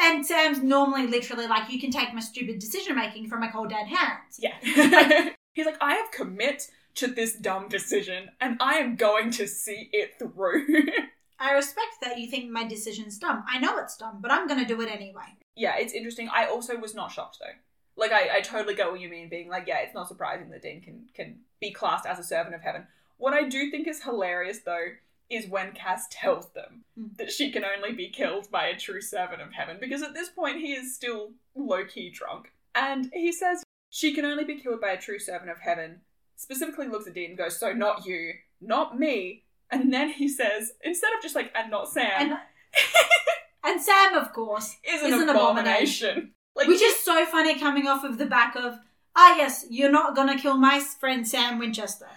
And 0.00 0.26
Sam's 0.26 0.62
normally 0.62 1.06
literally 1.06 1.46
like, 1.46 1.70
you 1.70 1.80
can 1.80 1.90
take 1.90 2.12
my 2.12 2.20
stupid 2.20 2.58
decision 2.58 2.96
making 2.96 3.28
from 3.28 3.40
my 3.40 3.48
cold 3.48 3.70
dead 3.70 3.86
hands. 3.86 4.38
Yeah. 4.38 4.54
He's 5.54 5.66
like, 5.66 5.78
I 5.80 5.94
have 5.94 6.10
commit 6.10 6.68
to 6.96 7.06
this 7.06 7.34
dumb 7.34 7.68
decision 7.68 8.30
and 8.40 8.56
I 8.60 8.74
am 8.74 8.96
going 8.96 9.30
to 9.32 9.46
see 9.46 9.88
it 9.92 10.18
through. 10.18 10.66
I 11.38 11.52
respect 11.52 11.96
that 12.02 12.18
you 12.18 12.28
think 12.28 12.50
my 12.50 12.64
decision's 12.64 13.18
dumb. 13.18 13.44
I 13.48 13.58
know 13.60 13.78
it's 13.78 13.96
dumb, 13.96 14.18
but 14.20 14.32
I'm 14.32 14.48
gonna 14.48 14.66
do 14.66 14.80
it 14.80 14.90
anyway. 14.90 15.36
yeah, 15.54 15.76
it's 15.78 15.92
interesting. 15.92 16.28
I 16.28 16.46
also 16.46 16.76
was 16.76 16.94
not 16.94 17.12
shocked 17.12 17.38
though. 17.40 17.54
Like 17.96 18.10
I, 18.10 18.38
I 18.38 18.40
totally 18.40 18.74
get 18.74 18.90
what 18.90 19.00
you 19.00 19.08
mean, 19.08 19.28
being 19.28 19.48
like, 19.48 19.66
yeah, 19.68 19.78
it's 19.78 19.94
not 19.94 20.08
surprising 20.08 20.50
that 20.50 20.62
Dean 20.62 20.80
can 20.80 21.06
can 21.14 21.40
be 21.60 21.70
classed 21.70 22.06
as 22.06 22.18
a 22.18 22.24
servant 22.24 22.56
of 22.56 22.62
heaven. 22.62 22.86
What 23.18 23.34
I 23.34 23.48
do 23.48 23.70
think 23.70 23.86
is 23.86 24.02
hilarious 24.02 24.60
though 24.64 24.88
is 25.30 25.46
when 25.48 25.72
Cass 25.72 26.06
tells 26.10 26.50
them 26.52 26.84
Hmm. 26.96 27.08
that 27.18 27.30
she 27.32 27.50
can 27.50 27.64
only 27.64 27.92
be 27.92 28.08
killed 28.10 28.50
by 28.50 28.66
a 28.66 28.76
true 28.78 29.00
servant 29.00 29.42
of 29.42 29.52
heaven, 29.52 29.76
because 29.80 30.02
at 30.02 30.14
this 30.14 30.28
point 30.30 30.58
he 30.58 30.72
is 30.72 30.94
still 30.94 31.32
low 31.54 31.84
key 31.84 32.10
drunk. 32.10 32.52
And 32.74 33.10
he 33.12 33.32
says 33.32 33.62
she 33.90 34.14
can 34.14 34.24
only 34.24 34.44
be 34.44 34.60
killed 34.60 34.80
by 34.80 34.90
a 34.90 35.00
true 35.00 35.18
servant 35.18 35.50
of 35.50 35.58
heaven. 35.60 36.00
Specifically 36.36 36.86
looks 36.88 37.06
at 37.06 37.14
Dean 37.14 37.30
and 37.30 37.38
goes, 37.38 37.58
So 37.58 37.72
not 37.72 38.06
you, 38.06 38.34
not 38.60 38.98
me. 38.98 39.44
And 39.70 39.92
then 39.92 40.10
he 40.10 40.28
says, 40.28 40.72
instead 40.82 41.12
of 41.14 41.20
just 41.22 41.34
like, 41.34 41.52
and 41.54 41.70
not 41.70 41.88
Sam, 41.90 42.10
And 42.32 42.38
and 43.64 43.80
Sam, 43.82 44.14
of 44.14 44.32
course, 44.32 44.76
is 44.84 45.02
an 45.02 45.12
is 45.12 45.20
an 45.22 45.28
abomination. 45.28 46.32
Like 46.54 46.68
which 46.68 46.80
is 46.82 46.96
so 47.00 47.24
funny 47.26 47.58
coming 47.58 47.86
off 47.86 48.02
of 48.04 48.18
the 48.18 48.26
back 48.26 48.56
of, 48.56 48.78
ah, 49.14 49.36
yes, 49.36 49.66
you're 49.68 49.90
not 49.92 50.16
gonna 50.16 50.38
kill 50.38 50.56
my 50.56 50.80
friend 50.80 51.26
Sam 51.28 51.58
Winchester. 51.58 52.08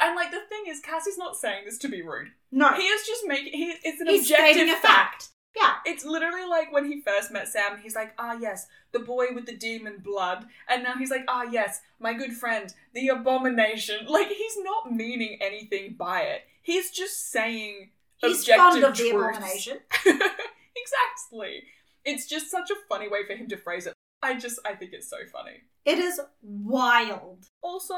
And 0.00 0.16
like 0.16 0.30
the 0.30 0.40
thing 0.48 0.64
is, 0.68 0.80
Cassie's 0.80 1.18
not 1.18 1.36
saying 1.36 1.64
this 1.64 1.78
to 1.78 1.88
be 1.88 2.02
rude. 2.02 2.28
No, 2.50 2.72
He 2.74 2.82
is 2.82 3.06
just 3.06 3.22
making 3.26 3.52
he 3.52 3.74
it's 3.82 4.00
an 4.00 4.06
he's 4.08 4.22
objective 4.22 4.52
stating 4.54 4.72
a 4.72 4.76
fact. 4.76 5.30
Yeah, 5.56 5.74
It's 5.84 6.04
literally 6.04 6.46
like 6.46 6.72
when 6.72 6.90
he 6.90 7.00
first 7.00 7.32
met 7.32 7.48
Sam, 7.48 7.78
he's 7.82 7.96
like, 7.96 8.14
ah 8.18 8.36
yes, 8.40 8.66
the 8.92 9.00
boy 9.00 9.26
with 9.34 9.46
the 9.46 9.56
demon 9.56 9.98
blood. 10.02 10.46
And 10.68 10.82
now 10.84 10.94
he's 10.96 11.10
like, 11.10 11.24
ah 11.28 11.42
yes, 11.42 11.80
my 11.98 12.14
good 12.14 12.32
friend, 12.32 12.72
the 12.94 13.08
abomination. 13.08 14.06
Like 14.08 14.28
he's 14.28 14.56
not 14.58 14.92
meaning 14.92 15.38
anything 15.40 15.96
by 15.98 16.22
it. 16.22 16.42
He's 16.62 16.90
just 16.90 17.30
saying 17.30 17.90
he's 18.18 18.40
objective 18.40 18.64
fond 18.64 18.84
of 18.84 18.96
the 18.96 19.10
abomination. 19.10 19.78
exactly. 20.76 21.64
It's 22.04 22.26
just 22.26 22.50
such 22.50 22.70
a 22.70 22.74
funny 22.88 23.08
way 23.08 23.26
for 23.26 23.34
him 23.34 23.48
to 23.48 23.56
phrase 23.56 23.86
it. 23.86 23.94
I 24.22 24.38
just 24.38 24.58
I 24.64 24.74
think 24.74 24.92
it's 24.92 25.08
so 25.08 25.18
funny. 25.32 25.62
It 25.84 25.98
is 25.98 26.20
wild. 26.42 27.46
Also, 27.62 27.94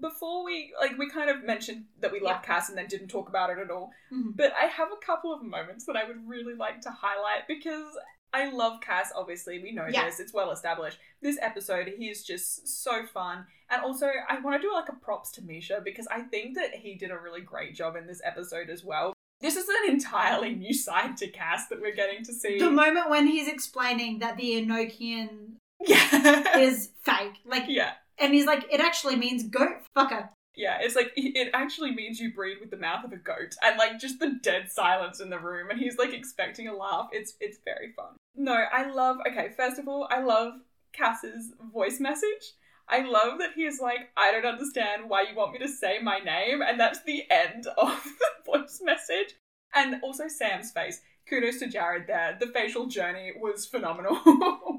before 0.00 0.44
we 0.44 0.72
like 0.80 0.98
we 0.98 1.08
kind 1.08 1.30
of 1.30 1.44
mentioned 1.44 1.84
that 2.00 2.10
we 2.12 2.20
love 2.20 2.40
Yeah. 2.42 2.46
Cass 2.54 2.68
and 2.68 2.76
then 2.78 2.86
didn't 2.86 3.08
talk 3.08 3.28
about 3.28 3.50
it 3.50 3.58
at 3.58 3.70
all. 3.70 3.92
Mhm. 4.12 4.36
But 4.36 4.52
I 4.54 4.66
have 4.66 4.88
a 4.92 4.96
couple 5.04 5.32
of 5.32 5.42
moments 5.42 5.84
that 5.86 5.96
I 5.96 6.04
would 6.04 6.28
really 6.28 6.54
like 6.54 6.80
to 6.82 6.90
highlight 6.90 7.46
because 7.48 7.96
I 8.32 8.50
love 8.50 8.80
Cass, 8.80 9.12
obviously, 9.14 9.60
we 9.62 9.70
know 9.70 9.86
Yeah. 9.88 10.06
this, 10.06 10.18
it's 10.18 10.32
well 10.32 10.50
established. 10.50 10.98
This 11.22 11.38
episode, 11.40 11.86
he 11.96 12.08
is 12.10 12.24
just 12.24 12.66
so 12.66 13.06
fun. 13.06 13.46
And 13.70 13.82
also, 13.82 14.10
I 14.28 14.40
want 14.40 14.60
to 14.60 14.66
do 14.66 14.74
like 14.74 14.88
a 14.88 14.92
props 14.96 15.30
to 15.32 15.42
Misha 15.42 15.80
because 15.84 16.08
I 16.08 16.22
think 16.22 16.56
that 16.56 16.74
he 16.74 16.96
did 16.96 17.12
a 17.12 17.18
really 17.18 17.42
great 17.42 17.76
job 17.76 17.94
in 17.94 18.08
this 18.08 18.20
episode 18.24 18.70
as 18.70 18.82
well. 18.82 19.12
This 19.40 19.54
is 19.56 19.68
an 19.68 19.90
entirely 19.92 20.54
new 20.54 20.74
side 20.74 21.16
to 21.18 21.28
Cass 21.28 21.68
that 21.68 21.80
we're 21.80 21.94
getting 21.94 22.24
to 22.24 22.32
see. 22.32 22.58
The 22.58 22.70
moment 22.70 23.08
when 23.10 23.28
he's 23.28 23.46
explaining 23.46 24.18
that 24.18 24.36
the 24.36 24.60
Enochian 24.60 25.52
yeah. 25.80 26.58
is 26.58 26.90
fake, 27.02 27.34
like, 27.44 27.64
yeah. 27.68 27.92
And 28.18 28.32
he's 28.32 28.46
like, 28.46 28.66
it 28.72 28.80
actually 28.80 29.16
means 29.16 29.44
goat 29.44 29.82
fucker. 29.96 30.28
Yeah, 30.56 30.78
it's 30.80 30.94
like 30.94 31.12
it 31.16 31.50
actually 31.54 31.94
means 31.94 32.20
you 32.20 32.32
breed 32.32 32.58
with 32.60 32.70
the 32.70 32.76
mouth 32.76 33.04
of 33.04 33.12
a 33.12 33.16
goat, 33.16 33.56
and 33.62 33.78
like 33.78 33.98
just 33.98 34.18
the 34.18 34.38
dead 34.42 34.70
silence 34.70 35.20
in 35.20 35.30
the 35.30 35.38
room, 35.38 35.70
and 35.70 35.78
he's 35.78 35.98
like 35.98 36.14
expecting 36.14 36.68
a 36.68 36.76
laugh. 36.76 37.08
It's 37.12 37.34
it's 37.40 37.58
very 37.64 37.92
fun. 37.92 38.16
No, 38.36 38.52
I 38.54 38.90
love. 38.90 39.18
Okay, 39.28 39.50
first 39.56 39.78
of 39.78 39.88
all, 39.88 40.08
I 40.10 40.22
love 40.22 40.54
Cass's 40.92 41.52
voice 41.72 42.00
message. 42.00 42.54
I 42.88 43.00
love 43.00 43.38
that 43.38 43.52
he 43.54 43.64
is 43.64 43.80
like, 43.80 44.10
I 44.14 44.30
don't 44.30 44.44
understand 44.44 45.08
why 45.08 45.22
you 45.22 45.34
want 45.34 45.52
me 45.52 45.58
to 45.60 45.68
say 45.68 46.00
my 46.00 46.18
name, 46.18 46.60
and 46.60 46.78
that's 46.78 47.02
the 47.04 47.24
end 47.30 47.66
of 47.78 48.04
the 48.04 48.52
voice 48.52 48.80
message. 48.82 49.34
And 49.74 50.00
also 50.02 50.28
Sam's 50.28 50.70
face. 50.70 51.00
Kudos 51.28 51.58
to 51.58 51.66
Jared 51.66 52.06
there. 52.06 52.36
The 52.38 52.46
facial 52.48 52.86
journey 52.86 53.32
was 53.36 53.66
phenomenal. 53.66 54.20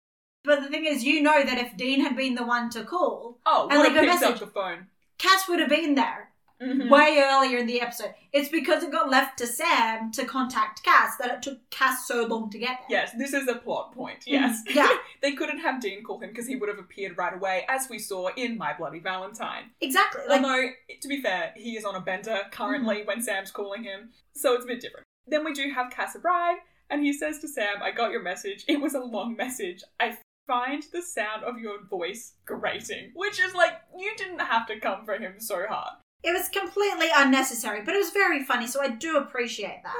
But 0.46 0.62
the 0.62 0.70
thing 0.70 0.86
is, 0.86 1.04
you 1.04 1.22
know 1.22 1.44
that 1.44 1.58
if 1.58 1.76
Dean 1.78 2.02
had 2.02 2.16
been 2.16 2.36
the 2.36 2.46
one 2.46 2.70
to 2.72 2.84
call, 2.84 3.40
oh, 3.46 3.68
And 3.70 3.82
leave 3.82 3.96
a 3.96 4.00
picked 4.02 4.14
up 4.14 4.22
message. 4.22 4.40
the 4.40 4.48
phone. 4.48 4.88
Cass 5.18 5.48
would 5.48 5.60
have 5.60 5.70
been 5.70 5.96
there 5.96 6.32
Mhm. 6.62 6.90
way 6.90 7.22
earlier 7.22 7.58
in 7.58 7.68
the 7.68 7.82
episode. 7.82 8.14
It's 8.32 8.48
because 8.50 8.82
it 8.84 8.92
got 8.92 9.10
left 9.10 9.38
to 9.40 9.48
Sam 9.48 10.12
to 10.14 10.26
contact 10.26 10.84
Cass 10.84 11.18
that 11.18 11.30
it 11.32 11.42
took 11.42 11.70
Cass 11.70 12.08
so 12.08 12.26
long 12.26 12.50
to 12.52 12.58
get 12.58 12.80
there. 12.90 13.00
Yes, 13.02 13.12
this 13.18 13.34
is 13.34 13.48
a 13.50 13.56
plot 13.56 13.94
point. 13.94 14.24
Yes. 14.26 14.64
Mhm, 14.68 14.76
yeah. 14.76 14.98
they 15.22 15.34
couldn't 15.34 15.60
have 15.60 15.82
Dean 15.82 16.04
call 16.04 16.20
him 16.20 16.30
because 16.30 16.48
he 16.48 16.56
would 16.56 16.70
have 16.70 16.80
appeared 16.80 17.18
right 17.18 17.34
away, 17.34 17.66
as 17.68 17.90
we 17.90 18.00
saw 18.00 18.30
in 18.36 18.58
My 18.58 18.74
Bloody 18.74 19.00
Valentine. 19.00 19.72
Exactly. 19.82 20.22
Like, 20.30 20.44
Although, 20.44 20.70
to 21.02 21.08
be 21.08 21.22
fair, 21.22 21.54
he 21.58 21.76
is 21.76 21.84
on 21.86 21.96
a 21.96 22.02
bender 22.02 22.44
currently 22.52 23.04
when 23.04 23.22
Sam's 23.22 23.52
calling 23.52 23.84
him, 23.84 24.14
so 24.34 24.54
it's 24.54 24.64
a 24.64 24.68
bit 24.68 24.80
different. 24.82 25.06
Then 25.28 25.44
we 25.44 25.52
do 25.54 25.70
have 25.72 25.92
Cass 25.92 26.16
arrive, 26.16 26.60
and 26.90 27.04
he 27.04 27.12
says 27.12 27.40
to 27.40 27.48
Sam, 27.48 27.82
I 27.82 27.92
got 27.92 28.12
your 28.12 28.22
message. 28.22 28.64
It 28.68 28.80
was 28.80 28.94
a 28.94 29.00
long 29.00 29.36
message. 29.36 29.84
I 30.00 30.18
find 30.48 30.84
the 30.92 31.02
sound 31.02 31.44
of 31.44 31.60
your 31.60 31.84
voice 31.86 32.34
grating. 32.46 33.12
Which 33.16 33.40
is 33.40 33.54
like, 33.54 33.74
you 33.98 34.12
didn't 34.18 34.40
have 34.40 34.68
to 34.68 34.80
come 34.80 35.06
for 35.06 35.16
him 35.18 35.36
so 35.40 35.66
hard. 35.68 35.94
it 36.24 36.32
was 36.34 36.50
completely 36.50 37.08
unnecessary, 37.16 37.82
but 37.84 37.94
it 37.94 38.00
was 38.00 38.12
very 38.12 38.44
funny, 38.44 38.68
so 38.68 38.82
I 38.82 38.90
do 38.90 39.18
appreciate 39.18 39.82
that. 39.84 39.96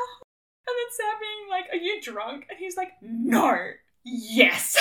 And 0.68 0.76
then 0.76 0.92
Sam 0.98 1.20
being 1.20 1.50
like, 1.50 1.66
Are 1.72 1.84
you 1.84 2.02
drunk? 2.02 2.46
And 2.50 2.58
he's 2.58 2.78
like, 2.78 2.94
No. 3.02 3.56
Yes. 4.04 4.78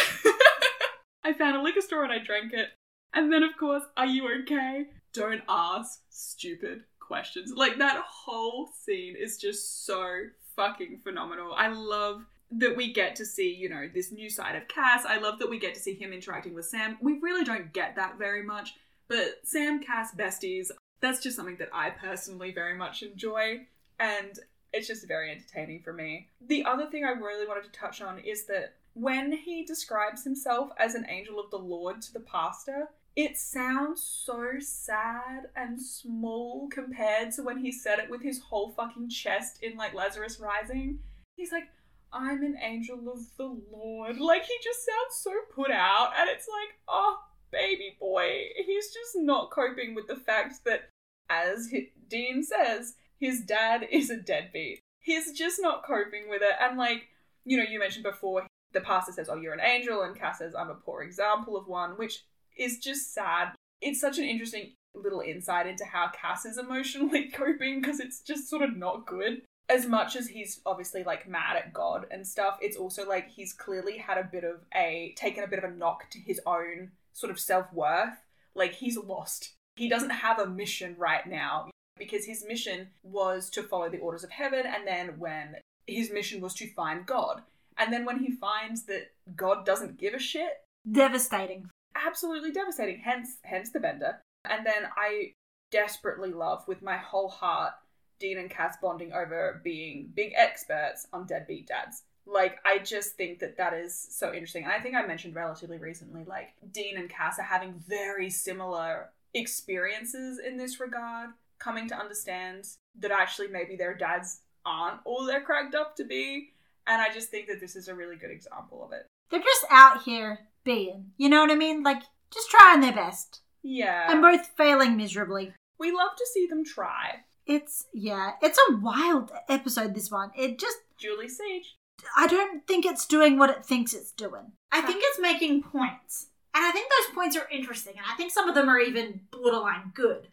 I 1.25 1.33
found 1.33 1.57
a 1.57 1.63
liquor 1.63 1.81
store 1.81 2.05
and 2.05 2.13
I 2.13 2.19
drank 2.19 2.53
it. 2.53 2.69
And 3.15 3.33
then, 3.33 3.43
of 3.43 3.57
course, 3.59 3.83
Are 3.97 4.07
you 4.07 4.29
okay? 4.43 4.87
Don't 5.13 5.43
ask 5.49 6.01
stupid 6.11 6.83
questions. 7.01 7.53
Like, 7.55 7.79
that 7.79 8.03
whole 8.07 8.69
scene 8.85 9.15
is 9.19 9.37
just 9.39 9.87
so 9.87 10.23
fucking 10.57 11.01
phenomenal. 11.05 11.53
I 11.57 11.69
love 11.69 12.23
that 12.59 12.77
we 12.77 12.93
get 12.93 13.17
to 13.17 13.25
see, 13.25 13.53
you 13.53 13.69
know, 13.69 13.89
this 13.93 14.13
new 14.13 14.31
side 14.31 14.57
of 14.57 14.69
Cass. 14.69 15.05
I 15.05 15.19
love 15.19 15.39
that 15.39 15.51
we 15.51 15.59
get 15.59 15.75
to 15.75 15.81
see 15.81 15.95
him 15.95 16.13
interacting 16.13 16.55
with 16.55 16.67
Sam. 16.67 16.99
We 17.01 17.19
really 17.21 17.45
don't 17.45 17.73
get 17.73 17.97
that 17.97 18.19
very 18.19 18.43
much, 18.43 18.75
but 19.09 19.41
Sam, 19.43 19.83
Cass, 19.83 20.15
besties, 20.15 20.71
that's 21.01 21.23
just 21.23 21.37
something 21.37 21.57
that 21.59 21.71
I 21.73 21.91
personally 21.91 22.53
very 22.53 22.77
much 22.77 23.03
enjoy, 23.03 23.67
and 23.99 24.39
it's 24.73 24.89
just 24.89 25.07
very 25.07 25.31
entertaining 25.31 25.83
for 25.83 25.93
me. 25.93 26.29
The 26.47 26.65
other 26.65 26.87
thing 26.87 27.05
I 27.05 27.11
really 27.11 27.47
wanted 27.47 27.65
to 27.65 27.79
touch 27.79 28.01
on 28.01 28.19
is 28.19 28.47
that 28.47 28.75
when 28.95 29.33
he 29.33 29.65
describes 29.65 30.25
himself 30.25 30.71
as 30.79 30.95
an 30.95 31.07
angel 31.09 31.41
of 31.41 31.51
the 31.51 31.59
Lord 31.59 32.01
to 32.03 32.13
the 32.13 32.21
pastor, 32.21 32.89
it 33.17 33.37
sounds 33.37 34.03
so 34.03 34.55
sad 34.59 35.49
and 35.55 35.81
small 35.81 36.69
compared 36.69 37.33
to 37.33 37.43
when 37.43 37.59
he 37.59 37.71
said 37.71 37.99
it 37.99 38.11
with 38.11 38.23
his 38.23 38.41
whole 38.41 38.73
fucking 38.73 39.09
chest 39.09 39.63
in 39.63 39.77
like 39.77 39.95
Lazarus 39.95 40.41
Rising. 40.41 40.99
He's 41.37 41.53
like, 41.53 41.69
I'm 42.15 42.45
an 42.45 42.57
angel 42.63 43.13
of 43.13 43.19
the 43.37 43.61
Lord. 43.73 44.19
Like, 44.21 44.45
he 44.45 44.55
just 44.63 44.87
sounds 44.87 45.21
so 45.21 45.33
put 45.53 45.73
out, 45.73 46.13
and 46.17 46.31
it's 46.31 46.47
like, 46.49 46.79
oh, 46.89 47.19
baby 47.51 47.97
boy. 47.99 48.47
He's 48.65 48.87
just 48.87 49.17
not 49.17 49.51
coping 49.51 49.95
with 49.95 50.07
the 50.07 50.17
fact 50.17 50.65
that, 50.65 50.91
as 51.29 51.69
Dean 52.09 52.45
says, 52.45 52.95
his 53.19 53.41
dad 53.41 53.87
is 53.91 54.11
a 54.11 54.17
deadbeat. 54.17 54.81
He's 55.01 55.33
just 55.33 55.59
not 55.61 55.85
coping 55.85 56.31
with 56.31 56.41
it, 56.43 56.55
and 56.61 56.79
like, 56.79 57.09
you 57.45 57.57
know, 57.57 57.65
you 57.65 57.81
mentioned 57.81 58.05
before, 58.05 58.47
the 58.73 58.81
pastor 58.81 59.13
says, 59.13 59.29
oh, 59.29 59.37
you're 59.37 59.53
an 59.53 59.61
angel, 59.61 60.03
and 60.03 60.17
Cass 60.17 60.39
says, 60.39 60.55
I'm 60.55 60.71
a 60.71 60.75
poor 60.75 61.03
example 61.03 61.57
of 61.57 61.67
one, 61.67 61.93
which 61.93 62.25
is 62.57 62.79
just 62.79 63.13
sad. 63.13 63.55
It's 63.81 64.01
such 64.01 64.19
an 64.19 64.25
interesting 64.25 64.73
little 64.95 65.21
insight 65.21 65.67
into 65.67 65.85
how 65.85 66.09
Cass 66.09 66.45
is 66.45 66.59
emotionally 66.59 67.29
coping 67.35 67.81
because 67.81 68.01
it's 68.01 68.21
just 68.21 68.49
sort 68.49 68.63
of 68.63 68.77
not 68.77 69.07
good. 69.07 69.43
As 69.69 69.87
much 69.87 70.15
as 70.15 70.29
he's 70.29 70.61
obviously 70.67 71.05
like 71.05 71.29
mad 71.29 71.57
at 71.57 71.73
God 71.73 72.07
and 72.11 72.27
stuff, 72.27 72.59
it's 72.61 72.77
also 72.77 73.09
like 73.09 73.31
he's 73.31 73.53
clearly 73.53 73.99
had 73.99 74.19
a 74.19 74.25
bit 74.31 74.45
of 74.45 74.61
a 74.75 75.15
taken 75.17 75.43
a 75.43 75.49
bit 75.49 75.59
of 75.59 75.65
a 75.65 75.75
knock 75.75 76.11
to 76.11 76.19
his 76.19 76.41
own 76.47 76.91
sort 77.13 77.31
of 77.31 77.41
self 77.41 77.73
worth. 77.73 78.25
Like 78.55 78.75
he's 78.75 78.99
lost. 78.99 79.55
He 79.77 79.89
doesn't 79.89 80.11
have 80.11 80.39
a 80.39 80.47
mission 80.47 80.95
right 80.99 81.27
now 81.27 81.71
because 81.99 82.27
his 82.27 82.45
mission 82.47 82.89
was 83.03 83.51
to 83.51 83.63
follow 83.63 83.89
the 83.89 83.99
orders 83.99 84.23
of 84.23 84.31
heaven, 84.31 84.65
and 84.67 84.87
then 84.87 85.19
when 85.19 85.57
his 85.87 86.13
mission 86.13 86.41
was 86.41 86.55
to 86.55 86.73
find 86.73 87.07
God. 87.07 87.43
And 87.77 87.93
then 87.93 88.05
when 88.05 88.21
he 88.21 88.31
finds 88.31 88.85
that 88.85 89.11
God 89.35 89.67
doesn't 89.67 89.99
give 89.99 90.15
a 90.15 90.19
shit, 90.19 90.61
devastating 90.91 91.69
absolutely 91.95 92.53
devastating. 92.53 93.01
Hence, 93.01 93.39
hence 93.43 93.71
the 93.71 93.81
bender. 93.81 94.19
And 94.49 94.67
then 94.67 94.85
I 94.97 95.33
desperately 95.71 96.33
love 96.33 96.67
with 96.69 96.83
my 96.83 96.97
whole 96.97 97.29
heart 97.29 97.73
Dean 98.19 98.39
and 98.39 98.51
Cass 98.51 98.77
bonding 98.81 99.13
over 99.13 99.61
being 99.65 100.11
big 100.15 100.33
experts 100.37 101.07
on 101.13 101.27
deadbeat 101.27 101.67
dads. 101.67 102.03
Like, 102.27 102.59
I 102.65 102.79
just 102.79 103.17
think 103.17 103.41
that 103.41 103.59
that 103.59 103.75
is 103.75 103.95
so 104.11 104.33
interesting. 104.33 104.65
And 104.65 104.73
I 104.73 104.81
think 104.81 104.95
I 104.95 105.07
mentioned 105.07 105.35
relatively 105.35 105.79
recently, 105.79 106.25
like, 106.25 106.55
Dean 106.73 106.97
and 106.97 107.11
Cass 107.11 107.39
are 107.39 107.43
having 107.43 107.83
very 107.87 108.31
similar 108.31 109.11
experiences 109.35 110.39
in 110.39 110.57
this 110.57 110.81
regard, 110.81 111.31
coming 111.59 111.89
to 111.89 111.99
understand 111.99 112.67
that 113.01 113.11
actually 113.11 113.49
maybe 113.49 113.77
their 113.77 113.95
dads 113.95 114.41
aren't 114.65 115.01
all 115.05 115.27
they're 115.27 115.43
cracked 115.43 115.75
up 115.75 115.97
to 115.97 116.05
be. 116.05 116.53
And 116.87 117.03
I 117.03 117.13
just 117.13 117.31
think 117.31 117.49
that 117.49 117.61
this 117.61 117.77
is 117.77 117.89
a 117.89 117.95
really 117.95 118.17
good 118.17 118.31
example 118.31 118.85
of 118.85 118.93
it. 118.93 119.07
They're 119.31 119.41
just 119.41 119.67
out 119.71 120.03
here 120.03 120.39
being. 120.65 121.13
You 121.19 121.29
know 121.29 121.41
what 121.41 121.51
I 121.51 121.57
mean? 121.57 121.83
Like, 121.83 122.03
just 122.33 122.51
trying 122.51 122.81
their 122.81 122.93
best. 122.93 123.43
Yeah. 123.63 124.11
And 124.11 124.23
both 124.23 124.47
failing 124.57 124.97
miserably. 124.97 125.53
We 125.79 125.93
love 125.93 126.17
to 126.17 126.27
see 126.33 126.47
them 126.47 126.65
try. 126.65 127.21
It's, 127.47 127.87
yeah, 127.93 128.33
it's 128.43 128.59
a 128.71 128.77
wild 128.77 129.31
episode, 129.49 129.95
this 129.95 130.11
one. 130.11 130.31
It 130.37 130.59
just. 130.59 130.79
Julie 130.97 131.29
Siege. 131.29 131.77
I 132.17 132.27
don't 132.27 132.67
think 132.67 132.85
it's 132.85 133.07
doing 133.07 133.39
what 133.39 133.51
it 133.51 133.65
thinks 133.65 133.95
it's 133.95 134.13
doing. 134.13 134.53
I 134.73 134.81
think 134.81 135.01
it's 135.03 135.21
making 135.21 135.63
points. 135.63 136.29
And 136.55 136.65
I 136.65 136.71
think 136.71 136.89
those 136.89 137.15
points 137.15 137.37
are 137.37 137.49
interesting. 137.51 137.95
And 137.97 138.07
I 138.11 138.15
think 138.17 138.31
some 138.31 138.49
of 138.49 138.55
them 138.55 138.69
are 138.69 138.79
even 138.79 139.21
borderline 139.31 139.93
good. 139.95 140.29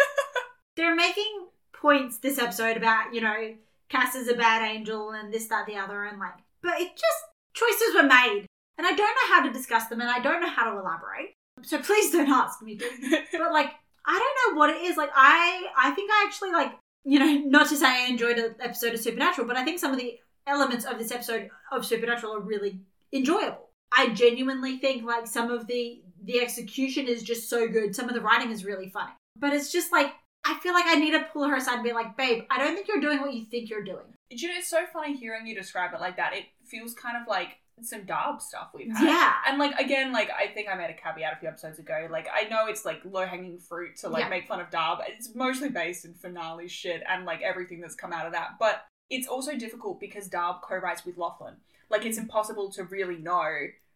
They're 0.76 0.94
making 0.94 1.46
points 1.72 2.18
this 2.18 2.38
episode 2.38 2.76
about, 2.76 3.14
you 3.14 3.20
know, 3.20 3.54
Cass 3.88 4.14
is 4.14 4.28
a 4.28 4.34
bad 4.34 4.62
angel 4.62 5.10
and 5.10 5.32
this, 5.32 5.46
that, 5.46 5.66
the 5.66 5.76
other. 5.76 6.04
And 6.04 6.18
like, 6.18 6.34
but 6.62 6.80
it 6.80 6.90
just, 6.96 7.24
choices 7.54 7.94
were 7.94 8.02
made 8.02 8.46
and 8.78 8.86
I 8.86 8.90
don't 8.90 8.98
know 8.98 9.34
how 9.34 9.46
to 9.46 9.52
discuss 9.52 9.86
them 9.86 10.00
and 10.00 10.10
I 10.10 10.20
don't 10.20 10.40
know 10.40 10.50
how 10.50 10.72
to 10.72 10.78
elaborate. 10.78 11.34
So 11.62 11.78
please 11.80 12.10
don't 12.10 12.30
ask 12.30 12.62
me 12.62 12.76
to. 12.76 13.22
but 13.32 13.52
like, 13.52 13.70
I 14.06 14.18
don't 14.18 14.54
know 14.54 14.58
what 14.58 14.70
it 14.70 14.82
is. 14.82 14.96
Like, 14.96 15.10
I 15.14 15.66
I 15.76 15.90
think 15.92 16.10
I 16.12 16.24
actually 16.26 16.52
like 16.52 16.72
you 17.04 17.18
know 17.18 17.32
not 17.48 17.68
to 17.68 17.76
say 17.76 17.86
I 17.86 18.08
enjoyed 18.08 18.38
an 18.38 18.54
episode 18.60 18.94
of 18.94 19.00
Supernatural, 19.00 19.46
but 19.46 19.56
I 19.56 19.64
think 19.64 19.78
some 19.78 19.92
of 19.92 19.98
the 19.98 20.18
elements 20.46 20.84
of 20.84 20.98
this 20.98 21.12
episode 21.12 21.50
of 21.70 21.86
Supernatural 21.86 22.34
are 22.34 22.40
really 22.40 22.80
enjoyable. 23.12 23.68
I 23.96 24.08
genuinely 24.10 24.78
think 24.78 25.04
like 25.04 25.26
some 25.26 25.50
of 25.50 25.66
the 25.66 26.02
the 26.24 26.40
execution 26.40 27.06
is 27.06 27.22
just 27.22 27.48
so 27.50 27.68
good. 27.68 27.94
Some 27.94 28.08
of 28.08 28.14
the 28.14 28.20
writing 28.20 28.50
is 28.50 28.64
really 28.64 28.88
funny. 28.88 29.12
But 29.36 29.52
it's 29.52 29.72
just 29.72 29.92
like 29.92 30.12
I 30.44 30.58
feel 30.58 30.72
like 30.72 30.86
I 30.86 30.96
need 30.96 31.12
to 31.12 31.26
pull 31.32 31.48
her 31.48 31.56
aside 31.56 31.74
and 31.74 31.84
be 31.84 31.92
like, 31.92 32.16
babe, 32.16 32.44
I 32.50 32.58
don't 32.58 32.74
think 32.74 32.88
you're 32.88 33.00
doing 33.00 33.20
what 33.20 33.34
you 33.34 33.44
think 33.44 33.70
you're 33.70 33.84
doing. 33.84 34.04
Do 34.30 34.36
you 34.36 34.48
know, 34.48 34.58
it's 34.58 34.68
so 34.68 34.84
funny 34.92 35.16
hearing 35.16 35.46
you 35.46 35.54
describe 35.54 35.94
it 35.94 36.00
like 36.00 36.16
that. 36.16 36.32
It 36.34 36.44
feels 36.66 36.94
kind 36.94 37.16
of 37.16 37.28
like 37.28 37.58
some 37.84 38.04
Dabb 38.04 38.40
stuff 38.40 38.68
we've 38.74 38.94
had. 38.96 39.04
Yeah. 39.06 39.32
And 39.48 39.58
like 39.58 39.78
again, 39.78 40.12
like 40.12 40.30
I 40.30 40.48
think 40.52 40.68
I 40.68 40.74
made 40.74 40.90
a 40.90 40.94
caveat 40.94 41.32
a 41.34 41.36
few 41.36 41.48
episodes 41.48 41.78
ago. 41.78 42.08
Like 42.10 42.28
I 42.32 42.44
know 42.48 42.66
it's 42.66 42.84
like 42.84 43.00
low 43.04 43.26
hanging 43.26 43.58
fruit 43.58 43.96
to 43.98 44.08
like 44.08 44.24
Yeah. 44.24 44.28
make 44.30 44.46
fun 44.48 44.60
of 44.60 44.70
Dabb. 44.70 44.98
It's 45.08 45.34
mostly 45.34 45.68
based 45.68 46.04
in 46.04 46.14
finale 46.14 46.68
shit 46.68 47.02
and 47.08 47.24
like 47.24 47.42
everything 47.42 47.80
that's 47.80 47.94
come 47.94 48.12
out 48.12 48.26
of 48.26 48.32
that. 48.32 48.50
But 48.58 48.84
it's 49.10 49.26
also 49.26 49.56
difficult 49.56 50.00
because 50.00 50.28
Dabb 50.28 50.62
co-writes 50.62 51.04
with 51.04 51.16
Loflin. 51.16 51.54
Like 51.90 52.06
it's 52.06 52.18
impossible 52.18 52.70
to 52.72 52.84
really 52.84 53.16
know 53.18 53.48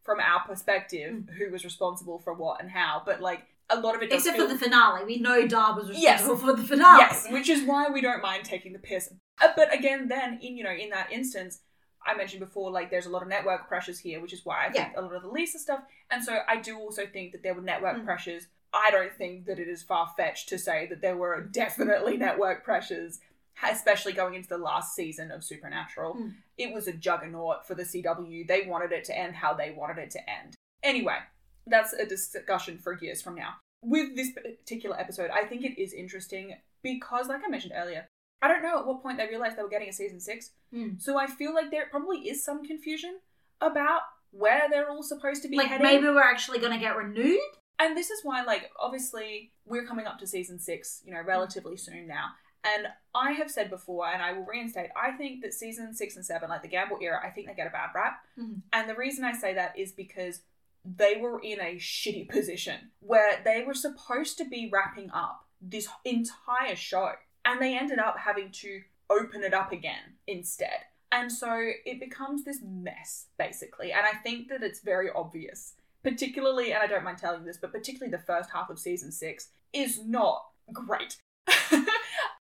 from 0.05 0.21
our 0.21 0.41
perspective 0.47 1.13
Mm. 1.13 1.31
who 1.37 1.51
was 1.51 1.65
responsible 1.65 2.19
for 2.19 2.33
what 2.35 2.61
and 2.61 2.71
how. 2.71 3.03
But 3.05 3.21
like 3.21 3.47
a 3.69 3.81
lot 3.81 3.97
of 3.97 4.03
it 4.03 4.13
Except 4.13 4.37
feel- 4.37 4.47
for 4.47 4.53
the 4.53 4.59
finale. 4.59 5.05
We 5.05 5.19
know 5.19 5.47
Dabb 5.49 5.77
was 5.77 5.89
Yes. 5.93 6.21
responsible 6.21 6.55
for 6.55 6.61
the 6.63 6.69
finale. 6.69 6.99
Yes, 7.01 7.27
which 7.31 7.49
is 7.49 7.65
why 7.65 7.89
we 7.89 8.01
don't 8.01 8.23
mind 8.23 8.45
taking 8.45 8.73
the 8.73 8.79
piss. 8.79 9.13
Uh, 9.41 9.49
but 9.57 9.75
again, 9.75 10.07
then 10.09 10.39
in 10.41 10.57
you 10.57 10.63
know 10.65 10.71
in 10.71 10.91
that 10.91 11.11
instance, 11.11 11.61
I 12.07 12.15
mentioned 12.17 12.41
before, 12.41 12.71
like 12.71 12.91
there's 12.91 13.07
a 13.07 13.11
lot 13.11 13.23
of 13.23 13.29
network 13.29 13.69
pressures 13.69 13.99
here, 13.99 14.21
which 14.21 14.33
is 14.33 14.45
why 14.45 14.67
I 14.67 14.71
think 14.71 14.89
a 14.97 15.01
lot 15.03 15.15
of 15.15 15.23
the 15.23 15.29
Lisa 15.29 15.59
stuff. 15.59 15.81
And 16.11 16.23
so 16.23 16.39
I 16.49 16.57
do 16.61 16.79
also 16.79 17.07
think 17.07 17.33
that 17.33 17.43
there 17.43 17.55
were 17.55 17.63
network 17.63 17.97
Mm. 17.97 18.05
pressures. 18.05 18.49
I 18.73 18.91
don't 18.91 19.13
think 19.13 19.47
that 19.47 19.59
it 19.59 19.69
is 19.69 19.83
far 19.83 20.13
fetched 20.17 20.49
to 20.51 20.59
say 20.59 20.87
that 20.87 21.01
there 21.01 21.17
were 21.17 21.41
definitely 21.51 22.17
network 22.17 22.65
pressures, 22.65 23.21
especially 23.63 24.13
going 24.13 24.35
into 24.35 24.49
the 24.49 24.59
last 24.59 24.95
season 24.95 25.31
of 25.31 25.43
Supernatural. 25.45 26.15
Mm. 26.15 26.35
It 26.59 26.73
was 26.73 26.87
a 26.89 26.93
juggernaut 26.93 27.67
for 27.67 27.75
the 27.75 27.85
CW. 27.85 28.47
They 28.47 28.67
wanted 28.67 28.93
it 28.93 29.05
to 29.05 29.17
end 29.19 29.35
how 29.37 29.55
they 29.55 29.71
wanted 29.73 29.99
it 29.99 30.11
to 30.13 30.31
end. 30.31 30.55
Anyway, 30.83 31.19
that's 31.67 31.93
a 31.93 32.07
discussion 32.07 32.79
for 32.79 32.93
years 32.95 33.21
from 33.23 33.35
now 33.35 33.55
with 33.83 34.17
this 34.17 34.31
particular 34.33 34.99
episode, 34.99 35.31
I 35.31 35.45
think 35.45 35.65
it 35.65 35.81
is 35.81 35.93
interesting 35.93 36.57
because, 36.83 37.29
like 37.29 37.43
I 37.45 37.49
mentioned 37.49 37.73
earlier, 37.77 38.09
I 38.43 38.49
don't 38.49 38.63
know 38.63 38.79
at 38.79 38.87
what 38.87 39.03
point 39.03 39.19
they 39.19 39.27
realized 39.27 39.57
they 39.57 39.63
were 39.63 39.69
getting 39.69 39.89
a 39.89 39.93
season 39.93 40.21
six. 40.21 40.51
Mm. 40.73 41.01
So 41.01 41.19
I 41.19 41.27
feel 41.27 41.55
like 41.55 41.71
there 41.71 41.87
probably 41.91 42.19
is 42.29 42.45
some 42.45 42.65
confusion 42.65 43.19
about 43.61 44.03
where 44.31 44.65
they're 44.71 44.91
all 44.91 45.03
supposed 45.03 45.43
to 45.43 45.49
be 45.49 45.57
Like 45.57 45.69
heading. 45.69 45.87
maybe 45.87 46.05
we're 46.05 46.21
actually 46.21 46.59
going 46.59 46.73
to 46.73 46.79
get 46.79 46.97
renewed. 46.97 47.39
And 47.79 47.97
this 47.97 48.11
is 48.11 48.21
why, 48.25 48.43
like, 48.43 48.71
obviously, 48.81 49.53
we're 49.65 49.85
coming 49.87 50.07
up 50.07 50.19
to 50.21 50.27
season 50.27 50.59
six, 50.59 51.03
you 51.05 51.13
know, 51.13 51.21
relatively 51.23 51.77
soon 51.77 52.07
now. 52.07 52.29
And 52.65 52.89
I 53.15 53.33
have 53.33 53.51
said 53.51 53.71
before, 53.71 54.07
and 54.09 54.23
I 54.23 54.33
will 54.33 54.45
reinstate, 54.45 54.91
I 54.97 55.13
think 55.13 55.43
that 55.43 55.55
season 55.55 55.95
six 55.95 56.17
and 56.17 56.25
seven, 56.25 56.49
like 56.51 56.63
the 56.63 56.69
Gamble 56.69 56.99
era, 57.01 57.21
I 57.25 57.31
think 57.31 57.47
they 57.47 57.55
get 57.55 57.67
a 57.67 57.71
bad 57.71 57.91
rap. 57.95 58.25
Mhm. 58.39 58.63
And 58.73 58.89
the 58.89 58.95
reason 58.95 59.25
I 59.25 59.33
say 59.33 59.55
that 59.55 59.79
is 59.79 59.93
because 59.93 60.41
they 60.85 61.17
were 61.17 61.39
in 61.41 61.61
a 61.61 61.77
shitty 61.77 62.29
position 62.29 62.91
where 63.01 63.41
they 63.45 63.63
were 63.65 63.75
supposed 63.75 64.39
to 64.39 64.45
be 64.45 64.69
wrapping 64.73 65.11
up 65.13 65.47
this 65.61 65.89
entire 66.05 66.77
show. 66.77 67.13
And 67.47 67.63
they 67.63 67.79
ended 67.79 67.99
up 67.99 68.19
having 68.19 68.51
to 68.51 68.83
open 69.09 69.43
it 69.43 69.55
up 69.55 69.73
again 69.73 70.19
instead. 70.27 70.85
And 71.13 71.33
so 71.33 71.71
it 71.87 72.01
becomes 72.01 72.45
this 72.45 72.59
mess, 72.63 73.29
basically. 73.39 73.93
And 73.93 74.05
I 74.05 74.19
think 74.19 74.49
that 74.49 74.63
it's 74.63 74.81
very 74.81 75.09
obvious 75.15 75.75
particularly, 76.07 76.73
and 76.73 76.81
I 76.81 76.87
don't 76.87 77.03
mind 77.03 77.19
telling 77.19 77.41
you 77.41 77.47
this, 77.47 77.57
but 77.57 77.73
particularly 77.73 78.13
the 78.13 78.23
first 78.23 78.49
half 78.51 78.71
of 78.71 78.79
season 78.79 79.11
six 79.11 79.49
is 79.73 80.05
not 80.07 80.47
great. 80.73 81.17
and 81.73 81.85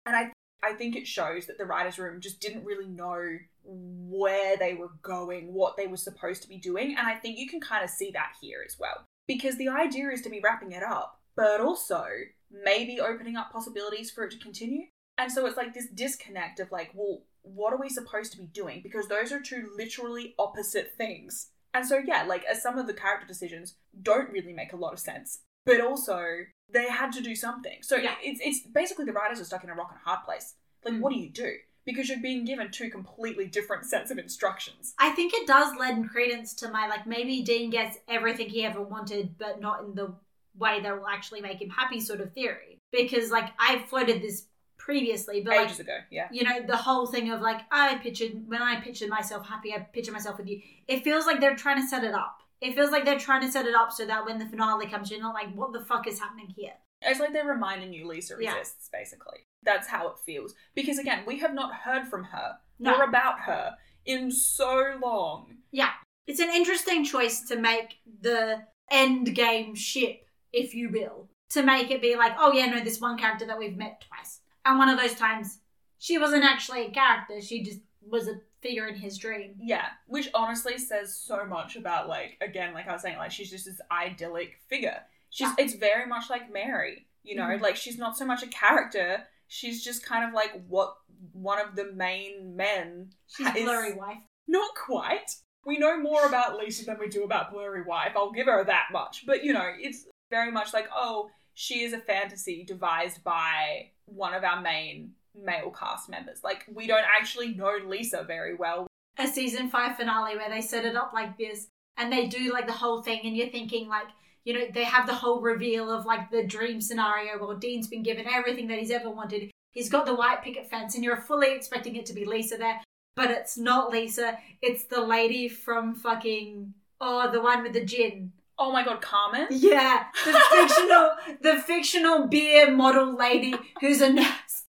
I 0.05 0.31
I 0.61 0.73
think 0.73 0.95
it 0.95 1.07
shows 1.07 1.47
that 1.47 1.57
the 1.57 1.65
writers' 1.65 1.97
room 1.97 2.21
just 2.21 2.41
didn't 2.41 2.63
really 2.63 2.85
know 2.85 3.39
where 3.63 4.55
they 4.57 4.75
were 4.75 4.91
going, 5.01 5.51
what 5.51 5.77
they 5.77 5.87
were 5.87 5.97
supposed 5.97 6.43
to 6.43 6.47
be 6.47 6.57
doing, 6.57 6.95
and 6.95 7.07
I 7.07 7.15
think 7.15 7.39
you 7.39 7.49
can 7.49 7.59
kind 7.59 7.83
of 7.83 7.89
see 7.89 8.11
that 8.11 8.33
here 8.39 8.59
as 8.63 8.77
well. 8.77 9.03
Because 9.27 9.57
the 9.57 9.69
idea 9.69 10.09
is 10.09 10.21
to 10.23 10.29
be 10.29 10.41
wrapping 10.43 10.73
it 10.73 10.83
up, 10.83 11.19
but 11.35 11.59
also 11.59 12.05
maybe 12.51 12.99
opening 12.99 13.35
up 13.35 13.51
possibilities 13.51 14.11
for 14.11 14.23
it 14.23 14.31
to 14.31 14.37
continue. 14.39 14.83
And 15.17 15.31
so 15.31 15.45
it's 15.45 15.57
like 15.57 15.73
this 15.73 15.87
disconnect 15.93 16.59
of 16.59 16.71
like, 16.71 16.91
well, 16.93 17.23
what 17.41 17.73
are 17.73 17.79
we 17.79 17.89
supposed 17.89 18.31
to 18.31 18.37
be 18.37 18.45
doing? 18.45 18.81
Because 18.81 19.07
those 19.07 19.31
are 19.31 19.41
two 19.41 19.69
literally 19.77 20.33
opposite 20.39 20.93
things. 20.97 21.49
And 21.73 21.85
so, 21.85 21.99
yeah, 22.03 22.23
like, 22.23 22.43
as 22.45 22.61
some 22.63 22.77
of 22.77 22.87
the 22.87 22.93
character 22.93 23.27
decisions 23.27 23.75
don't 24.01 24.31
really 24.31 24.53
make 24.53 24.73
a 24.73 24.77
lot 24.77 24.93
of 24.93 24.99
sense, 24.99 25.41
but 25.65 25.81
also 25.81 26.23
they 26.71 26.89
had 26.89 27.11
to 27.13 27.21
do 27.21 27.35
something. 27.35 27.79
So 27.81 27.95
Yeah. 27.97 28.15
it's, 28.23 28.39
it's 28.43 28.67
basically 28.67 29.05
the 29.05 29.13
writers 29.13 29.39
are 29.39 29.45
stuck 29.45 29.63
in 29.63 29.69
a 29.69 29.75
rock 29.75 29.89
and 29.91 29.99
a 30.03 30.09
hard 30.09 30.25
place. 30.25 30.55
Like, 30.83 30.95
Mm. 30.95 31.01
what 31.01 31.13
do 31.13 31.19
you 31.19 31.29
do? 31.29 31.53
Because 31.85 32.09
you're 32.09 32.19
being 32.21 32.45
given 32.45 32.71
two 32.71 32.89
completely 32.89 33.47
different 33.47 33.85
sets 33.85 34.11
of 34.11 34.17
instructions. 34.17 34.93
I 34.99 35.11
think 35.11 35.33
it 35.33 35.47
does 35.47 35.75
lend 35.77 36.09
credence 36.09 36.53
to 36.55 36.69
my 36.69 36.87
like 36.87 37.05
maybe 37.07 37.41
Dean 37.41 37.69
gets 37.69 37.97
everything 38.07 38.49
he 38.49 38.63
ever 38.63 38.81
wanted, 38.81 39.37
but 39.37 39.59
not 39.59 39.83
in 39.83 39.95
the 39.95 40.13
way 40.59 40.81
that 40.81 40.97
will 40.97 41.07
actually 41.07 41.41
make 41.41 41.61
him 41.61 41.69
happy 41.69 41.99
sort 41.99 42.21
of 42.21 42.33
theory. 42.33 42.77
Because 42.91 43.31
like 43.31 43.49
I 43.59 43.83
floated 43.87 44.21
this 44.21 44.45
previously, 44.77 45.41
but 45.41 45.55
like 45.55 45.67
Ages 45.67 45.79
ago, 45.79 45.97
yeah. 46.09 46.27
you 46.31 46.43
know 46.43 46.61
the 46.65 46.77
whole 46.77 47.05
thing 47.05 47.31
of 47.31 47.41
like 47.41 47.61
I 47.71 47.95
pictured 47.97 48.31
when 48.47 48.61
I 48.61 48.79
pictured 48.81 49.09
myself 49.09 49.47
happy, 49.47 49.73
I 49.73 49.79
picture 49.79 50.11
myself 50.11 50.37
with 50.37 50.47
you. 50.47 50.61
It 50.87 51.03
feels 51.03 51.25
like 51.25 51.39
they're 51.39 51.55
trying 51.55 51.81
to 51.81 51.87
set 51.87 52.03
it 52.03 52.13
up. 52.13 52.37
It 52.61 52.75
feels 52.75 52.91
like 52.91 53.05
they're 53.05 53.19
trying 53.19 53.41
to 53.41 53.51
set 53.51 53.65
it 53.65 53.75
up 53.75 53.91
so 53.91 54.05
that 54.05 54.25
when 54.25 54.37
the 54.39 54.45
finale 54.47 54.87
comes, 54.87 55.09
you're 55.09 55.21
not 55.21 55.33
like, 55.33 55.53
what 55.53 55.71
the 55.71 55.79
fuck 55.85 56.07
is 56.07 56.19
happening 56.19 56.53
here? 56.57 56.73
It's 57.01 57.19
like 57.19 57.31
they're 57.31 57.45
reminding 57.47 57.93
you 57.93 58.05
Lisa 58.05 58.35
Yeah. 58.39 58.57
exists, 58.57 58.89
basically. 58.91 59.37
That's 59.63 59.87
how 59.87 60.09
it 60.09 60.15
feels. 60.25 60.53
Because 60.75 60.99
again, 60.99 61.23
we 61.25 61.39
have 61.39 61.53
not 61.53 61.73
heard 61.73 62.05
from 62.07 62.25
her 62.25 62.57
No. 62.79 62.95
or 62.97 63.03
about 63.03 63.39
her 63.41 63.75
in 64.05 64.29
so 64.31 64.97
long. 65.01 65.57
Yeah. 65.71 65.91
It's 66.27 66.41
an 66.41 66.49
interesting 66.49 67.05
choice 67.05 67.41
to 67.47 67.55
make 67.55 67.99
the 68.21 68.63
end 68.91 69.33
game 69.33 69.73
ship, 69.75 70.25
if 70.53 70.73
you 70.73 70.89
will, 70.89 71.29
to 71.49 71.63
make 71.63 71.91
it 71.91 72.01
be 72.01 72.15
like, 72.15 72.33
oh 72.39 72.51
yeah, 72.51 72.67
no, 72.67 72.83
this 72.83 72.99
one 73.01 73.17
character 73.17 73.45
that 73.47 73.57
we've 73.57 73.77
met 73.77 74.03
twice, 74.07 74.41
and 74.65 74.77
one 74.77 74.89
of 74.89 74.99
those 74.99 75.15
times 75.15 75.59
she 75.97 76.17
wasn't 76.17 76.43
actually 76.43 76.85
a 76.85 76.91
character; 76.91 77.41
she 77.41 77.63
just 77.63 77.79
was 78.01 78.27
a 78.27 78.39
figure 78.61 78.87
in 78.87 78.95
his 78.95 79.17
dream. 79.17 79.55
Yeah, 79.59 79.85
which 80.07 80.29
honestly 80.33 80.77
says 80.77 81.15
so 81.15 81.45
much 81.45 81.75
about 81.75 82.07
like 82.07 82.37
again, 82.41 82.73
like 82.73 82.87
I 82.87 82.93
was 82.93 83.01
saying, 83.01 83.17
like 83.17 83.31
she's 83.31 83.49
just 83.49 83.65
this 83.65 83.81
idyllic 83.91 84.57
figure. 84.67 85.01
She's 85.29 85.47
Yeah. 85.49 85.55
it's 85.59 85.73
very 85.75 86.05
much 86.07 86.29
like 86.29 86.51
Mary, 86.51 87.07
you 87.23 87.35
know, 87.35 87.43
Mhm. 87.43 87.61
like 87.61 87.75
she's 87.75 87.97
not 87.97 88.17
so 88.17 88.25
much 88.25 88.41
a 88.43 88.47
character. 88.47 89.27
She's 89.47 89.83
just 89.83 90.05
kind 90.05 90.23
of 90.27 90.33
like 90.33 90.51
what 90.67 90.95
one 91.33 91.59
of 91.59 91.75
the 91.75 91.91
main 91.93 92.55
men. 92.55 93.11
She's 93.27 93.47
is- 93.47 93.63
blurry 93.63 93.93
wife. 93.93 94.19
Not 94.47 94.73
quite. 94.75 95.35
We 95.65 95.77
know 95.77 95.99
more 95.99 96.25
about 96.25 96.57
Lisa 96.57 96.85
than 96.85 96.97
we 96.99 97.09
do 97.09 97.23
about 97.23 97.51
Blurry 97.51 97.83
Wife. 97.83 98.13
I'll 98.15 98.31
give 98.31 98.47
her 98.47 98.63
that 98.63 98.87
much. 98.91 99.25
But 99.27 99.43
you 99.43 99.53
know, 99.53 99.69
it's 99.77 100.07
very 100.29 100.51
much 100.51 100.73
like, 100.73 100.87
oh, 100.93 101.29
she 101.53 101.83
is 101.83 101.93
a 101.93 101.99
fantasy 101.99 102.63
devised 102.63 103.23
by 103.23 103.89
one 104.05 104.33
of 104.33 104.43
our 104.43 104.61
main 104.61 105.11
male 105.35 105.71
cast 105.77 106.09
members. 106.09 106.43
Like 106.43 106.65
we 106.73 106.87
don't 106.87 107.05
actually 107.19 107.53
know 107.55 107.77
Lisa 107.85 108.23
very 108.23 108.55
well. 108.55 108.87
A 109.17 109.27
season 109.27 109.69
five 109.69 109.97
finale 109.97 110.37
where 110.37 110.49
they 110.49 110.61
set 110.61 110.85
it 110.85 110.95
up 110.95 111.11
like 111.13 111.37
this, 111.37 111.67
and 111.97 112.11
they 112.11 112.27
do 112.27 112.53
like 112.53 112.67
the 112.67 112.73
whole 112.73 113.01
thing, 113.01 113.21
and 113.23 113.35
you're 113.35 113.49
thinking 113.49 113.87
like. 113.87 114.07
You 114.45 114.53
know, 114.53 114.65
they 114.73 114.85
have 114.85 115.05
the 115.05 115.13
whole 115.13 115.41
reveal 115.41 115.91
of 115.91 116.05
like 116.05 116.31
the 116.31 116.43
dream 116.43 116.79
scenario 116.79 117.37
where 117.37 117.57
Dean's 117.57 117.89
been 117.89 118.01
given 118.01 118.25
everything 118.25 118.67
that 118.69 118.79
he's 118.79 118.89
ever 118.89 119.09
wanted. 119.09 119.51
He's 119.71 119.89
got 119.89 120.05
the 120.05 120.15
white 120.15 120.41
picket 120.41 120.69
fence, 120.69 120.95
and 120.95 121.03
you're 121.03 121.17
fully 121.17 121.53
expecting 121.53 121.97
it 121.97 122.05
to 122.07 122.13
be 122.13 122.25
Lisa 122.25 122.57
there, 122.57 122.81
but 123.15 123.29
it's 123.29 123.57
not 123.57 123.91
Lisa. 123.91 124.39
It's 124.61 124.85
the 124.85 125.01
lady 125.01 125.49
from 125.49 125.93
fucking 125.93 126.73
oh, 127.01 127.29
the 127.31 127.41
one 127.41 127.63
with 127.63 127.73
the 127.73 127.83
gin. 127.83 128.31
Oh 128.61 128.73
my 128.73 128.83
god, 128.83 129.01
Carmen? 129.01 129.47
Yeah, 129.49 130.03
the 130.25 130.33
fictional, 130.51 131.11
the 131.41 131.61
fictional 131.61 132.27
beer 132.27 132.69
model 132.69 133.15
lady 133.17 133.55
who's 133.79 134.01
a 134.01 134.11
nurse. 134.11 134.65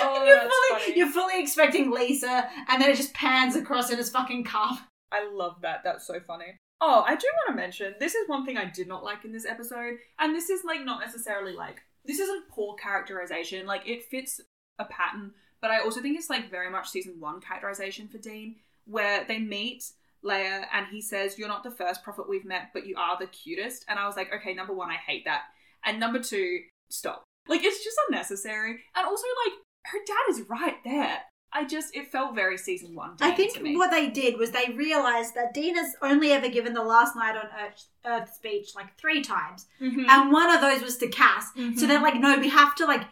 Oh, 0.00 0.24
you're 0.24 0.38
fully, 0.38 0.80
funny. 0.80 0.98
you're 0.98 1.10
fully 1.10 1.42
expecting 1.42 1.90
Lisa, 1.90 2.48
and 2.68 2.80
then 2.80 2.88
it 2.90 2.96
just 2.96 3.14
pans 3.14 3.56
across 3.56 3.90
and 3.90 3.98
it's 3.98 4.10
fucking 4.10 4.44
calm. 4.44 4.78
I 5.10 5.28
love 5.28 5.56
that. 5.62 5.80
That's 5.82 6.06
so 6.06 6.20
funny. 6.20 6.56
Oh, 6.80 7.04
I 7.06 7.16
do 7.16 7.26
want 7.46 7.56
to 7.56 7.62
mention 7.62 7.94
this 7.98 8.14
is 8.14 8.28
one 8.28 8.46
thing 8.46 8.56
I 8.56 8.64
did 8.64 8.86
not 8.86 9.02
like 9.02 9.24
in 9.24 9.32
this 9.32 9.46
episode, 9.46 9.96
and 10.20 10.34
this 10.34 10.48
is 10.48 10.64
like 10.64 10.84
not 10.84 11.00
necessarily 11.00 11.52
like 11.52 11.82
this 12.04 12.20
isn't 12.20 12.48
poor 12.48 12.76
characterization. 12.76 13.66
Like 13.66 13.88
it 13.88 14.04
fits 14.04 14.40
a 14.78 14.84
pattern, 14.84 15.32
but 15.60 15.70
I 15.70 15.80
also 15.80 16.00
think 16.00 16.16
it's 16.16 16.30
like 16.30 16.50
very 16.50 16.70
much 16.70 16.90
season 16.90 17.16
one 17.18 17.40
characterization 17.40 18.06
for 18.06 18.18
Dean, 18.18 18.56
where 18.84 19.24
they 19.24 19.38
meet 19.38 19.84
Leah 20.22 20.66
and 20.72 20.86
he 20.88 21.00
says, 21.00 21.38
"You're 21.38 21.48
not 21.48 21.62
the 21.64 21.70
first 21.70 22.02
prophet 22.02 22.28
we've 22.28 22.44
met, 22.44 22.70
but 22.72 22.86
you 22.86 22.96
are 22.96 23.18
the 23.18 23.26
cutest." 23.26 23.84
And 23.88 23.98
I 23.98 24.06
was 24.06 24.16
like, 24.16 24.32
okay, 24.32 24.54
number 24.54 24.72
one, 24.72 24.90
I 24.90 24.94
hate 24.96 25.24
that, 25.24 25.42
and 25.84 25.98
number 25.98 26.18
two, 26.20 26.60
stop. 26.90 27.24
Like 27.48 27.62
it's 27.64 27.82
just 27.82 27.96
unnecessary, 28.08 28.80
and 28.94 29.06
also 29.06 29.26
like 29.46 29.54
her 29.86 29.98
dad 30.06 30.30
is 30.30 30.42
right 30.48 30.76
there. 30.84 31.18
I 31.54 31.64
just 31.66 31.94
it 31.94 32.10
felt 32.10 32.34
very 32.34 32.56
season 32.56 32.94
one. 32.94 33.16
I 33.20 33.32
think 33.32 33.54
to 33.54 33.62
me. 33.62 33.76
what 33.76 33.90
they 33.90 34.08
did 34.08 34.38
was 34.38 34.52
they 34.52 34.72
realized 34.74 35.34
that 35.34 35.52
Dean's 35.52 35.94
only 36.00 36.32
ever 36.32 36.48
given 36.48 36.72
the 36.72 36.82
last 36.82 37.14
night 37.14 37.36
on 37.36 37.46
Earth, 37.62 37.84
Earth 38.06 38.32
speech 38.34 38.74
like 38.74 38.96
three 38.96 39.20
times, 39.22 39.66
Mhm. 39.80 40.08
and 40.08 40.32
one 40.32 40.48
of 40.54 40.60
those 40.62 40.80
was 40.82 40.96
to 40.98 41.08
Cass. 41.08 41.52
So 41.54 41.60
Mhm. 41.60 41.88
they're 41.88 42.00
like, 42.00 42.14
no, 42.14 42.38
we 42.38 42.48
have 42.48 42.74
to 42.76 42.86
like 42.86 43.02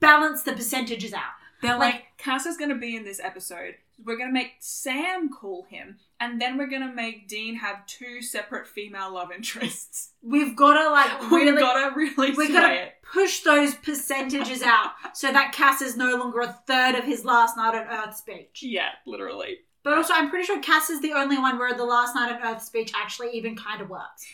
balance 0.00 0.42
the 0.44 0.52
percentages 0.52 1.12
out. 1.12 1.32
They're 1.60 1.76
Like- 1.76 1.94
like, 1.94 2.04
Cass 2.18 2.46
is 2.46 2.56
going 2.56 2.70
to 2.70 2.76
be 2.76 2.94
in 2.94 3.02
this 3.04 3.18
episode. 3.18 3.76
We're 4.04 4.16
going 4.16 4.28
to 4.28 4.34
make 4.34 4.52
Sam 4.60 5.28
call 5.28 5.66
him, 5.68 5.98
and 6.20 6.40
then 6.40 6.56
we're 6.56 6.68
going 6.68 6.86
to 6.86 6.94
make 6.94 7.28
Dean 7.28 7.56
have 7.56 7.86
two 7.86 8.22
separate 8.22 8.66
female 8.66 9.12
love 9.14 9.30
interests. 9.32 10.12
We've 10.22 10.54
got 10.56 10.80
to 10.80 10.90
like 10.90 11.30
really, 11.30 11.52
We've 11.52 11.60
got 11.60 11.88
to 11.88 11.96
really 11.96 12.34
we've 12.36 12.52
got 12.52 12.68
to 12.68 12.88
push 13.12 13.40
those 13.40 13.74
percentages 13.74 14.62
out 14.62 14.92
so 15.14 15.32
that 15.32 15.52
Cass 15.52 15.82
is 15.82 15.96
no 15.96 16.16
longer 16.16 16.40
a 16.40 16.58
third 16.66 16.94
of 16.94 17.04
his 17.04 17.24
last 17.24 17.56
night 17.56 17.74
on 17.74 17.86
Earth 17.86 18.16
speech. 18.16 18.60
Yeah, 18.62 18.90
literally. 19.06 19.58
But 19.82 19.94
also, 19.94 20.14
I'm 20.14 20.30
pretty 20.30 20.46
sure 20.46 20.60
Cass 20.60 20.90
is 20.90 21.00
the 21.00 21.12
only 21.12 21.38
one 21.38 21.58
where 21.58 21.74
the 21.74 21.84
last 21.84 22.14
night 22.14 22.32
on 22.32 22.42
Earth 22.42 22.62
speech 22.62 22.92
actually 22.94 23.30
even 23.32 23.56
kind 23.56 23.80
of 23.80 23.88
works. 23.88 24.26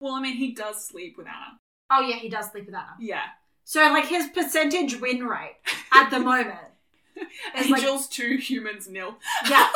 Well, 0.00 0.14
I 0.14 0.20
mean, 0.20 0.36
he 0.36 0.54
does 0.54 0.86
sleep 0.86 1.16
with 1.16 1.26
Anna. 1.26 1.58
Oh 1.90 2.00
yeah, 2.00 2.16
he 2.16 2.28
does 2.28 2.50
sleep 2.50 2.66
with 2.66 2.74
Anna. 2.74 2.96
Yeah. 3.00 3.22
So 3.64 3.80
like 3.80 4.06
his 4.06 4.28
percentage 4.28 5.00
win 5.00 5.24
rate 5.24 5.56
at 5.92 6.10
the 6.10 6.18
moment 6.20 6.58
is 7.56 7.70
like 7.70 7.82
Angels 7.82 8.08
two, 8.08 8.36
humans 8.36 8.88
nil. 8.88 9.16
yeah. 9.48 9.68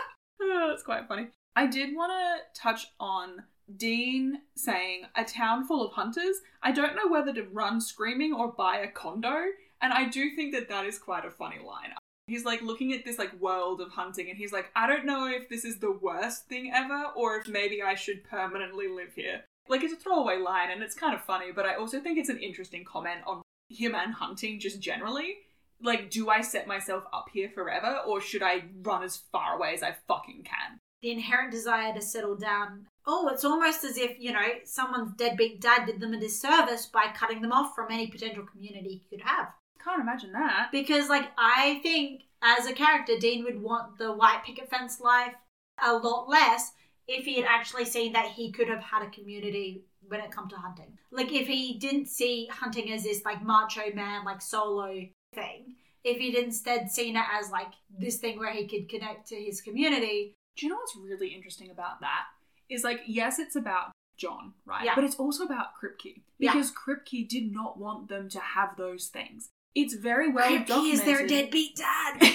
That's 0.38 0.82
quite 0.82 1.06
funny. 1.08 1.28
I 1.56 1.66
did 1.66 1.94
want 1.94 2.12
to 2.12 2.60
touch 2.60 2.86
on 2.98 3.44
Dean 3.76 4.42
saying, 4.56 5.02
a 5.16 5.24
town 5.24 5.66
full 5.66 5.84
of 5.84 5.92
hunters. 5.92 6.36
I 6.62 6.72
don't 6.72 6.96
know 6.96 7.08
whether 7.08 7.32
to 7.34 7.42
run 7.42 7.80
screaming 7.80 8.32
or 8.32 8.52
buy 8.52 8.78
a 8.78 8.88
condo. 8.88 9.36
And 9.82 9.92
I 9.92 10.08
do 10.08 10.34
think 10.34 10.52
that 10.54 10.68
that 10.68 10.86
is 10.86 10.98
quite 10.98 11.24
a 11.24 11.30
funny 11.30 11.58
line. 11.58 11.90
He's 12.26 12.44
like 12.44 12.62
looking 12.62 12.92
at 12.92 13.04
this 13.04 13.18
like 13.18 13.40
world 13.40 13.80
of 13.80 13.90
hunting 13.90 14.28
and 14.28 14.38
he's 14.38 14.52
like, 14.52 14.70
I 14.76 14.86
don't 14.86 15.06
know 15.06 15.26
if 15.26 15.48
this 15.48 15.64
is 15.64 15.78
the 15.78 15.90
worst 15.90 16.46
thing 16.48 16.70
ever 16.72 17.06
or 17.16 17.36
if 17.36 17.48
maybe 17.48 17.82
I 17.82 17.94
should 17.94 18.24
permanently 18.24 18.88
live 18.88 19.14
here. 19.14 19.42
Like 19.68 19.82
it's 19.82 19.92
a 19.92 19.96
throwaway 19.96 20.38
line 20.38 20.70
and 20.70 20.82
it's 20.82 20.94
kind 20.94 21.14
of 21.14 21.24
funny, 21.24 21.46
but 21.52 21.66
I 21.66 21.74
also 21.74 22.00
think 22.00 22.18
it's 22.18 22.28
an 22.28 22.38
interesting 22.38 22.84
comment 22.84 23.20
on 23.26 23.42
him 23.68 23.94
and 23.94 24.14
hunting 24.14 24.60
just 24.60 24.80
generally. 24.80 25.38
Like, 25.82 26.10
do 26.10 26.28
I 26.28 26.40
set 26.42 26.66
myself 26.66 27.04
up 27.12 27.26
here 27.32 27.50
forever 27.54 28.00
or 28.06 28.20
should 28.20 28.42
I 28.42 28.64
run 28.82 29.02
as 29.02 29.22
far 29.32 29.56
away 29.56 29.74
as 29.74 29.82
I 29.82 29.96
fucking 30.06 30.44
can? 30.44 30.78
The 31.02 31.10
inherent 31.10 31.50
desire 31.50 31.94
to 31.94 32.02
settle 32.02 32.36
down. 32.36 32.86
Oh, 33.06 33.28
it's 33.28 33.44
almost 33.44 33.84
as 33.84 33.96
if, 33.96 34.18
you 34.18 34.32
know, 34.32 34.46
someone's 34.64 35.14
deadbeat 35.16 35.60
dad 35.60 35.86
did 35.86 36.00
them 36.00 36.12
a 36.12 36.20
disservice 36.20 36.86
by 36.86 37.06
cutting 37.14 37.40
them 37.40 37.52
off 37.52 37.74
from 37.74 37.90
any 37.90 38.08
potential 38.08 38.44
community 38.44 39.02
he 39.02 39.16
could 39.16 39.26
have. 39.26 39.48
Can't 39.82 40.02
imagine 40.02 40.32
that. 40.32 40.68
Because, 40.70 41.08
like, 41.08 41.28
I 41.38 41.80
think 41.82 42.24
as 42.42 42.66
a 42.66 42.74
character, 42.74 43.18
Dean 43.18 43.44
would 43.44 43.62
want 43.62 43.96
the 43.96 44.12
white 44.12 44.42
picket 44.44 44.68
fence 44.68 45.00
life 45.00 45.34
a 45.82 45.94
lot 45.94 46.28
less 46.28 46.72
if 47.08 47.24
he 47.24 47.36
had 47.36 47.46
actually 47.48 47.86
seen 47.86 48.12
that 48.12 48.28
he 48.28 48.52
could 48.52 48.68
have 48.68 48.82
had 48.82 49.02
a 49.02 49.10
community 49.10 49.84
when 50.06 50.20
it 50.20 50.30
come 50.30 50.48
to 50.48 50.56
hunting. 50.56 50.98
Like, 51.10 51.32
if 51.32 51.46
he 51.46 51.78
didn't 51.78 52.08
see 52.08 52.48
hunting 52.52 52.92
as 52.92 53.04
this, 53.04 53.24
like, 53.24 53.42
macho 53.42 53.92
man, 53.94 54.24
like, 54.24 54.42
solo 54.42 55.06
thing, 55.34 55.74
if 56.04 56.18
he'd 56.18 56.34
instead 56.34 56.90
seen 56.90 57.16
it 57.16 57.24
as, 57.32 57.50
like, 57.50 57.72
this 57.96 58.18
thing 58.18 58.38
where 58.38 58.52
he 58.52 58.66
could 58.66 58.88
connect 58.88 59.28
to 59.28 59.36
his 59.36 59.60
community. 59.60 60.34
Do 60.56 60.66
you 60.66 60.70
know 60.70 60.76
what's 60.76 60.96
really 60.96 61.28
interesting 61.28 61.70
about 61.70 62.00
that? 62.00 62.24
Is 62.68 62.84
like, 62.84 63.00
yes, 63.06 63.38
it's 63.38 63.56
about 63.56 63.90
John, 64.16 64.52
right? 64.66 64.84
Yeah. 64.84 64.94
But 64.94 65.04
it's 65.04 65.16
also 65.16 65.44
about 65.44 65.68
Kripke. 65.82 66.22
Yeah. 66.38 66.52
Because 66.52 66.72
Kripke 66.72 67.28
did 67.28 67.52
not 67.52 67.78
want 67.78 68.08
them 68.08 68.28
to 68.30 68.40
have 68.40 68.76
those 68.76 69.06
things. 69.06 69.48
It's 69.74 69.94
very 69.94 70.30
well 70.30 70.50
Kripke 70.50 70.66
documented. 70.66 70.92
is 70.94 71.04
their 71.04 71.26
deadbeat 71.26 71.76
dad. 71.76 72.20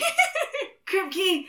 Kripke 0.87 1.45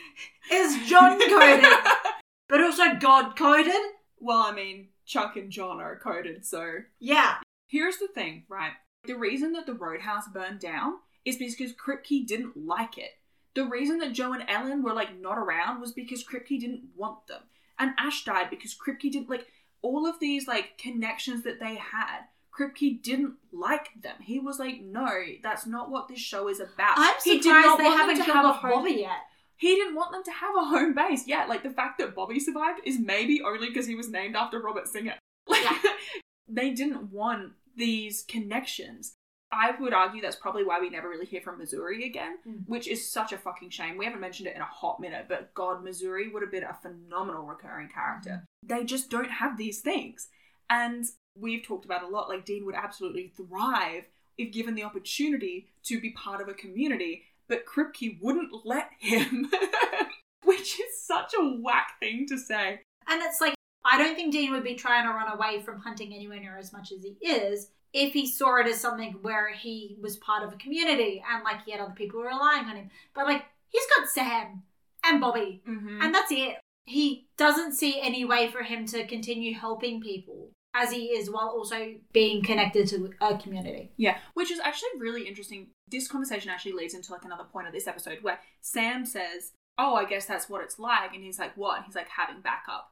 is 0.51 0.89
John 0.89 1.19
coded, 1.29 1.65
but 2.49 2.61
also 2.61 2.95
God 2.99 3.35
coded. 3.35 3.73
well, 4.19 4.39
I 4.43 4.51
mean, 4.51 4.89
Chuck 5.05 5.35
and 5.37 5.51
John 5.51 5.79
are 5.79 5.97
coded, 5.99 6.45
so 6.45 6.79
Yeah. 6.99 7.35
Here's 7.67 7.97
the 7.97 8.07
thing, 8.07 8.43
right? 8.49 8.71
The 9.05 9.15
reason 9.15 9.53
that 9.53 9.65
the 9.65 9.73
Roadhouse 9.73 10.27
burned 10.33 10.59
down 10.59 10.95
is 11.27 11.37
because 11.55 11.73
Kripke 11.73 12.25
didn't 12.25 12.55
like 12.65 12.97
it. 12.97 13.11
The 13.53 13.65
reason 13.65 13.97
that 13.99 14.13
Jo 14.13 14.33
and 14.33 14.43
Ellen 14.47 14.83
were 14.83 14.93
like 14.93 15.19
not 15.19 15.37
around 15.37 15.81
was 15.81 15.91
because 15.91 16.23
Kripke 16.23 16.59
didn't 16.59 16.83
want 16.95 17.27
them. 17.27 17.41
And 17.79 17.91
Ash 17.97 18.23
died 18.23 18.49
because 18.49 18.75
Kripke 18.75 19.11
didn't 19.11 19.29
like 19.29 19.47
all 19.81 20.07
of 20.07 20.19
these 20.19 20.47
like 20.47 20.77
connections 20.77 21.43
that 21.43 21.59
they 21.59 21.75
had. 21.75 22.21
Kripke 22.57 23.01
didn't 23.03 23.33
like 23.51 23.89
them. 24.01 24.15
He 24.21 24.39
was 24.39 24.57
like, 24.57 24.81
no, 24.81 25.07
that's 25.43 25.67
not 25.67 25.91
what 25.91 26.07
this 26.07 26.19
show 26.19 26.47
is 26.47 26.59
about. 26.59 26.95
I'm 26.97 27.15
He 27.23 27.41
surprised 27.41 27.43
did 27.43 27.67
not 27.67 27.77
they 27.77 27.83
haven't 27.85 28.15
killed 28.17 28.27
have 28.35 28.45
a 28.45 28.47
off 28.49 28.61
home- 28.61 28.71
Bobby 28.71 28.91
yet. 29.01 29.19
He 29.59 29.75
didn't 29.75 29.95
want 29.95 30.11
them 30.11 30.23
to 30.23 30.31
have 30.31 30.55
a 30.55 30.65
home 30.65 30.93
base. 30.93 31.27
Yeah, 31.27 31.45
like 31.45 31.63
the 31.63 31.71
fact 31.71 31.97
that 31.97 32.13
Bobby 32.15 32.39
survived 32.39 32.81
is 32.85 32.99
maybe 32.99 33.41
only 33.41 33.67
because 33.69 33.87
he 33.87 33.95
was 33.95 34.07
named 34.09 34.35
after 34.35 34.59
Robert 34.59 34.87
Singer. 34.87 35.15
Like, 35.47 35.63
Yeah. 35.63 35.77
they 36.47 36.71
didn't 36.71 37.11
want 37.11 37.53
these 37.75 38.23
connections. 38.27 39.13
I 39.51 39.71
would 39.79 39.93
argue 39.93 40.21
that's 40.21 40.35
probably 40.35 40.65
why 40.65 40.79
we 40.79 40.89
never 40.89 41.07
really 41.09 41.25
hear 41.25 41.41
from 41.41 41.57
Missouri 41.57 42.05
again, 42.05 42.37
Mm. 42.45 42.67
which 42.67 42.87
is 42.87 43.09
such 43.09 43.31
a 43.31 43.37
fucking 43.37 43.69
shame. 43.69 43.97
We 43.97 44.05
haven't 44.05 44.19
mentioned 44.19 44.47
it 44.47 44.55
in 44.55 44.61
a 44.61 44.65
hot 44.65 44.99
minute, 44.99 45.25
but 45.29 45.53
God, 45.53 45.83
Missouri 45.83 46.27
would 46.27 46.41
have 46.41 46.51
been 46.51 46.63
a 46.63 46.73
phenomenal 46.81 47.45
recurring 47.45 47.87
character. 47.89 48.43
They 48.63 48.83
just 48.83 49.09
don't 49.09 49.31
have 49.31 49.57
these 49.57 49.79
things. 49.81 50.27
And 50.69 51.05
we've 51.35 51.63
talked 51.63 51.85
about 51.85 52.03
a 52.03 52.07
lot, 52.07 52.27
like 52.29 52.43
Dean 52.45 52.65
would 52.65 52.75
absolutely 52.75 53.31
thrive 53.37 54.05
if 54.37 54.51
given 54.51 54.75
the 54.75 54.83
opportunity 54.83 55.67
to 55.83 55.99
be 56.01 56.11
part 56.11 56.41
of 56.41 56.49
a 56.49 56.53
community, 56.53 57.23
but 57.47 57.65
Kripke 57.65 58.21
wouldn't 58.21 58.65
let 58.65 58.89
him. 58.99 59.49
which 60.43 60.79
is 60.79 61.01
such 61.01 61.33
a 61.37 61.43
whack 61.61 61.99
thing 61.99 62.25
to 62.27 62.37
say. 62.37 62.81
And 63.07 63.21
it's 63.21 63.41
like, 63.41 63.53
I 63.85 63.97
don't 63.97 64.15
think 64.15 64.31
Dean 64.33 64.51
would 64.51 64.63
be 64.63 64.75
trying 64.75 65.05
to 65.05 65.13
run 65.13 65.31
away 65.31 65.61
from 65.61 65.79
hunting 65.79 66.13
anywhere 66.13 66.39
near 66.39 66.57
as 66.57 66.71
much 66.73 66.91
as 66.91 67.03
he 67.03 67.17
is 67.25 67.69
if 68.05 68.13
he 68.13 68.27
saw 68.27 68.59
it 68.61 68.67
as 68.67 68.79
something 68.79 69.13
where 69.21 69.49
he 69.53 69.97
was 70.01 70.17
part 70.17 70.43
of 70.43 70.53
a 70.53 70.57
community 70.57 71.23
and 71.31 71.43
like 71.43 71.63
he 71.65 71.71
had 71.71 71.81
other 71.81 71.93
people 71.95 72.21
relying 72.21 72.65
on 72.65 72.75
him. 72.75 72.89
But 73.15 73.25
like, 73.25 73.43
he's 73.69 73.85
got 73.97 74.07
Sam 74.09 74.63
and 75.03 75.19
Bobby, 75.19 75.61
Mm-hmm. 75.67 76.01
and 76.01 76.13
that's 76.13 76.31
it. 76.31 76.57
He 76.85 77.27
doesn't 77.37 77.73
see 77.73 77.99
any 77.99 78.23
way 78.23 78.49
for 78.49 78.63
him 78.63 78.85
to 78.87 79.05
continue 79.07 79.53
helping 79.53 79.99
people 80.01 80.51
as 80.73 80.91
he 80.91 81.05
is 81.07 81.29
while 81.29 81.49
also 81.49 81.95
being 82.13 82.43
connected 82.43 82.87
to 82.89 83.09
a 83.19 83.37
community. 83.37 83.91
Yeah, 83.97 84.17
which 84.35 84.51
is 84.51 84.59
actually 84.59 84.89
really 84.99 85.27
interesting. 85.27 85.67
This 85.89 86.07
conversation 86.07 86.49
actually 86.51 86.73
leads 86.73 86.93
into 86.93 87.11
like 87.11 87.25
another 87.25 87.45
point 87.45 87.67
of 87.67 87.73
this 87.73 87.87
episode 87.87 88.19
where 88.21 88.39
Sam 88.61 89.05
says, 89.05 89.51
"Oh, 89.77 89.95
I 89.95 90.05
guess 90.05 90.25
that's 90.27 90.49
what 90.49 90.61
it's 90.63 90.77
like," 90.79 91.13
and 91.15 91.23
he's 91.23 91.39
like, 91.39 91.57
"What?" 91.57 91.83
He's 91.85 91.95
like, 91.95 92.09
"Having 92.09 92.41
backup." 92.41 92.91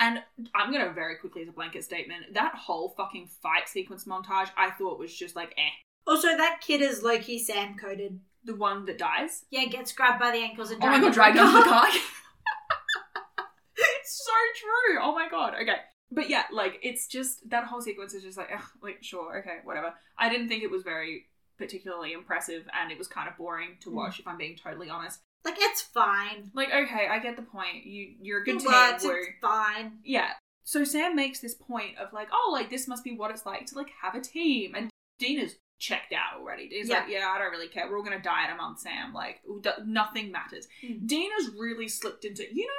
And 0.00 0.22
I'm 0.54 0.72
gonna 0.72 0.92
very 0.92 1.16
quickly, 1.16 1.42
as 1.42 1.48
a 1.48 1.52
blanket 1.52 1.84
statement, 1.84 2.34
that 2.34 2.54
whole 2.54 2.90
fucking 2.96 3.28
fight 3.42 3.68
sequence 3.68 4.04
montage, 4.04 4.50
I 4.56 4.70
thought 4.70 4.98
was 4.98 5.14
just 5.14 5.34
like, 5.34 5.54
eh. 5.58 5.70
Also, 6.06 6.28
that 6.36 6.60
kid 6.60 6.82
is 6.82 7.02
Loki 7.02 7.38
Sam 7.38 7.76
coded. 7.76 8.20
The 8.44 8.54
one 8.54 8.84
that 8.86 8.98
dies. 8.98 9.44
Yeah, 9.50 9.64
gets 9.64 9.92
grabbed 9.92 10.20
by 10.20 10.30
the 10.30 10.38
ankles 10.38 10.70
and 10.70 10.82
Oh 10.82 10.86
my 10.86 11.00
god, 11.00 11.12
dragged 11.12 11.36
into 11.36 11.52
the 11.52 11.64
car. 11.64 11.86
it's 13.76 14.24
so 14.24 14.32
true. 14.54 15.00
Oh 15.02 15.12
my 15.12 15.28
god. 15.28 15.54
Okay. 15.60 15.78
But 16.12 16.30
yeah, 16.30 16.44
like 16.52 16.78
it's 16.82 17.08
just 17.08 17.50
that 17.50 17.64
whole 17.64 17.80
sequence 17.80 18.14
is 18.14 18.22
just 18.22 18.38
like, 18.38 18.50
ugh, 18.54 18.62
like 18.80 18.98
sure, 19.02 19.38
okay, 19.40 19.58
whatever. 19.64 19.92
I 20.16 20.28
didn't 20.28 20.48
think 20.48 20.62
it 20.62 20.70
was 20.70 20.84
very 20.84 21.26
particularly 21.58 22.12
impressive, 22.12 22.68
and 22.80 22.92
it 22.92 22.98
was 22.98 23.08
kind 23.08 23.28
of 23.28 23.36
boring 23.36 23.70
to 23.80 23.90
watch, 23.90 24.20
if 24.20 24.28
I'm 24.28 24.36
being 24.36 24.56
totally 24.56 24.90
honest. 24.90 25.20
Like, 25.46 25.56
it's 25.58 25.80
fine. 25.80 26.50
Like, 26.54 26.68
okay, 26.68 27.06
I 27.10 27.18
get 27.20 27.36
the 27.36 27.42
point. 27.42 27.86
You 27.86 28.14
you're 28.20 28.42
a 28.42 28.44
good 28.44 28.58
team. 28.60 28.70
works. 28.70 29.04
Woo. 29.04 29.12
It's 29.12 29.28
fine. 29.40 29.92
Yeah. 30.04 30.30
So 30.64 30.84
Sam 30.84 31.14
makes 31.16 31.38
this 31.40 31.54
point 31.54 31.96
of 31.98 32.12
like, 32.12 32.28
oh, 32.32 32.50
like 32.52 32.68
this 32.70 32.86
must 32.88 33.04
be 33.04 33.16
what 33.16 33.30
it's 33.30 33.46
like 33.46 33.66
to 33.66 33.76
like 33.76 33.90
have 34.02 34.14
a 34.14 34.20
team, 34.20 34.74
and 34.74 34.90
Dean's 35.18 35.54
checked 35.78 36.12
out 36.12 36.40
already. 36.40 36.68
Dean's 36.68 36.88
like, 36.88 37.04
yeah, 37.08 37.32
I 37.34 37.38
don't 37.38 37.50
really 37.52 37.68
care. 37.68 37.88
We're 37.88 37.98
all 37.98 38.02
gonna 38.04 38.20
die 38.20 38.46
in 38.46 38.52
a 38.52 38.56
month, 38.56 38.80
Sam. 38.80 39.14
Like, 39.14 39.40
d- 39.60 39.70
nothing 39.86 40.32
matters. 40.32 40.66
Mm. 40.84 41.06
Dean's 41.06 41.50
really 41.56 41.86
slipped 41.88 42.24
into, 42.24 42.42
you 42.52 42.64
know, 42.66 42.70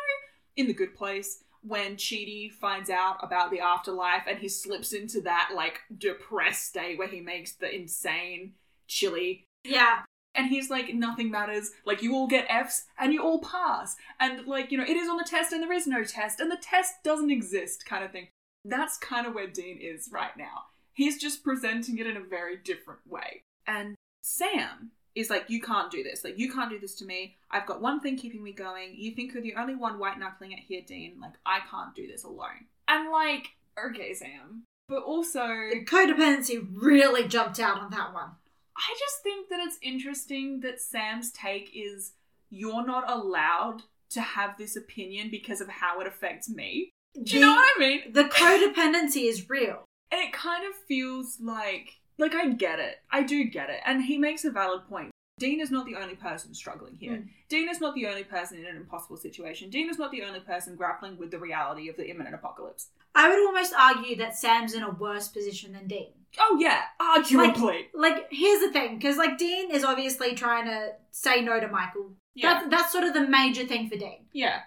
in 0.57 0.68
the 0.68 0.74
good 0.74 0.95
place 0.95 1.43
when 1.61 1.95
Chidi 1.95 2.51
finds 2.51 2.89
out 2.89 3.18
about 3.24 3.51
the 3.51 3.59
afterlife 3.59 4.24
and 4.28 4.39
he 4.39 4.47
slips 4.49 4.93
into 4.93 5.22
that 5.22 5.51
like 5.55 5.80
depressed 5.97 6.65
state 6.68 6.97
where 6.97 7.07
he 7.07 7.20
makes 7.22 7.53
the 7.53 7.74
insane 7.74 8.53
chili 8.88 9.43
Yeah. 9.63 9.99
And 10.38 10.48
he's 10.48 10.70
like, 10.70 10.94
nothing 10.94 11.32
matters. 11.32 11.72
Like, 11.86 12.02
you 12.02 12.14
all 12.14 12.28
get 12.28 12.46
Fs 12.50 12.86
and 12.98 13.12
you 13.12 13.24
all 13.24 13.40
pass. 13.40 13.96
And, 14.20 14.46
like, 14.46 14.72
you 14.72 14.78
know, 14.78 14.86
it 14.86 14.96
is 14.96 15.10
on 15.10 15.18
the 15.18 15.24
test 15.24 15.52
and 15.52 15.62
there 15.62 15.74
is 15.74 15.88
no 15.88 16.04
test 16.04 16.40
and 16.40 16.52
the 16.52 16.58
test 16.62 17.04
doesn't 17.04 17.32
exist, 17.32 17.86
kind 17.86 18.04
of 18.04 18.12
thing. 18.12 18.28
That's 18.64 18.98
kind 18.98 19.26
of 19.26 19.34
where 19.34 19.48
Dean 19.48 19.80
is 19.82 20.10
right 20.12 20.36
now. 20.38 20.66
He's 20.94 21.20
just 21.20 21.44
presenting 21.44 21.98
it 21.98 22.08
in 22.08 22.18
a 22.18 22.22
very 22.22 22.58
different 22.58 23.02
way. 23.08 23.42
And 23.66 23.96
Sam 24.22 24.92
is 25.16 25.30
like, 25.30 25.50
you 25.50 25.62
can't 25.62 25.92
do 25.92 26.04
this. 26.04 26.24
Like, 26.24 26.38
you 26.38 26.52
can't 26.52 26.70
do 26.70 26.80
this 26.80 26.96
to 26.96 27.06
me. 27.06 27.38
I've 27.50 27.66
got 27.66 27.82
one 27.82 28.00
thing 28.00 28.18
keeping 28.18 28.44
me 28.44 28.52
going. 28.52 28.94
You 28.96 29.12
think 29.12 29.34
you're 29.34 29.44
the 29.44 29.56
only 29.56 29.76
one 29.76 30.00
white 30.00 30.20
knuckling 30.20 30.52
it 30.52 30.60
here, 30.60 30.82
Dean. 30.86 31.18
Like, 31.20 31.34
I 31.46 31.60
can't 31.70 31.96
do 31.96 32.08
this 32.08 32.24
alone. 32.24 32.66
And, 32.88 33.12
like, 33.12 33.50
okay, 33.84 34.14
Sam. 34.14 34.64
But 34.88 35.04
also. 35.04 35.46
The 35.46 35.84
codependency 35.86 36.68
really 36.72 37.28
jumped 37.28 37.60
out 37.60 37.80
on 37.80 37.90
that 37.92 38.14
one. 38.14 38.32
I 38.78 38.95
just 38.99 39.23
think 39.23 39.49
that 39.49 39.59
it's 39.59 39.78
interesting 39.82 40.59
that 40.61 40.80
Sam's 40.80 41.32
take 41.32 41.71
is 41.73 42.13
you're 42.49 42.86
not 42.86 43.09
allowed 43.09 43.82
to 44.11 44.21
have 44.21 44.57
this 44.57 44.75
opinion 44.75 45.30
because 45.30 45.61
of 45.61 45.67
how 45.67 45.99
it 45.99 46.07
affects 46.07 46.49
me. 46.49 46.91
Do 47.21 47.36
you 47.36 47.41
know 47.41 47.53
what 47.53 47.69
I 47.75 47.80
mean? 47.80 48.13
The 48.13 48.25
codependency 48.25 49.28
is 49.28 49.49
real. 49.49 49.84
And 50.11 50.21
it 50.21 50.32
kind 50.32 50.63
of 50.65 50.75
feels 50.88 51.39
like 51.41 51.95
like 52.19 52.36
I 52.36 52.49
get 52.49 52.80
it. 52.80 52.97
I 53.11 53.23
do 53.23 53.43
get 53.45 53.69
it. 53.69 53.80
And 53.86 54.03
he 54.03 54.17
makes 54.17 54.45
a 54.45 54.51
valid 54.51 54.88
point. 54.88 55.11
Dean 55.39 55.61
is 55.61 55.69
not 55.69 55.86
the 55.86 55.95
only 55.95 56.15
person 56.15 56.53
struggling 56.53 56.95
here. 56.99 57.13
Mm. 57.13 57.28
Dean 57.47 57.69
is 57.69 57.80
not 57.80 57.93
the 57.93 58.07
only 58.07 58.23
person 58.23 58.57
in 58.57 58.65
an 58.65 58.75
impossible 58.75 59.17
situation. 59.17 59.69
Dean 59.69 59.88
is 59.88 59.99
not 59.99 60.11
the 60.11 60.23
only 60.23 60.39
person 60.39 60.75
grappling 60.75 61.17
with 61.17 61.30
the 61.30 61.38
reality 61.38 61.89
of 61.89 61.95
the 61.95 62.09
imminent 62.09 62.34
apocalypse. 62.34 62.88
I 63.13 63.30
would 63.30 63.38
almost 63.45 63.73
argue 63.78 64.15
that 64.15 64.36
Sam's 64.36 64.73
in 64.73 64.82
a 64.82 64.89
worse 64.89 65.28
position 65.28 65.73
than 65.73 65.88
Dean. 65.88 66.09
Oh 66.39 66.57
yeah, 66.59 66.82
arguably. 67.01 67.86
Like, 67.93 68.28
here's 68.32 68.61
the 68.61 68.71
thing, 68.71 68.97
because 68.97 69.17
like 69.17 69.38
Dean 69.38 69.71
is 69.71 69.84
obviously 69.84 70.36
trying 70.36 70.65
to 70.65 70.89
say 71.11 71.41
no 71.41 71.59
to 71.59 71.67
Michael. 71.67 72.13
yeah. 72.36 72.53
That's 72.53 72.69
that's 72.69 72.91
sort 72.91 73.03
of 73.05 73.13
the 73.13 73.28
major 73.28 73.65
thing 73.65 73.89
for 73.89 73.97
Dean. 73.97 74.25
yeah. 74.34 74.59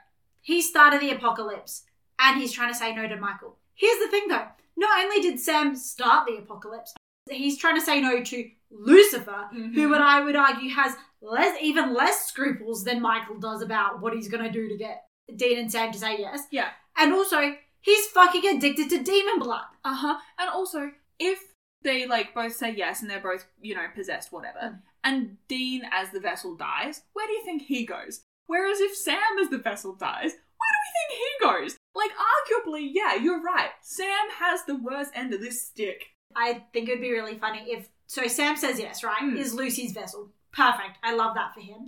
He 0.42 0.62
started 0.62 1.00
the 1.02 1.11
apocalypse, 1.11 1.84
and 2.18 2.40
he's 2.40 2.50
trying 2.52 2.72
to 2.72 2.78
say 2.78 2.94
no 2.94 3.06
to 3.06 3.16
Michael. 3.16 3.58
Here's 3.74 3.98
the 4.02 4.08
thing, 4.11 4.26
though. 4.28 4.46
Not 4.76 5.04
only 5.04 5.20
did 5.20 5.38
Sam 5.38 5.76
start 5.76 6.26
the 6.26 6.38
apocalypse, 6.38 6.94
he's 7.30 7.58
trying 7.58 7.74
to 7.76 7.82
say 7.84 8.00
no 8.00 8.22
to 8.22 8.50
Lucifer, 8.70 9.48
Mhm. 9.52 9.74
who 9.74 9.90
would 9.90 10.00
I 10.00 10.20
would 10.22 10.36
argue 10.36 10.70
has 10.70 10.96
less, 11.20 11.58
even 11.61 11.92
less 11.92 12.26
scruples 12.26 12.84
than 12.84 13.02
Michael 13.02 13.38
does 13.38 13.61
about 13.61 14.00
what 14.00 14.14
he's 14.14 14.28
going 14.28 14.42
to 14.44 14.50
do 14.50 14.68
to 14.68 14.76
get 14.78 15.04
Dean 15.36 15.58
and 15.58 15.70
Sam 15.70 15.92
to 15.92 15.98
say 15.98 16.18
yes. 16.18 16.44
Yeah. 16.50 16.70
And 16.96 17.12
also, 17.12 17.54
he's 17.82 18.06
fucking 18.08 18.56
addicted 18.56 18.88
to 18.90 19.02
demon 19.02 19.38
blood. 19.40 19.66
Uh 19.84 19.94
huh. 19.94 20.18
And 20.38 20.48
also, 20.48 20.90
if 21.18 21.49
they 21.83 22.07
like 22.07 22.35
both 22.35 22.55
say 22.55 22.74
yes 22.74 23.01
and 23.03 23.11
they're 23.11 23.20
both, 23.20 23.47
you 23.61 23.74
know, 23.74 23.87
possessed, 23.95 24.33
whatever, 24.33 24.59
Mm. 24.59 24.78
and 25.05 25.37
Dean 25.49 25.83
as 25.93 26.11
the 26.11 26.20
vessel 26.20 26.57
dies, 26.57 27.03
where 27.12 27.26
do 27.26 27.33
you 27.33 27.45
think 27.45 27.62
he 27.62 27.85
goes? 27.87 28.22
Whereas 28.47 28.81
if 28.81 28.97
Sam 28.97 29.39
as 29.41 29.49
the 29.49 29.59
vessel 29.59 29.95
dies, 29.95 30.33
where 30.33 30.72
do 30.72 30.78
we 30.85 30.93
think 30.95 31.20
he 31.20 31.45
goes? 31.47 31.76
Like, 31.95 32.11
arguably, 32.11 32.89
yeah, 32.93 33.14
you're 33.14 33.41
right. 33.43 33.70
Sam 33.83 34.28
has 34.39 34.64
the 34.64 34.76
worst 34.76 35.12
end 35.14 35.33
of 35.35 35.41
this 35.41 35.64
stick. 35.66 36.05
I 36.37 36.64
think 36.72 36.89
it 36.89 36.93
would 36.93 37.01
be 37.01 37.12
really 37.12 37.39
funny 37.39 37.64
if. 37.68 37.89
So 38.07 38.26
Sam 38.26 38.57
says 38.57 38.78
yes, 38.78 39.03
right? 39.05 39.22
Mm. 39.22 39.37
Is 39.37 39.55
Lucy's 39.55 39.93
vessel. 39.93 40.31
Perfect. 40.53 40.99
I 41.03 41.14
love 41.14 41.35
that 41.35 41.55
for 41.55 41.61
him. 41.61 41.87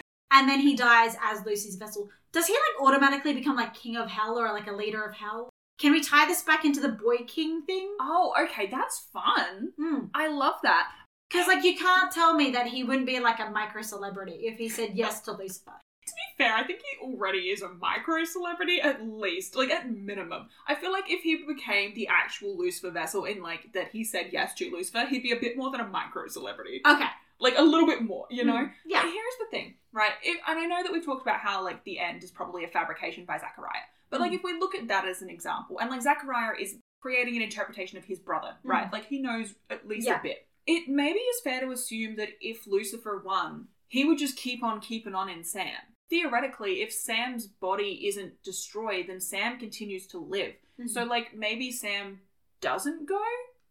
And 0.30 0.46
then 0.46 0.60
he 0.60 0.76
dies 0.76 1.16
as 1.22 1.44
Lucy's 1.46 1.76
vessel. 1.76 2.10
Does 2.32 2.46
he 2.46 2.52
like 2.52 2.86
automatically 2.86 3.32
become 3.32 3.56
like 3.56 3.72
king 3.72 3.96
of 3.96 4.10
hell 4.10 4.38
or 4.38 4.52
like 4.52 4.66
a 4.66 4.72
leader 4.72 5.02
of 5.02 5.14
hell? 5.14 5.48
Can 5.78 5.92
we 5.92 6.02
tie 6.02 6.26
this 6.26 6.42
back 6.42 6.64
into 6.64 6.80
the 6.80 6.88
boy 6.88 7.18
king 7.26 7.62
thing? 7.62 7.94
oh, 8.00 8.34
okay, 8.44 8.66
that's 8.66 9.06
fun. 9.12 9.72
Hmm. 9.78 10.06
I 10.14 10.28
love 10.28 10.56
that. 10.62 10.88
Because 11.30 11.46
like 11.46 11.64
you 11.64 11.76
can't 11.76 12.10
tell 12.10 12.34
me 12.34 12.50
that 12.52 12.66
he 12.66 12.84
wouldn't 12.84 13.06
be 13.06 13.20
like 13.20 13.38
a 13.38 13.50
micro 13.50 13.82
celebrity 13.82 14.40
if 14.42 14.58
he 14.58 14.68
said 14.68 14.92
yes 14.94 15.20
to 15.22 15.32
Lucifer. 15.32 15.72
To 16.06 16.12
be 16.14 16.42
fair, 16.42 16.54
I 16.54 16.64
think 16.64 16.80
he 16.80 17.06
already 17.06 17.50
is 17.50 17.60
a 17.60 17.68
micro 17.68 18.24
celebrity 18.24 18.80
at 18.80 19.06
least, 19.06 19.54
like 19.54 19.70
at 19.70 19.90
minimum. 19.90 20.48
I 20.66 20.74
feel 20.74 20.90
like 20.90 21.04
if 21.10 21.22
he 21.22 21.44
became 21.46 21.94
the 21.94 22.08
actual 22.08 22.56
Lucifer 22.56 22.90
vessel 22.90 23.26
in 23.26 23.42
like 23.42 23.72
that 23.74 23.90
he 23.92 24.04
said 24.04 24.30
yes 24.32 24.54
to 24.54 24.70
Lucifer, 24.70 25.04
he'd 25.04 25.22
be 25.22 25.32
a 25.32 25.40
bit 25.40 25.56
more 25.56 25.70
than 25.70 25.80
a 25.80 25.86
micro 25.86 26.26
celebrity. 26.28 26.80
Okay. 26.86 27.08
Like 27.40 27.54
a 27.58 27.62
little 27.62 27.86
bit 27.86 28.02
more, 28.02 28.26
you 28.30 28.44
know? 28.44 28.54
Mm, 28.56 28.70
yeah. 28.86 29.02
But 29.02 29.12
here's 29.12 29.36
the 29.38 29.46
thing, 29.50 29.74
right? 29.92 30.12
If, 30.24 30.40
and 30.48 30.58
I 30.58 30.64
know 30.64 30.82
that 30.82 30.90
we've 30.90 31.04
talked 31.04 31.22
about 31.22 31.40
how 31.40 31.62
like 31.62 31.84
the 31.84 31.98
end 31.98 32.24
is 32.24 32.30
probably 32.30 32.64
a 32.64 32.68
fabrication 32.68 33.26
by 33.26 33.38
Zachariah. 33.38 33.84
But 34.10 34.20
like 34.20 34.32
Mm. 34.32 34.36
if 34.36 34.42
we 34.42 34.52
look 34.58 34.74
at 34.74 34.88
that 34.88 35.06
as 35.06 35.22
an 35.22 35.30
example, 35.30 35.78
and 35.80 35.90
like 35.90 36.02
Zachariah 36.02 36.54
is 36.58 36.76
creating 37.00 37.36
an 37.36 37.42
interpretation 37.42 37.98
of 37.98 38.04
his 38.04 38.18
brother, 38.18 38.56
right? 38.64 38.92
Like 38.92 39.06
he 39.06 39.18
knows 39.20 39.54
at 39.70 39.86
least 39.86 40.06
Mm. 40.06 40.10
Yeah. 40.10 40.20
a 40.20 40.22
bit. 40.22 40.48
It 40.66 40.88
maybe 40.88 41.18
is 41.20 41.40
fair 41.40 41.60
to 41.60 41.70
assume 41.70 42.16
that 42.16 42.30
if 42.40 42.66
Lucifer 42.66 43.22
won, 43.24 43.68
he 43.86 44.04
would 44.04 44.18
just 44.18 44.36
keep 44.36 44.62
on 44.62 44.80
keeping 44.80 45.14
on 45.14 45.28
in 45.28 45.42
Sam. 45.44 45.78
Theoretically, 46.10 46.82
if 46.82 46.92
Sam's 46.92 47.46
body 47.46 48.06
isn't 48.08 48.42
destroyed, 48.42 49.06
then 49.08 49.20
Sam 49.20 49.58
continues 49.58 50.06
to 50.08 50.18
live. 50.18 50.54
Mhm. 50.78 50.88
So 50.90 51.04
like 51.04 51.34
maybe 51.34 51.70
Sam 51.70 52.20
doesn't 52.60 53.06
go 53.06 53.22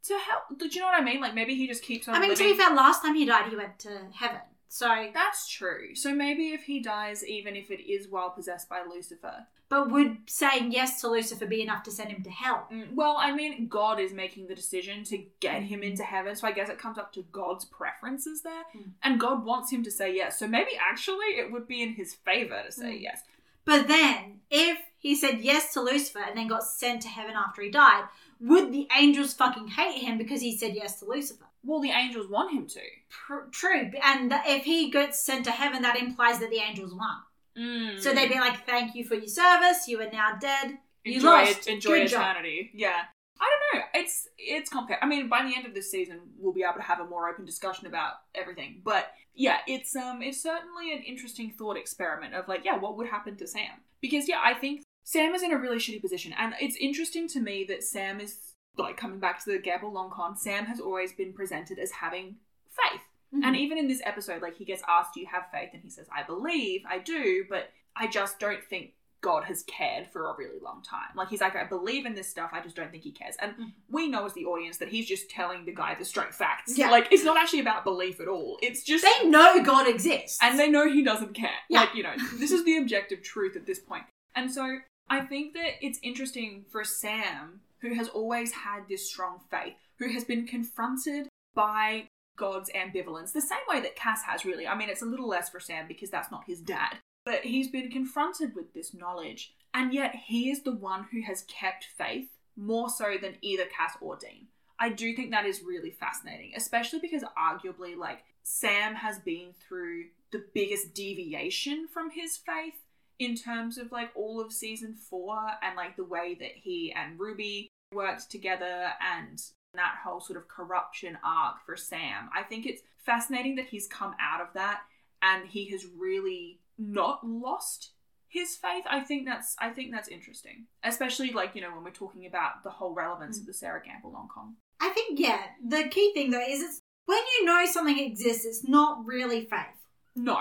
to 0.03 0.17
hell. 0.17 0.43
Do 0.55 0.67
you 0.67 0.79
know 0.79 0.87
what 0.87 0.99
I 0.99 1.03
mean? 1.03 1.19
Like 1.19 1.33
maybe 1.33 1.55
he 1.55 1.67
just 1.67 1.83
keeps 1.83 2.07
on 2.07 2.15
I 2.15 2.19
mean, 2.19 2.29
to 2.35 2.35
living. 2.43 2.53
be 2.57 2.63
fair, 2.63 2.73
last 2.73 3.01
time 3.01 3.15
he 3.15 3.25
died, 3.25 3.49
he 3.49 3.55
went 3.55 3.77
to 3.79 4.09
heaven. 4.13 4.41
So, 4.69 5.07
That's 5.13 5.47
true. 5.49 5.95
So 5.95 6.13
maybe 6.13 6.49
if 6.49 6.63
he 6.63 6.79
dies, 6.81 7.25
even 7.25 7.55
if 7.55 7.71
it 7.71 7.89
is 7.89 8.07
while 8.09 8.29
possessed 8.31 8.67
by 8.69 8.83
Lucifer. 8.87 9.47
but 9.69 9.91
would 9.91 10.17
saying 10.27 10.71
yes 10.71 11.01
to 11.01 11.09
Lucifer 11.09 11.45
be 11.45 11.61
enough 11.61 11.83
to 11.83 11.91
send 11.91 12.09
him 12.09 12.23
to 12.23 12.29
hell? 12.29 12.67
Mm, 12.71 12.93
Well, 12.93 13.15
I 13.19 13.33
mean, 13.33 13.67
God 13.67 13.99
is 13.99 14.13
making 14.13 14.47
the 14.47 14.55
decision 14.55 15.03
to 15.05 15.25
get 15.41 15.63
him 15.63 15.83
into 15.83 16.03
heaven, 16.03 16.35
so 16.35 16.47
I 16.47 16.51
guess 16.53 16.69
it 16.69 16.77
comes 16.79 16.97
up 16.97 17.11
to 17.13 17.23
God's 17.31 17.65
preferences 17.65 18.41
there. 18.43 18.63
Mm. 18.75 18.91
And 19.03 19.19
God 19.19 19.43
wants 19.45 19.71
him 19.71 19.83
to 19.83 19.91
say 19.91 20.13
yes. 20.15 20.39
So 20.39 20.47
maybe 20.47 20.71
actually 20.79 21.27
it 21.37 21.51
would 21.51 21.67
be 21.67 21.81
in 21.83 21.93
his 21.93 22.13
favor 22.13 22.61
to 22.65 22.71
say 22.71 22.93
Mm. 22.97 23.01
yes. 23.01 23.21
But 23.65 23.87
then, 23.89 24.39
if 24.49 24.77
he 24.97 25.13
said 25.15 25.39
yes 25.41 25.73
to 25.73 25.81
Lucifer 25.81 26.19
and 26.25 26.37
then 26.37 26.47
got 26.47 26.63
sent 26.63 27.01
to 27.01 27.09
heaven 27.09 27.35
after 27.35 27.61
he 27.61 27.69
died, 27.69 28.05
would 28.39 28.71
the 28.71 28.87
angels 28.97 29.33
fucking 29.33 29.67
hate 29.69 30.01
him 30.01 30.17
because 30.17 30.41
he 30.41 30.57
said 30.57 30.75
yes 30.75 30.99
to 30.99 31.05
Lucifer? 31.05 31.45
Well, 31.63 31.81
the 31.81 31.91
angels 31.91 32.29
want 32.29 32.53
him 32.53 32.67
to. 32.67 32.79
Pr- 33.09 33.49
true, 33.51 33.91
and 34.03 34.29
th- 34.29 34.41
if 34.45 34.63
he 34.63 34.89
gets 34.89 35.19
sent 35.19 35.45
to 35.45 35.51
heaven, 35.51 35.81
that 35.81 35.97
implies 35.97 36.39
that 36.39 36.49
the 36.49 36.59
angels 36.59 36.93
won. 36.93 37.17
Mm. 37.57 37.99
So 37.99 38.13
they'd 38.13 38.29
be 38.29 38.39
like, 38.39 38.65
"Thank 38.65 38.95
you 38.95 39.03
for 39.03 39.15
your 39.15 39.27
service. 39.27 39.87
You 39.87 39.99
are 40.01 40.11
now 40.11 40.37
dead. 40.39 40.77
You 41.03 41.15
enjoy 41.15 41.27
lost. 41.27 41.67
it, 41.67 41.67
enjoy 41.67 41.99
Good 41.99 42.09
job." 42.09 42.21
eternity. 42.21 42.71
Yeah. 42.73 43.01
I 43.39 43.45
don't 43.71 43.79
know. 43.79 43.85
It's 43.95 44.27
it's 44.37 44.69
complicated. 44.69 45.03
I 45.03 45.07
mean, 45.07 45.29
by 45.29 45.43
the 45.43 45.55
end 45.55 45.65
of 45.65 45.73
this 45.73 45.91
season, 45.91 46.19
we'll 46.37 46.53
be 46.53 46.63
able 46.63 46.75
to 46.75 46.81
have 46.81 46.99
a 46.99 47.05
more 47.05 47.29
open 47.29 47.45
discussion 47.45 47.87
about 47.87 48.13
everything. 48.33 48.81
But 48.83 49.11
yeah, 49.35 49.57
it's 49.67 49.95
um, 49.95 50.21
it's 50.21 50.41
certainly 50.41 50.93
an 50.93 51.03
interesting 51.03 51.51
thought 51.51 51.77
experiment 51.77 52.33
of 52.33 52.47
like, 52.47 52.65
yeah, 52.65 52.77
what 52.77 52.97
would 52.97 53.07
happen 53.07 53.35
to 53.37 53.47
Sam? 53.47 53.69
Because 54.01 54.27
yeah, 54.27 54.39
I 54.43 54.53
think 54.53 54.83
Sam 55.09 55.33
is 55.33 55.41
in 55.41 55.53
a 55.53 55.57
really 55.57 55.77
shitty 55.77 56.01
position, 56.01 56.33
and 56.37 56.53
it's 56.59 56.75
interesting 56.75 57.29
to 57.29 57.39
me 57.39 57.63
that 57.69 57.81
Sam 57.81 58.19
is 58.19 58.39
like 58.77 58.97
coming 58.97 59.19
back 59.19 59.41
to 59.41 59.49
the 59.49 59.57
Gamble 59.57 59.93
Long 59.93 60.11
Con. 60.11 60.35
Sam 60.35 60.65
has 60.65 60.81
always 60.81 61.13
been 61.13 61.31
presented 61.31 61.79
as 61.79 61.91
having 61.91 62.35
faith. 62.69 63.01
Mhm. 63.33 63.45
And 63.45 63.55
even 63.55 63.77
in 63.77 63.87
this 63.87 64.01
episode, 64.03 64.41
like 64.41 64.57
he 64.57 64.65
gets 64.65 64.83
asked, 64.85 65.13
Do 65.13 65.21
you 65.21 65.27
have 65.27 65.49
faith? 65.49 65.69
And 65.73 65.81
he 65.81 65.89
says, 65.89 66.07
I 66.13 66.23
believe, 66.23 66.81
I 66.85 66.99
do, 66.99 67.45
but 67.49 67.71
I 67.95 68.07
just 68.07 68.37
don't 68.37 68.61
think 68.65 68.95
God 69.21 69.45
has 69.45 69.63
cared 69.63 70.11
for 70.11 70.29
a 70.29 70.35
really 70.37 70.59
long 70.61 70.83
time. 70.83 71.15
Like 71.15 71.29
he's 71.29 71.39
like, 71.39 71.55
I 71.55 71.63
believe 71.63 72.05
in 72.05 72.13
this 72.13 72.27
stuff, 72.27 72.49
I 72.51 72.59
just 72.59 72.75
don't 72.75 72.91
think 72.91 73.03
he 73.03 73.13
cares. 73.13 73.37
And 73.39 73.53
Mhm. 73.55 73.71
we 73.89 74.09
know 74.09 74.25
as 74.25 74.33
the 74.33 74.43
audience 74.45 74.77
that 74.79 74.89
he's 74.89 75.07
just 75.07 75.29
telling 75.29 75.63
the 75.63 75.73
guy 75.73 75.95
the 75.95 76.03
straight 76.03 76.35
facts. 76.35 76.77
Yeah. 76.77 76.91
Like 76.91 77.07
it's 77.13 77.23
not 77.23 77.37
actually 77.37 77.61
about 77.61 77.85
belief 77.85 78.19
at 78.19 78.27
all. 78.27 78.59
It's 78.61 78.83
just 78.83 79.05
they 79.05 79.29
know 79.29 79.63
God 79.63 79.87
exists, 79.87 80.37
and 80.41 80.59
they 80.59 80.69
know 80.69 80.85
he 80.91 81.01
doesn't 81.01 81.33
care. 81.33 81.59
Yeah. 81.69 81.79
Like, 81.79 81.95
you 81.95 82.03
know, 82.03 82.13
this 82.33 82.51
is 82.51 82.65
the 82.65 82.75
objective 82.75 83.23
truth 83.23 83.55
at 83.55 83.65
this 83.65 83.79
point. 83.79 84.03
And 84.35 84.51
so 84.53 84.79
I 85.09 85.21
think 85.21 85.53
that 85.53 85.75
it's 85.81 85.99
interesting 86.03 86.65
for 86.69 86.83
Sam, 86.83 87.61
who 87.81 87.93
has 87.93 88.09
always 88.09 88.51
had 88.51 88.87
this 88.89 89.09
strong 89.09 89.39
faith, 89.49 89.75
who 89.99 90.11
has 90.11 90.23
been 90.23 90.45
confronted 90.45 91.27
by 91.55 92.09
God's 92.35 92.69
ambivalence, 92.71 93.31
the 93.31 93.41
same 93.41 93.59
way 93.67 93.79
that 93.81 93.95
Cass 93.95 94.23
has, 94.23 94.45
really. 94.45 94.67
I 94.67 94.77
mean, 94.77 94.89
it's 94.89 95.01
a 95.01 95.05
little 95.05 95.27
less 95.27 95.49
for 95.49 95.59
Sam 95.59 95.87
because 95.87 96.09
that's 96.09 96.31
not 96.31 96.43
his 96.45 96.59
dad. 96.59 96.97
But 97.25 97.41
he's 97.41 97.69
been 97.69 97.89
confronted 97.89 98.55
with 98.55 98.73
this 98.73 98.93
knowledge, 98.93 99.53
and 99.73 99.93
yet 99.93 100.15
he 100.15 100.49
is 100.49 100.63
the 100.63 100.75
one 100.75 101.07
who 101.11 101.21
has 101.23 101.43
kept 101.43 101.85
faith 101.97 102.29
more 102.55 102.89
so 102.89 103.15
than 103.21 103.35
either 103.41 103.65
Cass 103.65 103.97
or 104.01 104.15
Dean. 104.15 104.47
I 104.79 104.89
do 104.89 105.15
think 105.15 105.31
that 105.31 105.45
is 105.45 105.63
really 105.63 105.91
fascinating, 105.91 106.53
especially 106.55 106.99
because 106.99 107.23
arguably, 107.37 107.97
like, 107.97 108.19
Sam 108.43 108.95
has 108.95 109.19
been 109.19 109.53
through 109.67 110.05
the 110.31 110.45
biggest 110.53 110.93
deviation 110.93 111.87
from 111.91 112.11
his 112.11 112.37
faith 112.37 112.75
in 113.19 113.35
terms 113.35 113.77
of 113.77 113.91
like 113.91 114.09
all 114.15 114.39
of 114.39 114.51
season 114.51 114.95
four 114.95 115.37
and 115.61 115.75
like 115.75 115.95
the 115.95 116.03
way 116.03 116.35
that 116.39 116.51
he 116.55 116.93
and 116.95 117.19
Ruby 117.19 117.67
worked 117.93 118.29
together 118.29 118.89
and 119.01 119.41
that 119.73 119.95
whole 120.03 120.19
sort 120.19 120.37
of 120.37 120.47
corruption 120.47 121.17
arc 121.23 121.65
for 121.65 121.75
Sam. 121.75 122.29
I 122.35 122.43
think 122.43 122.65
it's 122.65 122.81
fascinating 123.05 123.55
that 123.55 123.65
he's 123.65 123.87
come 123.87 124.15
out 124.19 124.41
of 124.41 124.47
that 124.53 124.81
and 125.21 125.47
he 125.47 125.69
has 125.71 125.85
really 125.97 126.59
not 126.77 127.25
lost 127.25 127.91
his 128.27 128.55
faith. 128.55 128.83
I 128.89 129.01
think 129.01 129.25
that's 129.25 129.55
I 129.59 129.69
think 129.69 129.91
that's 129.91 130.07
interesting. 130.07 130.65
Especially 130.83 131.31
like, 131.31 131.55
you 131.55 131.61
know, 131.61 131.73
when 131.73 131.83
we're 131.83 131.91
talking 131.91 132.25
about 132.25 132.63
the 132.63 132.69
whole 132.69 132.93
relevance 132.93 133.39
of 133.39 133.45
the 133.45 133.53
Sera 133.53 133.81
Gamble 133.83 134.11
long 134.11 134.27
con. 134.33 134.55
I 134.79 134.89
think 134.89 135.19
yeah. 135.19 135.41
The 135.65 135.87
key 135.89 136.13
thing 136.13 136.31
though 136.31 136.45
is 136.45 136.61
it's 136.61 136.81
when 137.05 137.21
you 137.39 137.45
know 137.45 137.65
something 137.65 137.97
exists, 137.97 138.45
it's 138.45 138.67
not 138.67 139.05
really 139.05 139.45
faith. 139.45 139.87
No. 140.15 140.39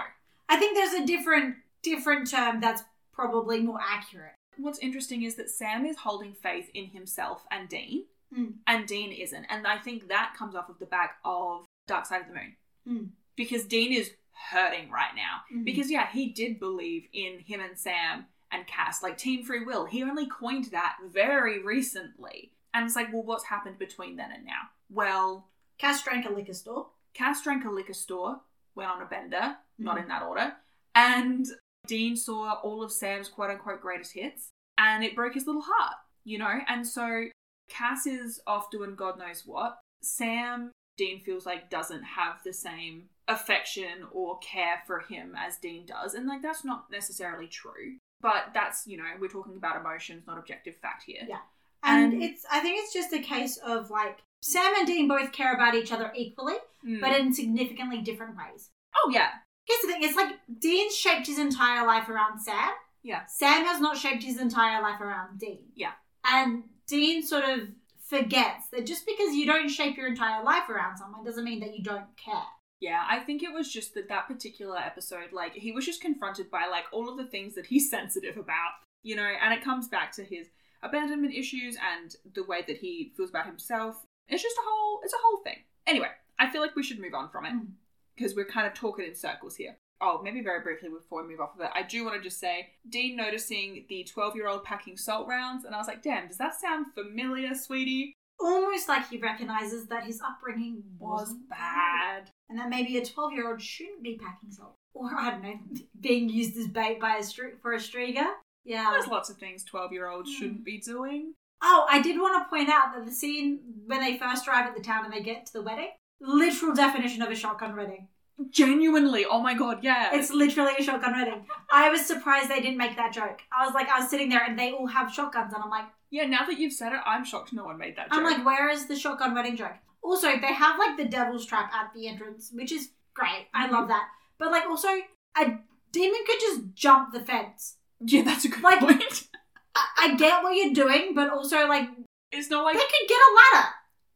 I 0.49 0.57
think 0.57 0.77
there's 0.77 0.95
a 0.95 1.07
different 1.07 1.57
different 1.91 2.29
term 2.31 2.61
that's 2.61 2.83
probably 3.13 3.61
more 3.61 3.79
accurate. 3.81 4.35
What's 4.59 4.79
interesting 4.81 5.23
is 5.23 5.37
that 5.37 5.51
Sam 5.51 5.85
is 5.87 5.97
holding 5.99 6.33
faith 6.35 6.71
in 6.75 6.87
himself 6.87 7.45
and 7.51 7.69
Dean, 7.69 8.05
Mm. 8.35 8.55
and 8.67 8.89
Dean 8.89 9.13
isn't. 9.13 9.45
And 9.45 9.67
I 9.69 9.79
think 9.79 10.09
that 10.09 10.35
comes 10.37 10.55
off 10.57 10.69
of 10.69 10.79
the 10.81 10.87
back 10.87 11.19
of 11.25 11.65
Dark 11.87 12.07
Side 12.07 12.23
of 12.23 12.27
the 12.29 12.35
Moon. 12.35 12.57
Mm. 12.89 13.11
Because 13.37 13.65
Dean 13.65 13.93
is 13.93 14.13
hurting 14.51 14.91
right 14.91 15.15
now. 15.15 15.43
Mhm. 15.53 15.65
Because, 15.65 15.91
yeah, 15.91 16.09
he 16.11 16.31
did 16.33 16.59
believe 16.59 17.09
in 17.13 17.39
him 17.39 17.61
and 17.61 17.79
Sam 17.79 18.27
and 18.51 18.67
Cass, 18.67 19.03
like 19.03 19.17
Team 19.17 19.45
Free 19.45 19.65
Will. 19.65 19.85
He 19.87 20.03
only 20.03 20.27
coined 20.27 20.67
that 20.67 20.99
very 21.05 21.63
recently. 21.63 22.53
And 22.75 22.85
it's 22.85 22.97
like, 22.97 23.13
well, 23.13 23.23
what's 23.23 23.45
happened 23.45 23.79
between 23.79 24.17
then 24.17 24.33
and 24.33 24.45
now? 24.45 24.71
Well, 24.91 25.49
Cass 25.79 26.03
drank 26.03 26.27
a 26.27 26.31
liquor 26.31 26.53
store. 26.53 26.91
Cass 27.15 27.43
drank 27.43 27.65
a 27.65 27.71
liquor 27.71 27.95
store, 27.95 28.41
went 28.75 28.91
on 28.91 29.01
a 29.03 29.07
bender, 29.07 29.57
not 29.79 29.97
Mhm. 29.97 30.03
in 30.03 30.09
that 30.09 30.23
order, 30.23 30.57
and 30.95 31.47
Dean 31.87 32.17
saw 32.17 32.55
all 32.63 32.83
of 32.83 32.93
Sam's 32.93 33.29
quote 33.29 33.51
unquote 33.51 33.81
greatest 33.81 34.13
hits, 34.15 34.51
and 34.79 35.05
it 35.05 35.15
broke 35.15 35.35
his 35.35 35.47
little 35.47 35.63
heart, 35.63 35.95
you 36.25 36.39
know? 36.39 36.59
And 36.69 36.87
so 36.87 37.25
Cass 37.69 38.07
is 38.07 38.41
off 38.47 38.71
doing 38.71 38.95
God 38.95 39.19
knows 39.19 39.43
what. 39.47 39.79
Sam, 40.03 40.71
Dean 40.97 41.21
feels 41.21 41.47
like 41.47 41.71
doesn't 41.71 42.03
have 42.03 42.37
the 42.45 42.53
same 42.53 43.05
affection 43.29 44.07
or 44.13 44.39
care 44.39 44.83
for 44.87 45.01
him 45.01 45.35
as 45.37 45.57
Dean 45.59 45.85
does, 45.87 46.15
and 46.15 46.27
like 46.27 46.43
that's 46.43 46.65
not 46.65 46.91
necessarily 46.91 47.47
true. 47.49 47.97
But 48.23 48.53
that's, 48.55 48.87
you 48.87 48.97
know, 48.97 49.05
we're 49.21 49.29
talking 49.29 49.57
about 49.59 49.79
emotions, 49.79 50.25
not 50.27 50.39
objective 50.39 50.77
fact 50.77 51.03
here. 51.07 51.23
Yeah. 51.29 51.41
And, 51.83 52.15
And- 52.15 52.23
it's 52.23 52.45
I 52.51 52.61
think 52.61 52.79
it's 52.83 52.93
just 52.95 53.13
a 53.13 53.19
case 53.21 53.59
of 53.59 53.91
like 53.91 54.21
Sam 54.43 54.73
and 54.79 54.87
Dean 54.87 55.07
both 55.09 55.33
care 55.33 55.53
about 55.55 55.75
each 55.75 55.93
other 55.93 56.13
equally, 56.17 56.57
Mm. 56.85 57.01
but 57.01 57.19
in 57.19 57.33
significantly 57.35 58.01
different 58.01 58.37
ways. 58.37 58.71
oh, 58.99 59.11
yeah. 59.13 59.31
Here's 59.67 59.81
the 59.83 59.89
thing, 59.89 60.03
it's 60.03 60.17
like 60.17 60.37
Dean 60.61 60.91
shaped 60.93 61.27
his 61.27 61.39
entire 61.39 61.87
life 61.87 62.09
around 62.09 62.41
Sam. 62.41 62.71
Yeah. 63.03 63.27
Sam 63.27 63.65
has 63.65 63.81
not 63.81 63.97
shaped 63.97 64.23
his 64.23 64.41
entire 64.41 64.81
life 64.83 65.01
around 65.01 65.39
Dean. 65.39 65.59
Yeah. 65.75 65.93
And 66.25 66.65
Dean 66.87 67.25
sort 67.25 67.45
of 67.45 67.69
forgets 68.01 68.69
that 68.73 68.87
just 68.87 69.07
because 69.07 69.35
you 69.35 69.47
don't 69.47 69.69
shape 69.69 69.97
your 69.97 70.07
entire 70.07 70.43
life 70.45 70.69
around 70.69 70.97
someone 70.97 71.25
doesn't 71.25 71.45
mean 71.45 71.61
that 71.61 71.77
you 71.77 71.83
don't 71.83 72.07
care. 72.17 72.43
Yeah, 72.81 73.03
I 73.09 73.21
think 73.21 73.43
it 73.43 73.53
was 73.53 73.73
just 73.73 73.95
that 73.95 74.09
that 74.09 74.29
particular 74.29 74.77
episode, 74.77 75.33
like, 75.33 75.55
he 75.55 75.73
was 75.73 75.87
just 75.87 76.03
confronted 76.03 76.51
by, 76.51 76.67
like, 76.71 76.85
all 76.93 77.09
of 77.09 77.17
the 77.17 77.25
things 77.27 77.55
that 77.55 77.67
he's 77.67 77.91
sensitive 77.97 78.37
about, 78.37 78.73
you 79.03 79.17
know, 79.17 79.31
and 79.43 79.53
it 79.55 79.65
comes 79.65 79.89
back 79.89 80.13
to 80.13 80.25
his 80.25 80.49
abandonment 80.83 81.35
issues 81.35 81.77
and 81.77 82.15
the 82.35 82.45
way 82.45 82.63
that 82.67 82.77
he 82.77 83.13
feels 83.17 83.31
about 83.31 83.47
himself. 83.47 84.05
It's 84.29 84.43
just 84.43 84.57
a 84.57 84.63
whole, 84.65 85.01
it's 85.03 85.15
a 85.15 85.23
whole 85.25 85.43
thing. 85.43 85.57
Anyway, 85.87 86.11
I 86.39 86.51
feel 86.51 86.61
like 86.61 86.77
we 86.77 86.83
should 86.83 87.01
move 87.01 87.15
on 87.15 87.31
from 87.31 87.47
it 87.47 87.55
Mm. 87.55 87.69
Because 88.17 88.35
we're 88.35 88.45
kind 88.47 88.67
of 88.67 88.75
talking 88.75 89.05
in 89.07 89.15
circles 89.15 89.57
here. 89.57 89.77
Oh, 90.01 90.21
maybe 90.23 90.43
very 90.43 90.61
briefly 90.63 90.91
before 90.91 91.23
we 91.23 91.29
move 91.31 91.41
off 91.41 91.55
of 91.55 91.61
it, 91.63 91.71
I 91.75 91.83
do 91.83 92.05
want 92.05 92.17
to 92.17 92.23
just 92.23 92.39
say 92.39 92.69
Dean 92.89 93.17
noticing 93.17 93.87
the 93.89 94.05
12 94.05 94.37
year 94.37 94.47
old 94.49 94.63
packing 94.65 94.97
salt 94.97 95.27
rounds, 95.27 95.65
and 95.65 95.75
I 95.75 95.79
was 95.79 95.87
like, 95.87 96.03
damn, 96.03 96.29
does 96.29 96.37
that 96.39 96.61
sound 96.61 96.87
familiar, 96.95 97.55
sweetie? 97.55 98.13
Almost 98.39 98.89
like 98.89 99.09
he 99.09 99.17
recognizes 99.17 99.87
that 99.87 100.05
his 100.05 100.21
upbringing 100.21 100.83
Was 100.99 101.35
bad. 101.49 102.31
and 102.51 102.59
that 102.59 102.69
maybe 102.69 102.99
a 102.99 103.05
12 103.05 103.33
year 103.33 103.49
old 103.49 103.63
shouldn't 103.63 104.03
be 104.03 104.17
packing 104.19 104.51
salt. 104.51 104.75
Or, 104.93 105.11
I 105.19 105.31
don't 105.31 105.43
know, 105.43 105.55
being 106.01 106.29
used 106.29 106.57
as 106.59 106.69
bait 106.69 107.01
by 107.01 107.17
a 107.17 107.21
stri- 107.21 107.59
for 107.63 107.73
a 107.73 107.79
striga. 107.79 108.27
Yeah. 108.65 108.91
There's 108.93 109.07
lots 109.09 109.31
of 109.31 109.37
things 109.39 109.65
12 109.65 109.93
year 109.93 110.09
olds 110.09 110.29
Mm. 110.31 110.35
shouldn't 110.39 110.65
be 110.65 110.79
doing. 110.79 111.33
Oh, 111.63 111.87
I 111.91 112.03
did 112.03 112.21
want 112.21 112.45
to 112.45 112.51
point 112.55 112.69
out 112.69 112.93
that 112.95 113.07
the 113.07 113.13
scene 113.13 113.61
when 113.87 114.01
they 114.01 114.19
first 114.19 114.47
arrive 114.47 114.67
at 114.67 114.77
the 114.77 114.83
town 114.83 115.05
and 115.07 115.13
they 115.15 115.23
get 115.23 115.47
to 115.47 115.53
the 115.55 115.63
wedding, 115.63 115.93
literal 116.21 116.75
definition 116.75 117.23
of 117.23 117.31
a 117.31 117.35
shotgun 117.35 117.77
wedding. 117.77 118.09
Genuinely, 118.51 119.25
oh 119.25 119.41
my 119.41 119.55
god, 119.55 119.79
yeah. 119.83 120.11
It's 120.15 120.31
literally 120.31 120.73
a 120.79 120.83
shotgun 120.83 121.13
wedding. 121.13 121.47
I 121.73 121.89
was 121.89 122.05
surprised 122.05 122.51
they 122.51 122.61
didn't 122.61 122.77
make 122.77 122.97
that 122.97 123.13
joke. 123.13 123.41
I 123.57 123.65
was 123.65 123.75
like, 123.75 123.89
I 123.89 124.01
was 124.01 124.11
sitting 124.11 124.29
there 124.29 124.45
and 124.45 124.59
they 124.59 124.73
all 124.73 124.87
have 124.87 125.13
shotguns, 125.13 125.55
and 125.55 125.63
I'm 125.63 125.71
like, 125.71 125.87
yeah, 126.11 126.27
now 126.27 126.45
that 126.45 126.59
you've 126.59 126.73
said 126.75 126.93
it, 126.93 127.01
I'm 127.07 127.25
shocked 127.25 127.53
no 127.53 127.65
one 127.65 127.79
made 127.79 127.97
that 127.97 128.11
joke. 128.11 128.19
I'm 128.19 128.25
like, 128.25 128.45
where 128.45 128.69
is 128.69 128.87
the 128.87 128.97
shotgun 128.97 129.35
wedding 129.35 129.57
joke? 129.57 129.73
Also, 130.03 130.29
they 130.39 130.53
have 130.53 130.79
like 130.79 130.97
the 130.97 131.07
devil's 131.07 131.47
trap 131.47 131.73
at 131.75 131.93
the 131.95 132.07
entrance, 132.09 132.51
which 132.53 132.73
is 132.73 132.91
great. 133.15 133.47
I 133.55 133.67
Mhm. 133.69 133.73
love 133.73 133.89
that. 133.89 134.07
But 134.39 134.51
like, 134.53 134.67
also, 134.67 134.89
a 134.89 135.59
demon 135.93 136.21
could 136.27 136.41
just 136.41 136.61
jump 136.75 137.13
the 137.13 137.21
fence. 137.21 137.77
yeah, 138.01 138.23
that's 138.23 138.45
a 138.45 138.49
good 138.49 138.63
like- 138.63 138.81
point. 138.81 139.29
I, 139.75 139.85
I 139.99 140.15
get 140.15 140.43
what 140.43 140.55
you're 140.55 140.73
doing, 140.75 141.13
but 141.15 141.31
also 141.31 141.67
like 141.67 141.89
It's 142.33 142.51
not 142.51 142.65
like 142.65 142.75
they 142.77 142.81
could 142.81 143.09
get 143.09 143.19
a 143.19 143.31
ladder 143.57 143.69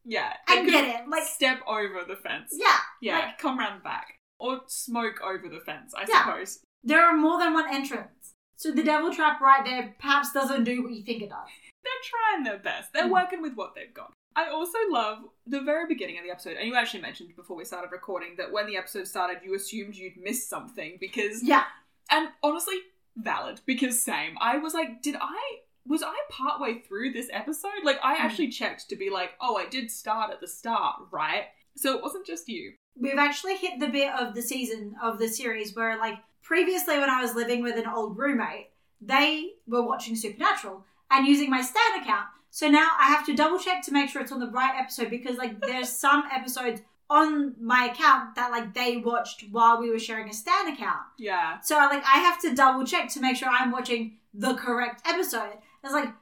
yeah, 0.05 0.33
and 0.49 0.67
get 0.69 0.85
it. 1.03 1.09
Like, 1.09 1.25
step 1.25 1.61
over 1.67 2.05
the 2.07 2.17
fence. 2.17 2.51
yeah, 2.53 2.79
Yeah, 3.01 3.19
like- 3.19 3.39
come 3.39 3.59
round 3.59 3.81
the 3.81 3.85
back. 3.85 4.17
Or 4.39 4.63
smoke 4.69 5.21
over 5.23 5.49
the 5.49 5.61
fence, 5.61 5.93
I 5.95 6.07
Yeah. 6.09 6.25
suppose. 6.25 6.65
there 6.83 7.05
are 7.05 7.15
more 7.15 7.39
than 7.39 7.53
one 7.53 7.69
entrance. 7.73 8.35
So 8.57 8.71
the 8.73 8.83
devil 8.83 9.13
trap 9.13 9.39
right 9.43 9.63
there 9.65 9.95
perhaps 9.99 10.33
doesn't 10.33 10.65
do 10.65 10.83
what 10.83 10.93
you 10.93 11.03
think 11.05 11.21
it 11.23 11.29
does. 11.29 11.49
They're 11.85 11.93
trying 12.05 12.45
their 12.45 12.59
best. 12.59 12.93
They're 12.95 13.05
Mm. 13.05 13.11
working 13.11 13.43
with 13.43 13.53
what 13.55 13.75
they've 13.75 13.93
got. 13.93 14.13
I 14.37 14.49
also 14.49 14.79
love 14.89 15.29
the 15.47 15.61
very 15.61 15.87
beginning 15.87 16.17
of 16.19 16.25
the 16.25 16.31
episode, 16.31 16.57
and 16.57 16.67
you 16.67 16.75
actually 16.75 17.03
mentioned 17.03 17.37
before 17.37 17.57
we 17.57 17.67
started 17.67 17.91
recording 17.93 18.37
that 18.37 18.51
when 18.51 18.67
the 18.67 18.79
episode 18.79 19.07
started, 19.09 19.43
you 19.45 19.55
assumed 19.55 19.95
you'd 19.95 20.17
missed 20.17 20.49
something 20.49 20.97
because, 20.99 21.43
Yeah. 21.43 21.65
and 22.11 22.31
honestly, 22.43 22.81
valid 23.17 23.61
because 23.67 24.03
same. 24.03 24.39
I 24.41 24.57
was 24.57 24.73
like, 24.73 25.03
did 25.03 25.17
I 25.21 25.61
was 25.91 26.05
I 26.05 26.15
partway 26.31 26.79
through 26.79 27.13
this 27.13 27.29
episode? 27.33 27.83
Like, 27.85 27.99
I 28.03 28.17
hmm. 28.17 28.23
actually 28.23 28.49
checked 28.49 28.89
to 28.89 28.97
be 28.97 29.11
like, 29.11 29.33
oh, 29.41 29.57
I 29.57 29.69
did 29.69 29.91
start 29.91 30.31
at 30.31 30.41
the 30.41 30.47
start, 30.47 30.95
right? 31.11 31.47
So 31.77 31.97
it 31.97 32.03
wasn't 32.03 32.27
just 32.27 32.49
you. 32.49 32.75
We've 32.97 33.19
actually 33.19 33.57
hit 33.57 33.81
the 33.81 33.89
bit 33.89 34.13
of 34.15 34.35
the 34.35 34.43
season 34.43 34.95
of 35.03 35.19
the 35.19 35.29
series 35.29 35.75
where, 35.75 35.99
like, 35.99 36.19
previously 36.43 36.97
when 36.99 37.11
I 37.11 37.21
was 37.21 37.35
living 37.35 37.63
with 37.63 37.77
an 37.77 37.89
old 37.89 38.17
roommate, 38.17 38.69
they 39.01 39.55
were 39.67 39.83
watching 39.83 40.15
Supernatural 40.15 40.85
and 41.11 41.27
using 41.27 41.51
my 41.51 41.61
Stan 41.61 42.01
account. 42.01 42.27
So 42.51 42.69
now 42.69 42.89
I 42.99 43.09
have 43.09 43.27
to 43.27 43.35
double 43.35 43.59
check 43.59 43.83
to 43.85 43.93
make 43.93 44.11
sure 44.11 44.23
it's 44.23 44.33
on 44.33 44.41
the 44.41 44.51
right 44.51 44.79
episode 44.79 45.11
because, 45.11 45.39
like, 45.39 45.61
there's 45.61 45.89
some 45.97 46.23
episodes 46.33 46.83
on 47.09 47.57
my 47.61 47.87
account 47.87 48.37
that, 48.37 48.53
like, 48.53 48.75
they 48.75 48.99
watched 48.99 49.45
while 49.51 49.81
we 49.81 49.91
were 49.91 49.99
sharing 49.99 50.29
a 50.29 50.33
Stan 50.33 50.73
account. 50.73 51.03
Yeah. 51.19 51.59
So, 51.61 51.75
like, 51.77 52.05
I 52.05 52.19
have 52.19 52.41
to 52.43 52.55
double 52.55 52.87
check 52.87 53.09
to 53.11 53.21
make 53.21 53.37
sure 53.37 53.49
I'm 53.49 53.73
watching 53.73 54.19
the 54.33 54.55
correct 54.55 55.03
episode. 55.05 55.59
It's 55.85 55.93
like, 55.93 56.13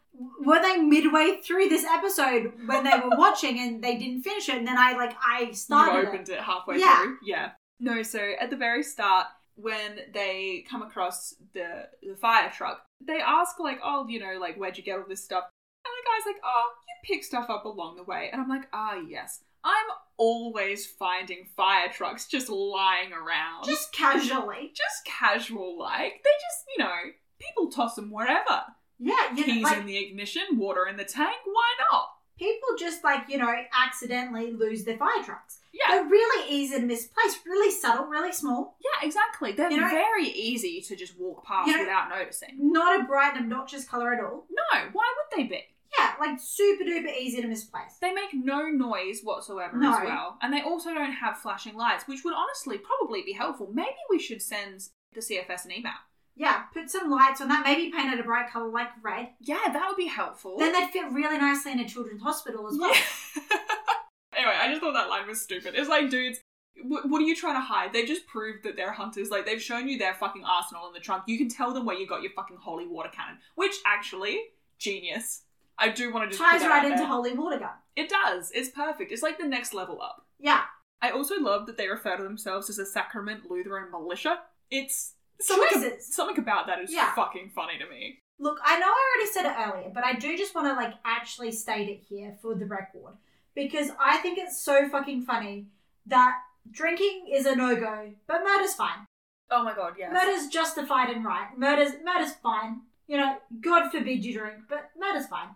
were 0.45 0.61
they 0.63 0.77
midway 0.79 1.41
through 1.43 1.69
this 1.69 1.85
episode 1.85 2.53
when 2.67 2.85
they 2.85 2.99
were 3.03 3.17
watching 3.17 3.59
and 3.61 3.83
they 3.83 3.97
didn't 3.97 4.23
finish 4.23 4.49
it? 4.49 4.57
And 4.57 4.67
then 4.67 4.79
I, 4.79 4.93
like, 4.93 5.17
I 5.27 5.53
started 5.53 6.01
you 6.03 6.09
opened 6.09 6.29
it, 6.29 6.41
halfway 6.41 6.79
Yeah. 6.79 7.03
through. 7.03 7.19
Yeah. 7.25 7.51
No, 7.81 8.03
so 8.03 8.33
at 8.41 8.51
the 8.51 8.57
very 8.57 8.83
start, 8.83 9.27
when 9.55 10.01
they 10.13 10.65
come 10.71 10.83
across 10.83 11.35
the 11.53 11.89
the 12.03 12.15
fire 12.17 12.51
truck, 12.51 12.85
they 13.01 13.21
ask 13.21 13.59
like, 13.61 13.81
"Oh, 13.83 14.07
you 14.09 14.19
know, 14.21 14.39
like 14.41 14.57
where'd 14.57 14.77
you 14.79 14.85
get 14.85 14.99
all 14.99 15.05
this 15.09 15.23
stuff?" 15.25 15.45
And 15.85 15.93
the 15.93 16.09
guy's 16.09 16.27
like, 16.33 16.41
"Oh, 16.45 16.65
you 16.89 17.15
pick 17.15 17.25
stuff 17.25 17.51
up 17.51 17.65
along 17.65 17.97
the 17.97 18.05
way." 18.05 18.31
And 18.33 18.41
I'm 18.41 18.49
like, 18.49 18.69
"Ah, 18.73 18.95
yes." 18.95 19.43
I'm 19.65 19.87
always 20.17 20.87
finding 20.87 21.45
fire 21.57 21.89
trucks 21.89 22.27
just 22.27 22.49
lying 22.49 23.13
around, 23.13 23.65
Just 23.65 23.93
casually. 23.93 24.73
just 24.75 25.05
casual 25.05 25.77
like. 25.79 26.23
They 26.25 26.31
just, 26.31 26.65
you 26.77 26.85
know, 26.85 26.95
people 27.41 27.69
toss 27.71 27.95
them 27.97 28.11
wherever. 28.11 28.63
Yeah, 28.99 29.33
you 29.35 29.47
know, 29.47 29.53
Keys 29.55 29.63
like 29.65 29.79
in 29.79 29.87
the 29.87 29.97
ignition, 29.97 30.43
water 30.53 30.87
in 30.87 30.97
the 30.97 31.05
tank. 31.05 31.37
Why 31.45 31.75
not? 31.91 32.11
people 32.39 32.69
just 32.79 33.03
like 33.03 33.29
you 33.29 33.37
know 33.37 33.53
accidentally 33.85 34.53
lose 34.53 34.85
their 34.85 34.97
fire 34.97 35.25
trucks. 35.25 35.59
Yeah, 35.73 35.97
They're 35.97 36.05
really 36.05 36.49
easy 36.49 36.79
to 36.79 36.87
misplace, 36.87 37.37
really 37.45 37.73
subtle, 37.73 38.07
really 38.07 38.31
small. 38.33 38.77
yeah, 38.81 39.05
exactly. 39.05 39.51
They're 39.53 39.71
You 39.73 39.81
know- 39.81 39.89
very 39.89 40.29
easy 40.29 40.81
to 40.83 40.95
just 40.95 41.19
walk 41.19 41.45
past 41.45 41.67
You 41.67 41.75
know- 41.75 41.81
without 41.83 42.09
noticing. 42.11 42.51
Not 42.73 43.01
a 43.01 43.05
bright 43.05 43.35
and 43.35 43.53
obnoxious 43.53 43.85
color 43.89 44.15
at 44.15 44.23
all. 44.23 44.47
No, 44.51 44.89
why 44.93 45.15
would 45.17 45.37
they 45.37 45.49
be? 45.49 45.65
Yeah, 45.99 46.15
like 46.21 46.39
super 46.39 46.85
duper 46.85 47.13
easy 47.19 47.43
to 47.43 47.49
misplace. 47.49 47.97
They 48.01 48.13
make 48.13 48.33
no 48.35 48.69
noise 48.69 49.23
whatsoever 49.25 49.77
No. 49.77 49.95
as 49.97 50.05
well. 50.05 50.39
And 50.41 50.53
they 50.53 50.63
also 50.63 50.95
don't 50.95 51.11
have 51.13 51.39
flashing 51.39 51.75
lights, 51.75 52.07
which 52.07 52.23
would 52.25 52.35
honestly 52.35 52.79
probably 52.79 53.23
be 53.23 53.33
helpful. 53.33 53.69
Maybe 53.73 53.97
we 54.11 54.21
should 54.21 54.43
send 54.43 54.89
the 55.13 55.21
CFS 55.23 55.65
an 55.65 55.73
email. 55.73 55.95
Yeah, 56.39 56.63
put 56.73 56.89
some 56.89 57.11
lights 57.11 57.41
on 57.41 57.49
that. 57.49 57.65
Maybe 57.65 57.91
paint 57.91 58.15
it 58.15 58.21
a 58.21 58.23
bright 58.23 58.51
color 58.51 58.71
like 58.71 58.91
red. 59.03 59.31
Yeah, 59.41 59.59
that 59.73 59.87
would 59.89 59.97
be 59.97 60.07
helpful. 60.07 60.57
Then 60.57 60.73
they'd 60.73 60.89
fit 60.91 61.11
really 61.11 61.37
nicely 61.37 61.73
in 61.73 61.81
a 61.81 61.89
children's 61.89 62.23
hospital 62.23 62.69
as 62.69 62.79
well. 62.79 62.95
Yeah. 62.95 63.59
anyway, 64.37 64.55
I 64.57 64.69
just 64.69 64.81
thought 64.81 64.93
that 64.95 65.09
line 65.09 65.27
was 65.27 65.41
stupid. 65.43 65.75
It's 65.77 65.89
like, 65.89 66.11
dudes, 66.11 66.39
wh- 66.77 67.05
what 67.11 67.21
are 67.21 67.25
you 67.25 67.35
trying 67.35 67.57
to 67.57 67.61
hide? 67.61 67.93
They 67.93 68.05
just 68.05 68.27
proved 68.29 68.63
that 68.63 68.77
they're 68.77 68.93
hunters. 68.93 69.31
Like, 69.31 69.47
they've 69.47 69.61
shown 69.61 69.89
you 69.89 69.99
their 69.99 70.15
fucking 70.15 70.45
arsenal 70.45 70.87
in 70.87 70.93
the 70.93 71.01
trunk. 71.01 71.25
You 71.27 71.39
can 71.39 71.49
tell 71.49 71.75
them 71.75 71.85
where 71.85 71.97
you 71.99 72.07
got 72.07 72.23
your 72.23 72.33
fucking 72.37 72.59
holy 72.61 72.87
water 72.87 73.11
cannon. 73.13 73.39
Which, 73.57 73.75
actually, 73.85 74.39
genius. 74.79 75.43
I 75.77 75.89
do 75.89 76.13
want 76.13 76.31
to 76.31 76.37
just 76.37 76.51
Ties 76.51 76.63
right 76.69 76.91
into 76.91 77.05
holy 77.05 77.33
water 77.33 77.59
gun. 77.59 77.71
It 77.97 78.09
does. 78.09 78.53
It's 78.55 78.69
perfect. 78.69 79.11
It's 79.11 79.23
like 79.23 79.39
the 79.39 79.47
next 79.47 79.75
level 79.75 80.01
up. 80.01 80.25
Yeah, 80.39 80.63
I 81.03 81.11
also 81.11 81.41
love 81.41 81.67
that 81.67 81.77
they 81.77 81.89
refer 81.89 82.17
to 82.17 82.23
themselves 82.23 82.69
as 82.71 82.79
a 82.79 82.87
Sacrament 82.87 83.51
Lutheran 83.51 83.91
militia. 83.91 84.39
It's 84.71 85.15
something, 85.41 85.97
something 86.01 86.39
about 86.39 86.67
that 86.67 86.81
is 86.81 86.93
Yeah. 86.93 87.15
fucking 87.15 87.51
funny 87.55 87.79
to 87.79 87.87
me. 87.89 88.21
Look, 88.41 88.59
I 88.65 88.79
know 88.79 88.87
I 88.87 89.15
already 89.17 89.33
said 89.33 89.47
it 89.47 89.57
earlier, 89.69 89.91
but 89.93 90.05
I 90.05 90.13
do 90.15 90.37
just 90.37 90.55
want 90.55 90.69
to 90.69 90.75
like 90.75 90.95
actually 91.05 91.51
state 91.53 91.89
it 91.89 92.03
here 92.09 92.37
for 92.41 92.55
the 92.55 92.67
record 92.67 93.17
because 93.55 93.91
I 93.99 94.19
think 94.19 94.39
it's 94.39 94.61
so 94.63 94.89
fucking 94.89 95.23
funny 95.23 95.67
that 96.07 96.35
drinking 96.71 97.29
is 97.33 97.47
a 97.47 97.57
no 97.57 97.75
go, 97.77 98.13
but 98.27 98.45
murder's 98.45 98.75
fine. 98.75 99.07
Oh 99.51 99.65
my 99.65 99.75
god, 99.75 99.95
yes. 99.99 100.13
Murder's 100.13 100.47
justified 100.49 101.11
and 101.11 101.25
right. 101.25 101.49
Murder's 101.57 101.93
murder's 102.05 102.35
fine. 102.35 102.83
You 103.07 103.17
know, 103.17 103.39
God 103.61 103.91
forbid 103.91 104.25
you 104.25 104.39
drink, 104.39 104.59
but 104.69 104.91
murder's 104.97 105.27
fine. 105.27 105.49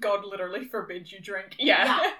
God 0.00 0.24
literally 0.24 0.64
forbids 0.64 1.12
you 1.12 1.20
drink. 1.20 1.54
Yeah. 1.58 1.84
Yeah. 1.84 2.10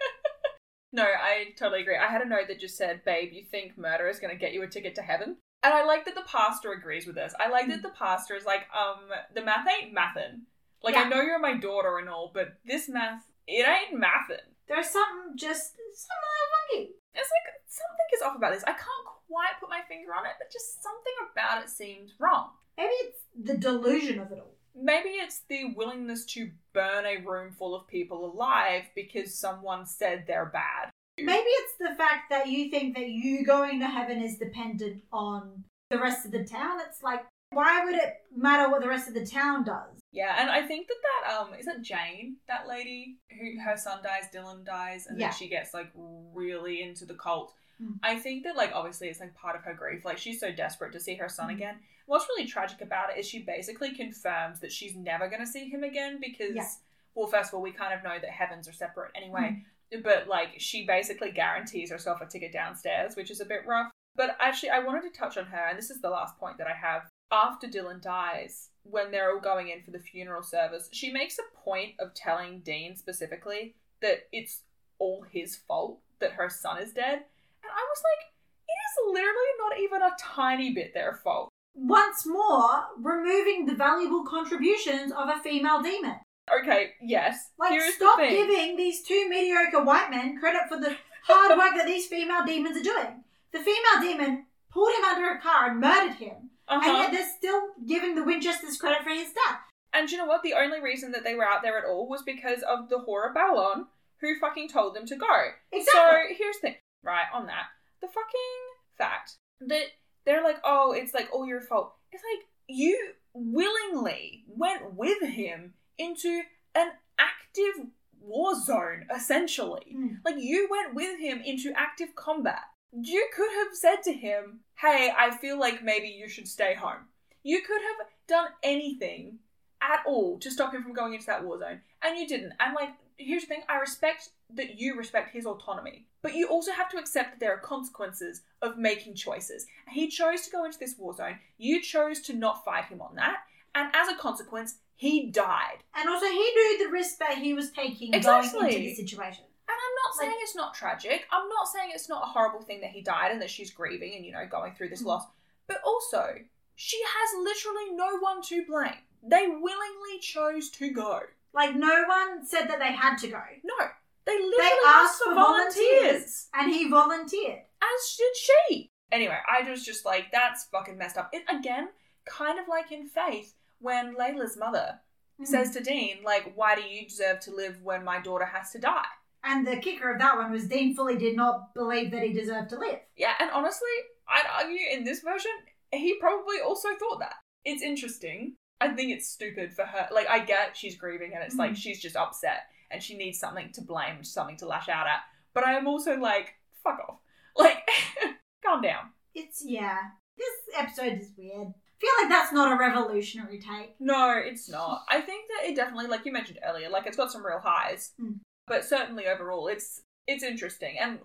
no, 0.93 1.03
I 1.05 1.55
totally 1.59 1.81
agree. 1.83 1.97
I 1.97 2.07
had 2.09 2.23
a 2.23 2.29
note 2.29 2.47
that 2.49 2.61
just 2.61 2.77
said, 2.77 3.05
"Babe, 3.05 3.33
you 3.33 3.43
think 3.43 3.77
murder 3.77 4.09
is 4.09 4.21
going 4.21 4.33
to 4.33 4.39
get 4.39 4.53
you 4.53 4.63
a 4.63 4.69
ticket 4.69 4.95
to 4.97 5.03
heaven?" 5.03 5.39
And 5.65 5.73
I 5.73 5.85
like 5.85 6.05
that 6.05 6.15
the 6.15 6.29
pastor 6.29 6.73
agrees 6.73 7.07
with 7.07 7.17
this. 7.17 7.35
I 7.41 7.49
like 7.49 7.69
that 7.69 7.83
the 7.83 7.89
pastor 7.89 8.35
is 8.35 8.45
like, 8.45 8.69
"Um, 8.77 9.09
the 9.35 9.43
math 9.43 9.67
ain't 9.67 9.95
mathin'. 9.95 10.43
Like 10.83 10.95
I 10.95 11.09
know 11.09 11.23
you're 11.23 11.39
my 11.39 11.57
daughter 11.57 11.97
and 11.99 12.09
all, 12.09 12.31
but 12.35 12.59
this 12.67 12.89
math, 12.89 13.25
it 13.47 13.67
ain't 13.67 13.99
mathin'." 13.99 14.55
There's 14.69 14.91
something 14.91 15.37
just 15.37 15.73
something 15.73 16.29
a 16.29 16.35
little 16.35 16.53
funky. 16.53 16.95
It's 17.15 17.31
like 17.31 17.55
something 17.67 18.07
is 18.15 18.23
off 18.23 18.37
about 18.37 18.53
this. 18.53 18.65
I 18.65 18.73
can't 18.73 19.07
quite 19.27 19.59
put 19.59 19.71
my 19.71 19.81
finger 19.89 20.15
on 20.15 20.27
it, 20.27 20.33
but 20.39 20.53
just 20.53 20.83
something 20.83 21.13
about 21.33 21.65
it 21.65 21.71
seems 21.71 22.13
wrong. 22.19 22.51
Maybe 22.77 22.93
it's 22.93 23.21
the 23.35 23.57
delusion 23.57 24.19
of 24.21 24.33
it 24.33 24.39
all. 24.39 24.55
Maybe 24.75 25.11
it's 25.11 25.43
the 25.49 25.73
willingness 25.77 26.25
to 26.27 26.51
burn 26.73 27.07
a 27.07 27.19
room 27.19 27.53
full 27.53 27.75
of 27.75 27.87
people 27.87 28.27
alive 28.27 28.85
because 28.95 29.33
someone 29.39 29.87
said 29.87 30.25
they're 30.27 30.47
bad. 30.47 30.91
Maybe 31.19 31.47
it's 31.47 31.75
the 31.79 31.95
fact 31.97 32.31
that 32.31 32.49
you 32.49 32.71
think 32.71 32.97
that 32.97 33.09
you 33.09 33.45
going 33.45 33.79
to 33.81 33.87
heaven 33.87 34.21
is 34.23 34.37
dependent 34.37 35.03
on 35.13 35.65
the 35.91 35.99
rest 35.99 36.27
of 36.27 36.33
the 36.33 36.45
town. 36.45 36.79
It's 36.89 37.03
like, 37.03 37.25
why 37.53 37.85
would 37.85 37.95
it 37.95 38.15
matter 38.35 38.69
what 38.71 38.83
the 38.83 38.89
rest 38.89 39.07
of 39.07 39.15
the 39.15 39.25
town 39.25 39.65
does? 39.65 40.01
Yeah, 40.11 40.37
and 40.41 40.51
I 40.51 40.67
think 40.67 40.89
that 40.89 40.97
that 41.03 41.35
um 41.41 41.55
is 41.55 41.67
that 41.67 41.83
Jane, 41.83 42.37
that 42.49 42.67
lady 42.69 43.19
who 43.31 43.61
her 43.61 43.77
son 43.77 43.99
dies, 44.03 44.25
Dylan 44.35 44.65
dies, 44.65 45.07
and 45.07 45.19
Yeah. 45.19 45.29
then 45.29 45.37
she 45.37 45.49
gets 45.49 45.73
like 45.73 45.91
really 45.95 46.83
into 46.83 47.05
the 47.05 47.15
cult. 47.15 47.55
Mm. 47.81 47.99
I 48.03 48.17
think 48.19 48.43
that 48.45 48.57
like 48.57 48.73
obviously 48.75 49.09
it's 49.09 49.21
like 49.21 49.35
part 49.35 49.55
of 49.57 49.63
her 49.63 49.75
grief. 49.75 50.05
Like 50.05 50.19
she's 50.19 50.41
so 50.41 50.51
desperate 50.53 50.93
to 50.93 51.01
see 51.01 51.15
her 51.17 51.29
son 51.29 51.49
Mm. 51.49 51.55
again. 51.55 51.77
What's 52.07 52.27
really 52.29 52.47
tragic 52.47 52.81
about 52.81 53.11
it 53.11 53.19
is 53.19 53.27
she 53.29 53.41
basically 53.43 53.95
confirms 53.95 54.61
that 54.61 54.73
she's 54.73 54.95
never 54.97 55.29
going 55.29 55.41
to 55.41 55.47
see 55.47 55.69
him 55.69 55.85
again 55.85 56.19
because 56.21 56.55
Yeah. 56.55 56.67
well, 57.15 57.27
first 57.29 57.51
of 57.51 57.55
all, 57.55 57.63
we 57.63 57.73
kind 57.73 57.95
of 57.95 58.03
know 58.03 58.19
that 58.19 58.31
heavens 58.31 58.69
are 58.69 58.73
separate 58.73 59.13
anyway. 59.15 59.41
Mm. 59.63 59.65
But 60.03 60.29
like 60.29 60.55
she 60.59 60.87
basically 60.87 61.31
guarantees 61.31 61.91
herself 61.91 62.21
a 62.21 62.27
ticket 62.27 62.53
downstairs, 62.53 63.17
which 63.17 63.31
is 63.31 63.41
a 63.41 63.47
bit 63.47 63.67
rough. 63.67 63.91
But 64.17 64.37
actually, 64.41 64.71
I 64.71 64.79
wanted 64.79 65.03
to 65.03 65.19
touch 65.19 65.37
on 65.37 65.47
her, 65.47 65.69
and 65.69 65.77
this 65.77 65.91
is 65.91 66.01
the 66.01 66.11
last 66.11 66.39
point 66.39 66.59
that 66.59 66.69
I 66.69 66.75
have. 66.75 67.03
After 67.33 67.67
Dylan 67.67 68.01
dies, 68.01 68.69
when 68.85 69.11
they're 69.11 69.33
all 69.33 69.41
going 69.41 69.69
in 69.69 69.83
for 69.83 69.91
the 69.91 69.99
funeral 69.99 70.43
service, 70.43 70.89
she 70.93 71.11
makes 71.11 71.39
a 71.39 71.59
point 71.65 71.95
of 71.99 72.15
telling 72.15 72.61
Dean 72.61 72.97
specifically 72.97 73.75
that 74.03 74.29
it's 74.31 74.63
all 74.99 75.25
his 75.29 75.57
fault 75.57 75.99
that 76.21 76.33
her 76.33 76.49
son 76.49 76.79
is 76.79 76.93
dead. 76.93 77.15
And 77.15 77.73
I 77.73 77.85
was 77.91 78.03
like, 78.05 78.27
it 78.69 78.73
is 78.73 79.13
literally 79.13 79.55
not 79.59 79.79
even 79.81 80.03
a 80.03 80.17
tiny 80.21 80.73
bit 80.73 80.95
their 80.95 81.15
fault. 81.25 81.49
Once 81.75 82.25
more, 82.25 82.85
removing 83.01 83.67
the 83.67 83.75
valuable 83.75 84.25
contributions 84.25 85.11
of 85.11 85.29
a 85.29 85.41
female 85.43 85.83
demon. 85.83 86.17
Okay, 86.61 86.91
yes. 87.01 87.51
Like, 87.59 87.71
here's 87.73 87.95
stop 87.95 88.19
the 88.19 88.25
thing. 88.25 88.35
giving 88.47 88.77
these 88.77 89.03
two 89.03 89.29
mediocre 89.29 89.83
white 89.83 90.11
men 90.11 90.39
credit 90.39 90.63
for 90.69 90.79
the 90.79 90.97
hard 91.27 91.51
work 91.59 91.75
that 91.77 91.87
these 91.87 92.07
female 92.07 92.45
demons 92.45 92.77
are 92.77 92.83
doing. 92.83 93.25
The 93.53 93.61
female 93.61 94.01
demon 94.01 94.47
pulled 94.71 94.93
him 94.97 95.05
under 95.05 95.31
a 95.31 95.41
car 95.41 95.71
and 95.71 95.81
murdered 95.81 96.15
him, 96.17 96.51
Uh-huh. 96.69 96.81
and 96.85 96.99
yet 96.99 97.13
they're 97.13 97.33
still 97.37 97.61
giving 97.87 98.15
the 98.15 98.25
Winchesters 98.25 98.77
credit 98.77 99.03
for 99.03 99.11
his 99.11 99.33
death. 99.33 99.61
And 99.93 100.11
you 100.11 100.19
know 100.19 100.27
what? 100.27 100.43
The 100.43 100.55
only 100.55 100.81
reason 100.83 101.13
that 101.13 101.23
they 101.25 101.35
were 101.35 101.47
out 101.47 101.63
there 101.63 101.79
at 101.79 101.85
all 101.85 102.09
was 102.09 102.23
because 102.23 102.63
of 102.69 102.89
the 102.89 102.97
whore 102.99 103.29
of 103.29 103.35
Babylon 103.35 103.87
who 104.21 104.39
fucking 104.41 104.69
told 104.69 104.95
them 104.95 105.07
to 105.07 105.17
go. 105.17 105.27
Exactly. 105.73 105.93
So 105.93 106.35
here's 106.37 106.57
the 106.57 106.61
thing, 106.63 106.75
right, 107.05 107.27
on 107.33 107.47
that. 107.47 107.67
The 108.01 108.09
fucking 108.09 108.65
fact 108.99 109.35
that 109.61 109.85
they're 110.27 110.43
like, 110.43 110.59
oh, 110.65 110.93
it's 110.93 111.15
like 111.15 111.29
all 111.33 111.47
your 111.47 111.61
fault. 111.61 111.95
It's 112.13 112.23
like 112.35 112.45
you 112.67 113.13
willingly 113.35 114.45
went 114.49 114.95
with 114.95 115.23
him 115.23 115.75
into 115.99 116.43
an 116.75 116.89
active 117.19 117.87
war 118.21 118.55
zone, 118.61 119.07
essentially. 119.15 119.97
Mm. 119.97 120.19
Like 120.25 120.37
you 120.39 120.69
went 120.71 120.95
with 120.95 121.21
him 121.21 121.41
into 121.45 121.73
active 121.77 122.15
combat. 122.15 122.63
You 122.93 123.29
could 123.35 123.51
have 123.51 123.75
said 123.75 124.03
to 124.05 124.13
him, 124.13 124.61
hey, 124.81 125.13
I 125.17 125.37
feel 125.37 125.59
like 125.59 125.83
maybe 125.83 126.09
you 126.09 126.29
should 126.29 126.49
stay 126.49 126.75
home. 126.75 127.09
You 127.43 127.61
could 127.61 127.83
have 127.83 128.07
done 128.27 128.49
anything 128.63 129.39
at 129.83 130.01
all 130.07 130.39
to 130.39 130.51
stop 130.51 130.73
him 130.73 130.83
from 130.83 130.95
going 130.95 131.15
into 131.15 131.27
that 131.27 131.45
war 131.45 131.59
zone, 131.59 131.81
and 132.03 132.19
you 132.19 132.27
didn't. 132.27 132.53
And 132.59 132.75
like, 132.75 132.91
here's 133.17 133.43
the 133.43 133.49
thing: 133.49 133.63
I 133.69 133.77
respect 133.77 134.31
that 134.55 134.79
you 134.79 134.97
respect 134.97 135.33
his 135.33 135.47
autonomy, 135.47 136.07
but 136.23 136.35
you 136.35 136.49
also 136.49 136.73
have 136.73 136.89
to 136.91 136.97
accept 136.97 137.33
that 137.33 137.41
there 137.41 137.53
are 137.53 137.59
consequences 137.59 138.43
of 138.63 138.79
making 138.79 139.15
choices. 139.15 139.67
He 139.91 140.09
chose 140.09 140.43
to 140.43 140.51
go 140.51 140.65
into 140.65 140.79
this 140.79 140.97
war 140.99 141.15
zone. 141.15 141.39
You 141.59 141.83
chose 141.83 142.21
to 142.23 142.33
not 142.33 142.65
fight 142.65 142.87
him 142.87 143.03
on 143.03 143.17
that, 143.17 143.39
and 143.75 143.91
as 143.95 144.09
a 144.09 144.17
consequence, 144.17 144.77
he 144.97 145.31
died. 145.31 145.79
And 145.95 146.09
also, 146.09 146.27
he 146.27 146.33
knew 146.55 146.85
the 146.87 146.93
risk 146.93 147.19
that 147.19 147.39
he 147.39 147.53
was 147.55 147.71
taking 147.71 148.11
going 148.13 148.19
Exactly. 148.21 148.67
into 148.77 148.79
the 148.79 148.95
situation. 148.95 149.45
And 149.67 149.77
I'm 149.77 149.95
not 150.05 150.15
saying 150.21 150.37
it's 150.43 150.55
not 150.55 150.75
tragic. 150.75 151.27
I'm 151.33 151.49
not 151.49 151.69
saying 151.69 151.91
it's 151.95 152.09
not 152.09 152.23
a 152.23 152.27
horrible 152.27 152.61
thing 152.61 152.81
that 152.83 152.91
he 152.91 153.01
died 153.03 153.33
and 153.33 153.41
that 153.43 153.51
she's 153.51 153.71
grieving 153.71 154.15
and, 154.15 154.25
you 154.25 154.33
know, 154.33 154.47
going 154.47 154.75
through 154.75 154.91
this 154.91 155.03
Mhm. 155.03 155.07
loss. 155.07 155.27
But 155.67 155.81
also, 155.85 156.37
she 156.77 157.01
has 157.03 157.35
literally 157.43 157.91
no 157.93 158.17
one 158.19 158.43
to 158.43 158.65
blame. 158.67 158.99
They 159.23 159.47
willingly 159.49 160.19
chose 160.21 160.69
to 160.73 160.91
go. 160.91 161.23
Like 161.55 161.75
no 161.75 162.05
one 162.07 162.45
said 162.45 162.67
that 162.69 162.79
they 162.79 162.93
had 162.93 163.17
to 163.19 163.29
go, 163.29 163.43
No, 163.63 163.91
they 164.27 164.39
literally 164.39 164.71
asked 164.87 165.23
for 165.23 165.35
volunteers. 165.35 166.49
and 166.53 166.71
he 166.73 166.89
volunteered. 166.89 167.63
as 167.83 168.17
did 168.17 168.37
she. 168.37 168.91
Anyway, 169.13 169.39
I 169.47 169.63
was 169.71 169.85
just 169.85 170.05
like, 170.05 170.31
that's 170.33 170.65
fucking 170.65 170.99
messed 170.99 171.17
up. 171.17 171.31
It 171.33 171.45
again, 171.49 171.91
kind 172.25 172.59
of 172.59 172.67
like 172.69 172.91
in 172.91 173.07
Faith, 173.07 173.55
when 173.79 174.15
Layla's 174.17 174.57
mother 174.57 175.01
Mm. 175.41 175.47
says 175.49 175.73
to 175.73 175.81
Dean, 175.83 176.23
like, 176.23 176.53
why 176.55 176.77
do 176.77 176.83
you 176.83 177.09
deserve 177.09 177.41
to 177.41 177.51
live 177.51 177.83
when 177.83 178.05
my 178.05 178.21
daughter 178.21 178.45
has 178.45 178.71
to 178.71 178.79
die? 178.79 179.05
And 179.43 179.67
the 179.67 179.79
kicker 179.79 180.11
of 180.13 180.19
that 180.21 180.37
one 180.37 180.53
was 180.53 180.69
Dean 180.69 180.95
fully 180.95 181.17
did 181.19 181.35
not 181.37 181.75
believe 181.75 182.13
that 182.13 182.23
he 182.23 182.33
deserved 182.33 182.71
to 182.71 182.79
live. 182.79 183.01
Yeah, 183.17 183.35
and 183.41 183.51
honestly, 183.51 183.89
I'd 184.29 184.47
argue 184.63 184.79
in 184.93 185.03
this 185.05 185.21
version, 185.23 185.51
he 185.93 186.15
probably 186.21 186.61
also 186.61 186.89
thought 186.97 187.19
that. 187.19 187.35
It's 187.65 187.83
interesting. 187.83 188.57
I 188.81 188.95
think 188.95 189.11
it's 189.11 189.29
stupid 189.29 189.73
for 189.75 189.85
her. 189.85 190.09
Like, 190.13 190.29
I 190.29 190.39
get 190.39 190.77
she's 190.77 190.97
grieving 190.97 191.33
and 191.35 191.43
it's 191.43 191.57
like 191.57 191.73
Mhm. 191.73 191.77
she's 191.79 192.01
just 192.01 192.17
upset 192.17 192.69
and 192.91 193.03
she 193.03 193.17
needs 193.17 193.39
something 193.41 193.73
to 193.73 193.81
blame, 193.83 194.23
something 194.23 194.57
to 194.59 194.67
lash 194.67 194.89
out 194.89 195.07
at. 195.09 195.21
But 195.53 195.67
I 195.67 195.75
am 195.75 195.87
also 195.89 196.17
like, 196.17 196.55
fuck 196.85 197.01
off. 197.09 197.19
Like, 197.57 197.89
calm 198.65 198.83
down. 198.83 199.13
It's 199.35 199.65
yeah. 199.65 199.99
This 200.37 200.77
episode 200.77 201.19
is 201.21 201.33
weird. 201.37 201.75
I 202.05 202.23
feel 202.23 202.25
like 202.25 202.31
that's 202.43 202.53
not 202.53 202.73
a 202.73 202.77
revolutionary 202.77 203.59
take. 203.59 203.95
No, 204.01 204.35
it's 204.45 204.69
not. 204.69 205.05
I 205.09 205.21
think 205.21 205.47
that 205.49 205.69
it 205.71 205.75
definitely, 205.77 206.07
like 206.09 206.25
you 206.27 206.33
mentioned 206.33 206.59
earlier, 206.67 206.89
like 206.91 207.07
it's 207.07 207.17
got 207.17 207.33
some 207.33 207.45
real 207.45 207.61
highs, 207.61 208.13
Mm. 208.21 208.41
but 208.67 208.85
certainly 208.85 209.27
overall, 209.27 209.69
it's 209.69 210.03
it's 210.27 210.43
interesting. 210.43 210.97
And 210.99 211.19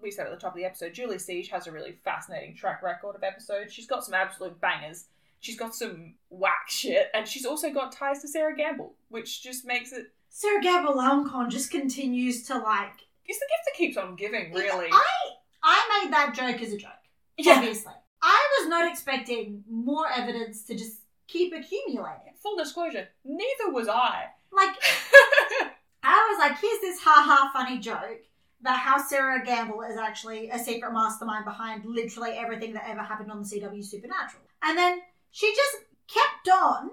we 0.00 0.10
said 0.10 0.26
at 0.26 0.32
the 0.32 0.38
top 0.38 0.52
of 0.52 0.56
the 0.56 0.64
episode, 0.64 0.94
Julie 0.94 1.18
Siege 1.18 1.48
has 1.50 1.66
a 1.66 1.72
really 1.72 1.92
fascinating 2.04 2.56
track 2.56 2.82
record 2.82 3.14
of 3.14 3.22
episodes. 3.22 3.72
She's 3.72 3.86
got 3.86 4.02
some 4.04 4.14
absolute 4.14 4.58
bangers. 4.60 5.04
She's 5.40 5.58
got 5.58 5.74
some 5.74 6.14
whack 6.30 6.68
shit, 6.68 7.08
and 7.12 7.28
she's 7.28 7.44
also 7.44 7.70
got 7.70 7.92
ties 7.92 8.22
to 8.22 8.28
Sera 8.28 8.56
Gamble, 8.56 8.94
which 9.08 9.42
just 9.42 9.66
makes 9.66 9.92
it. 9.92 10.06
Sera 10.30 10.60
Gamble 10.62 10.94
Almcon 10.94 11.50
just 11.50 11.70
continues 11.70 12.42
to 12.44 12.56
like. 12.58 12.92
It's 13.26 13.38
the 13.38 13.46
gift 13.46 13.64
that 13.66 13.74
keeps 13.76 13.96
on 13.96 14.16
giving, 14.16 14.52
really. 14.52 14.88
I 14.90 15.30
I 15.62 16.02
made 16.04 16.12
that 16.12 16.34
joke 16.34 16.62
as 16.62 16.72
a 16.72 16.78
joke. 16.78 16.90
Yeah. 17.38 17.54
Obviously, 17.56 17.92
I 18.28 18.58
was 18.58 18.68
not 18.68 18.90
expecting 18.90 19.62
more 19.70 20.06
evidence 20.10 20.64
to 20.64 20.74
just 20.74 21.02
keep 21.28 21.52
accumulating. 21.54 22.34
Full 22.42 22.56
disclosure, 22.56 23.08
neither 23.24 23.70
was 23.70 23.86
I. 23.88 24.24
Like 24.50 24.70
I 26.02 26.28
was 26.30 26.38
like, 26.40 26.58
here's 26.60 26.80
this 26.80 27.00
ha 27.00 27.22
ha 27.24 27.50
funny 27.52 27.78
joke 27.78 28.22
about 28.60 28.78
how 28.78 28.98
Sera 28.98 29.44
Gamble 29.44 29.82
is 29.82 29.96
actually 29.96 30.50
a 30.50 30.58
secret 30.58 30.92
mastermind 30.92 31.44
behind 31.44 31.84
literally 31.84 32.32
everything 32.32 32.72
that 32.74 32.88
ever 32.88 33.02
happened 33.02 33.30
on 33.30 33.42
the 33.42 33.48
CW 33.48 33.84
Supernatural. 33.84 34.42
And 34.62 34.76
then 34.76 35.02
she 35.30 35.54
just 35.54 35.84
kept 36.08 36.48
on 36.48 36.90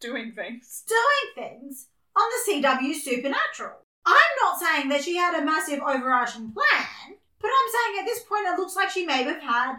Doing 0.00 0.32
things. 0.32 0.84
doing 0.88 1.34
things 1.34 1.86
on 2.16 2.24
the 2.32 2.52
CW 2.52 2.94
Supernatural. 2.94 3.76
I'm 4.04 4.14
not 4.42 4.58
saying 4.58 4.88
that 4.88 5.04
she 5.04 5.16
had 5.16 5.40
a 5.40 5.44
massive 5.44 5.80
overarching 5.80 6.50
plan, 6.50 7.18
but 7.40 7.50
I'm 7.50 7.72
saying 7.72 8.00
at 8.00 8.06
this 8.06 8.24
point 8.24 8.46
it 8.46 8.58
looks 8.58 8.74
like 8.74 8.90
she 8.90 9.04
may 9.04 9.22
have 9.24 9.42
had 9.42 9.76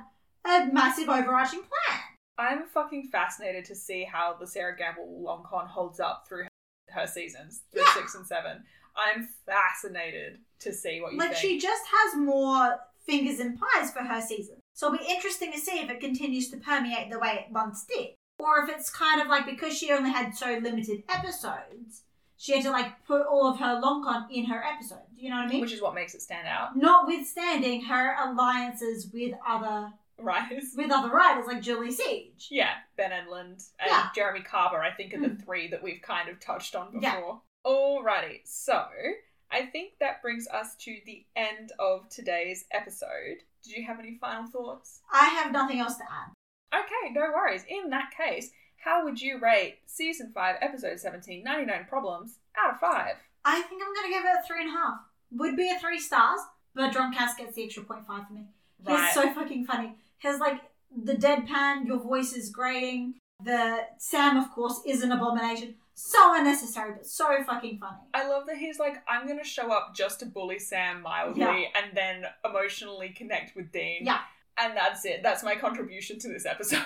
a 0.50 0.74
massive 0.74 1.10
overarching 1.10 1.62
plan. 1.62 2.00
I'm 2.38 2.66
fucking 2.68 3.10
fascinated 3.12 3.66
to 3.66 3.76
see 3.76 4.04
how 4.04 4.36
the 4.40 4.46
Sera 4.48 4.76
Gamble 4.78 5.22
long 5.24 5.44
con 5.50 5.66
holds 5.68 6.00
up 6.00 6.26
through 6.28 6.44
her, 6.44 6.50
her 7.02 7.08
seasons, 7.08 7.64
through 7.72 7.82
Yeah. 7.82 7.94
six 7.96 8.16
and 8.16 8.26
seven. 8.28 8.64
I'm 8.96 9.28
fascinated 9.46 10.40
to 10.60 10.74
see 10.74 11.02
what 11.02 11.14
you 11.14 11.20
Like 11.20 11.30
think. 11.30 11.40
she 11.42 11.60
just 11.60 11.84
has 11.88 12.16
more 12.20 12.80
fingers 13.06 13.40
and 13.40 13.60
pies 13.60 13.92
for 13.92 14.00
her 14.00 14.22
season. 14.22 14.60
So 14.74 14.88
it'll 14.94 15.00
be 15.06 15.12
interesting 15.12 15.52
to 15.54 15.60
see 15.60 15.80
if 15.80 15.90
it 15.90 16.00
continues 16.00 16.50
to 16.52 16.58
permeate 16.58 17.10
the 17.12 17.18
way 17.20 17.46
it 17.48 17.52
once 17.52 17.86
did. 17.86 18.10
Or 18.40 18.60
if 18.64 18.70
it's 18.70 18.90
kind 18.92 19.20
of 19.22 19.28
like 19.28 19.46
because 19.48 19.76
she 19.78 19.92
only 19.92 20.12
had 20.12 20.36
so 20.36 20.60
limited 20.62 21.04
episodes, 21.10 22.04
she 22.38 22.54
had 22.54 22.64
to 22.64 22.70
like 22.72 23.04
put 23.06 23.26
all 23.26 23.48
of 23.52 23.60
her 23.60 23.80
long 23.80 24.04
con 24.04 24.28
in 24.32 24.46
her 24.46 24.64
episode. 24.64 25.02
Do 25.16 25.24
you 25.24 25.30
know 25.32 25.38
what 25.38 25.46
I 25.46 25.50
mean? 25.50 25.62
which 25.62 25.74
is 25.74 25.82
what 25.82 25.96
makes 25.96 26.14
it 26.14 26.22
stand 26.22 26.48
out, 26.48 26.76
Notwithstanding 26.76 27.86
her 27.86 28.16
alliances 28.24 29.10
with 29.12 29.34
other 29.48 29.94
right? 30.20 30.50
with 30.76 30.92
other 30.92 31.10
writers 31.10 31.46
like 31.48 31.62
Julie 31.62 31.92
Siege. 31.92 32.48
Yeah, 32.50 32.74
Ben 32.96 33.12
Edlund 33.12 33.70
and 33.80 33.88
Yeah. 33.90 34.10
Jeremy 34.16 34.42
Carver, 34.42 34.82
I 34.82 34.92
think, 34.92 35.14
are 35.14 35.20
the 35.20 35.28
Mm. 35.30 35.44
three 35.46 35.68
that 35.70 35.82
we've 35.84 36.02
kind 36.02 36.30
of 36.30 36.40
touched 36.40 36.76
on 36.76 37.00
Yeah. 37.00 37.16
before. 37.16 37.42
Alrighty, 37.66 38.42
so 38.46 38.88
I 39.52 39.66
think 39.68 40.00
that 40.00 40.22
brings 40.22 40.48
us 40.48 40.76
to 40.78 41.00
the 41.06 41.26
end 41.36 41.72
of 41.80 42.10
today's 42.10 42.66
episode. 42.72 43.44
Did 43.64 43.74
you 43.78 43.86
have 43.86 44.00
any 44.00 44.16
final 44.16 44.48
thoughts? 44.50 45.02
I 45.12 45.26
have 45.26 45.52
nothing 45.52 45.80
else 45.80 45.98
to 45.98 46.04
add. 46.04 46.34
Okay, 46.74 47.12
no 47.14 47.22
worries. 47.32 47.64
In 47.68 47.90
that 47.92 48.12
case, 48.12 48.52
how 48.78 49.04
would 49.04 49.22
you 49.22 49.38
rate 49.40 49.80
season 49.86 50.32
5, 50.34 50.58
episode 50.62 51.00
17, 51.00 51.44
99 51.44 51.86
Problems 51.86 52.40
out 52.58 52.74
of 52.76 52.80
5? 52.80 53.16
I 53.46 53.62
think 53.64 53.82
I'm 53.84 53.94
gonna 53.94 54.10
give 54.10 54.26
it 54.26 54.38
a 54.40 54.44
three 54.48 54.62
and 54.62 54.70
a 54.70 54.74
half. 54.78 55.00
Would 55.32 55.56
be 55.56 55.70
a 55.70 55.80
three 55.80 56.00
stars, 56.00 56.42
but 56.74 56.92
Drunk 56.92 57.16
Cass 57.16 57.36
gets 57.36 57.56
the 57.56 57.64
extra 57.66 57.84
point 57.84 58.06
five 58.06 58.28
for 58.28 58.34
me. 58.34 58.48
He's 58.86 59.14
so 59.14 59.34
fucking 59.34 59.66
funny. 59.66 59.98
He's 60.20 60.40
like 60.40 60.62
the 61.04 61.14
deadpan, 61.14 61.86
your 61.86 62.00
voice 62.00 62.34
is 62.34 62.50
grating. 62.50 63.16
The 63.44 63.82
Sam, 63.98 64.38
of 64.38 64.52
course, 64.52 64.82
is 64.86 65.04
an 65.04 65.12
abomination. 65.12 65.76
So 65.94 66.36
unnecessary, 66.36 66.94
but 66.96 67.06
so 67.08 67.44
fucking 67.44 67.80
funny. 67.80 67.98
I 68.14 68.28
love 68.28 68.46
that 68.48 68.58
he's 68.58 68.80
like, 68.80 68.98
I'm 69.08 69.28
gonna 69.28 69.44
show 69.44 69.72
up 69.72 69.96
just 69.96 70.20
to 70.20 70.26
bully 70.26 70.60
Sam 70.60 71.02
mildly 71.02 71.42
Yeah. 71.42 71.82
and 71.82 71.96
then 71.98 72.26
emotionally 72.46 73.10
connect 73.10 73.56
with 73.56 73.72
Dean. 73.72 74.00
Yeah. 74.06 74.20
And 74.60 74.76
that's 74.76 75.06
it. 75.06 75.22
That's 75.24 75.44
my 75.44 75.56
contribution 75.56 76.18
to 76.20 76.28
this 76.30 76.46
episode. 76.46 76.82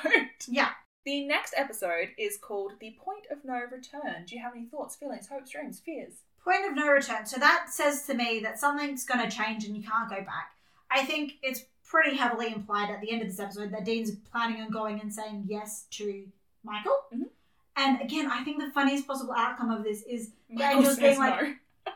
Yeah. 0.47 0.69
The 1.05 1.25
next 1.25 1.53
episode 1.57 2.09
is 2.17 2.37
called 2.37 2.73
The 2.79 2.95
Point 3.03 3.25
of 3.31 3.43
No 3.43 3.59
Return. 3.71 4.25
Do 4.27 4.35
you 4.35 4.41
have 4.41 4.53
any 4.55 4.65
thoughts, 4.65 4.95
feelings, 4.95 5.27
hopes, 5.27 5.49
dreams, 5.51 5.79
fears? 5.83 6.13
Point 6.43 6.65
of 6.69 6.75
no 6.75 6.87
return. 6.91 7.25
So 7.25 7.39
that 7.39 7.67
says 7.69 8.03
to 8.07 8.13
me 8.13 8.39
that 8.43 8.59
something's 8.59 9.03
going 9.05 9.27
to 9.27 9.35
change 9.35 9.63
and 9.65 9.75
you 9.75 9.81
can't 9.83 10.09
go 10.09 10.17
back. 10.17 10.51
I 10.91 11.03
think 11.05 11.33
it's 11.41 11.63
pretty 11.91 12.15
heavily 12.15 12.47
implied 12.53 12.89
at 12.89 13.01
the 13.01 13.11
end 13.11 13.21
of 13.21 13.27
this 13.27 13.39
episode 13.39 13.69
that 13.71 13.83
Dean's 13.83 14.11
planning 14.31 14.61
on 14.61 14.69
going 14.71 15.01
and 15.01 15.13
saying 15.13 15.43
yes 15.47 15.85
to 15.91 16.25
Michael. 16.63 16.97
Mhm. 17.13 17.29
And 17.75 18.01
again, 18.01 18.31
I 18.31 18.43
think 18.45 18.59
the 18.59 18.71
funniest 18.71 19.05
possible 19.05 19.33
outcome 19.33 19.71
of 19.71 19.83
this 19.83 20.01
is 20.03 20.31
Michael 20.49 20.83
just 20.83 20.95
says 20.99 21.17
being 21.17 21.19
like- 21.19 21.41
no. 21.41 21.47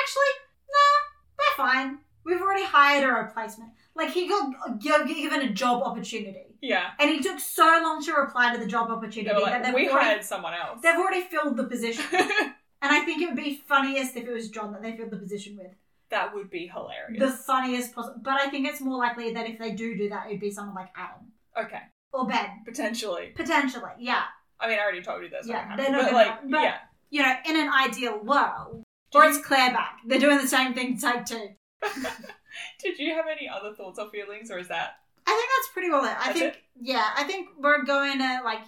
actually, 0.00 0.32
nah, 0.74 0.96
we're 1.38 1.56
fine. 1.56 1.98
We've 2.24 2.40
already 2.40 2.64
hired 2.64 3.04
a 3.04 3.12
replacement. 3.12 3.72
Like 3.94 4.10
he 4.10 4.26
got 4.26 4.80
given 4.80 5.40
a 5.42 5.50
job 5.50 5.82
opportunity, 5.82 6.56
Yeah. 6.62 6.90
and 6.98 7.10
he 7.10 7.20
took 7.20 7.38
so 7.38 7.64
long 7.82 8.02
to 8.04 8.12
reply 8.14 8.52
to 8.54 8.58
the 8.58 8.66
job 8.66 8.90
opportunity 8.90 9.34
were 9.34 9.44
that 9.44 9.74
we 9.74 9.88
already, 9.90 10.06
hired 10.06 10.24
someone 10.24 10.54
else. 10.54 10.80
they've 10.82 10.96
already 10.96 11.20
filled 11.22 11.56
the 11.56 11.64
position. 11.64 12.04
and 12.12 12.54
I 12.82 13.04
think 13.04 13.20
it 13.22 13.26
would 13.26 13.36
be 13.36 13.62
funniest 13.68 14.16
if 14.16 14.26
it 14.26 14.32
was 14.32 14.48
John 14.50 14.72
that 14.72 14.82
they 14.82 14.96
filled 14.96 15.10
the 15.10 15.16
position 15.18 15.56
with. 15.56 15.72
That 16.10 16.34
would 16.34 16.50
be 16.50 16.66
hilarious. 16.66 17.18
The 17.20 17.30
funniest 17.30 17.94
possible. 17.94 18.20
But 18.22 18.40
I 18.40 18.48
think 18.50 18.66
it's 18.68 18.80
more 18.80 18.98
likely 18.98 19.32
that 19.34 19.48
if 19.48 19.58
they 19.58 19.72
do 19.72 19.96
do 19.96 20.08
that, 20.10 20.26
it'd 20.28 20.40
be 20.40 20.50
someone 20.50 20.74
like 20.74 20.90
Adam 20.96 21.32
okay. 21.66 21.82
or 22.12 22.26
Ben. 22.26 22.62
Potentially. 22.64 23.32
Potentially, 23.34 23.90
yeah. 23.98 24.22
I 24.60 24.68
mean, 24.68 24.78
I 24.78 24.82
already 24.82 25.02
told 25.02 25.22
you 25.22 25.28
that's 25.28 25.46
Yeah, 25.48 25.64
not 25.68 25.76
they're 25.76 25.86
gonna 25.86 26.02
not 26.02 26.12
happen. 26.26 26.50
But, 26.50 26.56
gonna- 26.56 26.60
like, 26.60 26.62
but- 26.62 26.62
yeah. 26.62 26.76
You 27.10 27.22
know, 27.22 27.34
in 27.46 27.56
an 27.60 27.72
ideal 27.72 28.18
world. 28.24 28.82
Or 29.14 29.24
it's 29.24 29.38
Claire 29.38 29.70
back. 29.72 29.98
They're 30.06 30.18
doing 30.18 30.38
the 30.38 30.48
same 30.48 30.74
thing 30.74 30.96
take 30.98 31.24
two. 31.24 31.50
Did 32.82 32.98
you 32.98 33.14
have 33.14 33.26
any 33.30 33.48
other 33.48 33.72
thoughts 33.74 33.98
or 33.98 34.10
feelings, 34.10 34.50
or 34.50 34.58
is 34.58 34.68
that 34.68 34.96
I 35.26 35.30
think 35.30 35.50
that's 35.56 35.72
pretty 35.72 35.90
well 35.90 36.04
it. 36.04 36.16
I 36.18 36.26
That's 36.26 36.38
think, 36.38 36.62
yeah, 36.80 37.10
I 37.16 37.24
think 37.24 37.48
we're 37.58 37.84
going 37.84 38.18
to 38.18 38.40
like, 38.44 38.60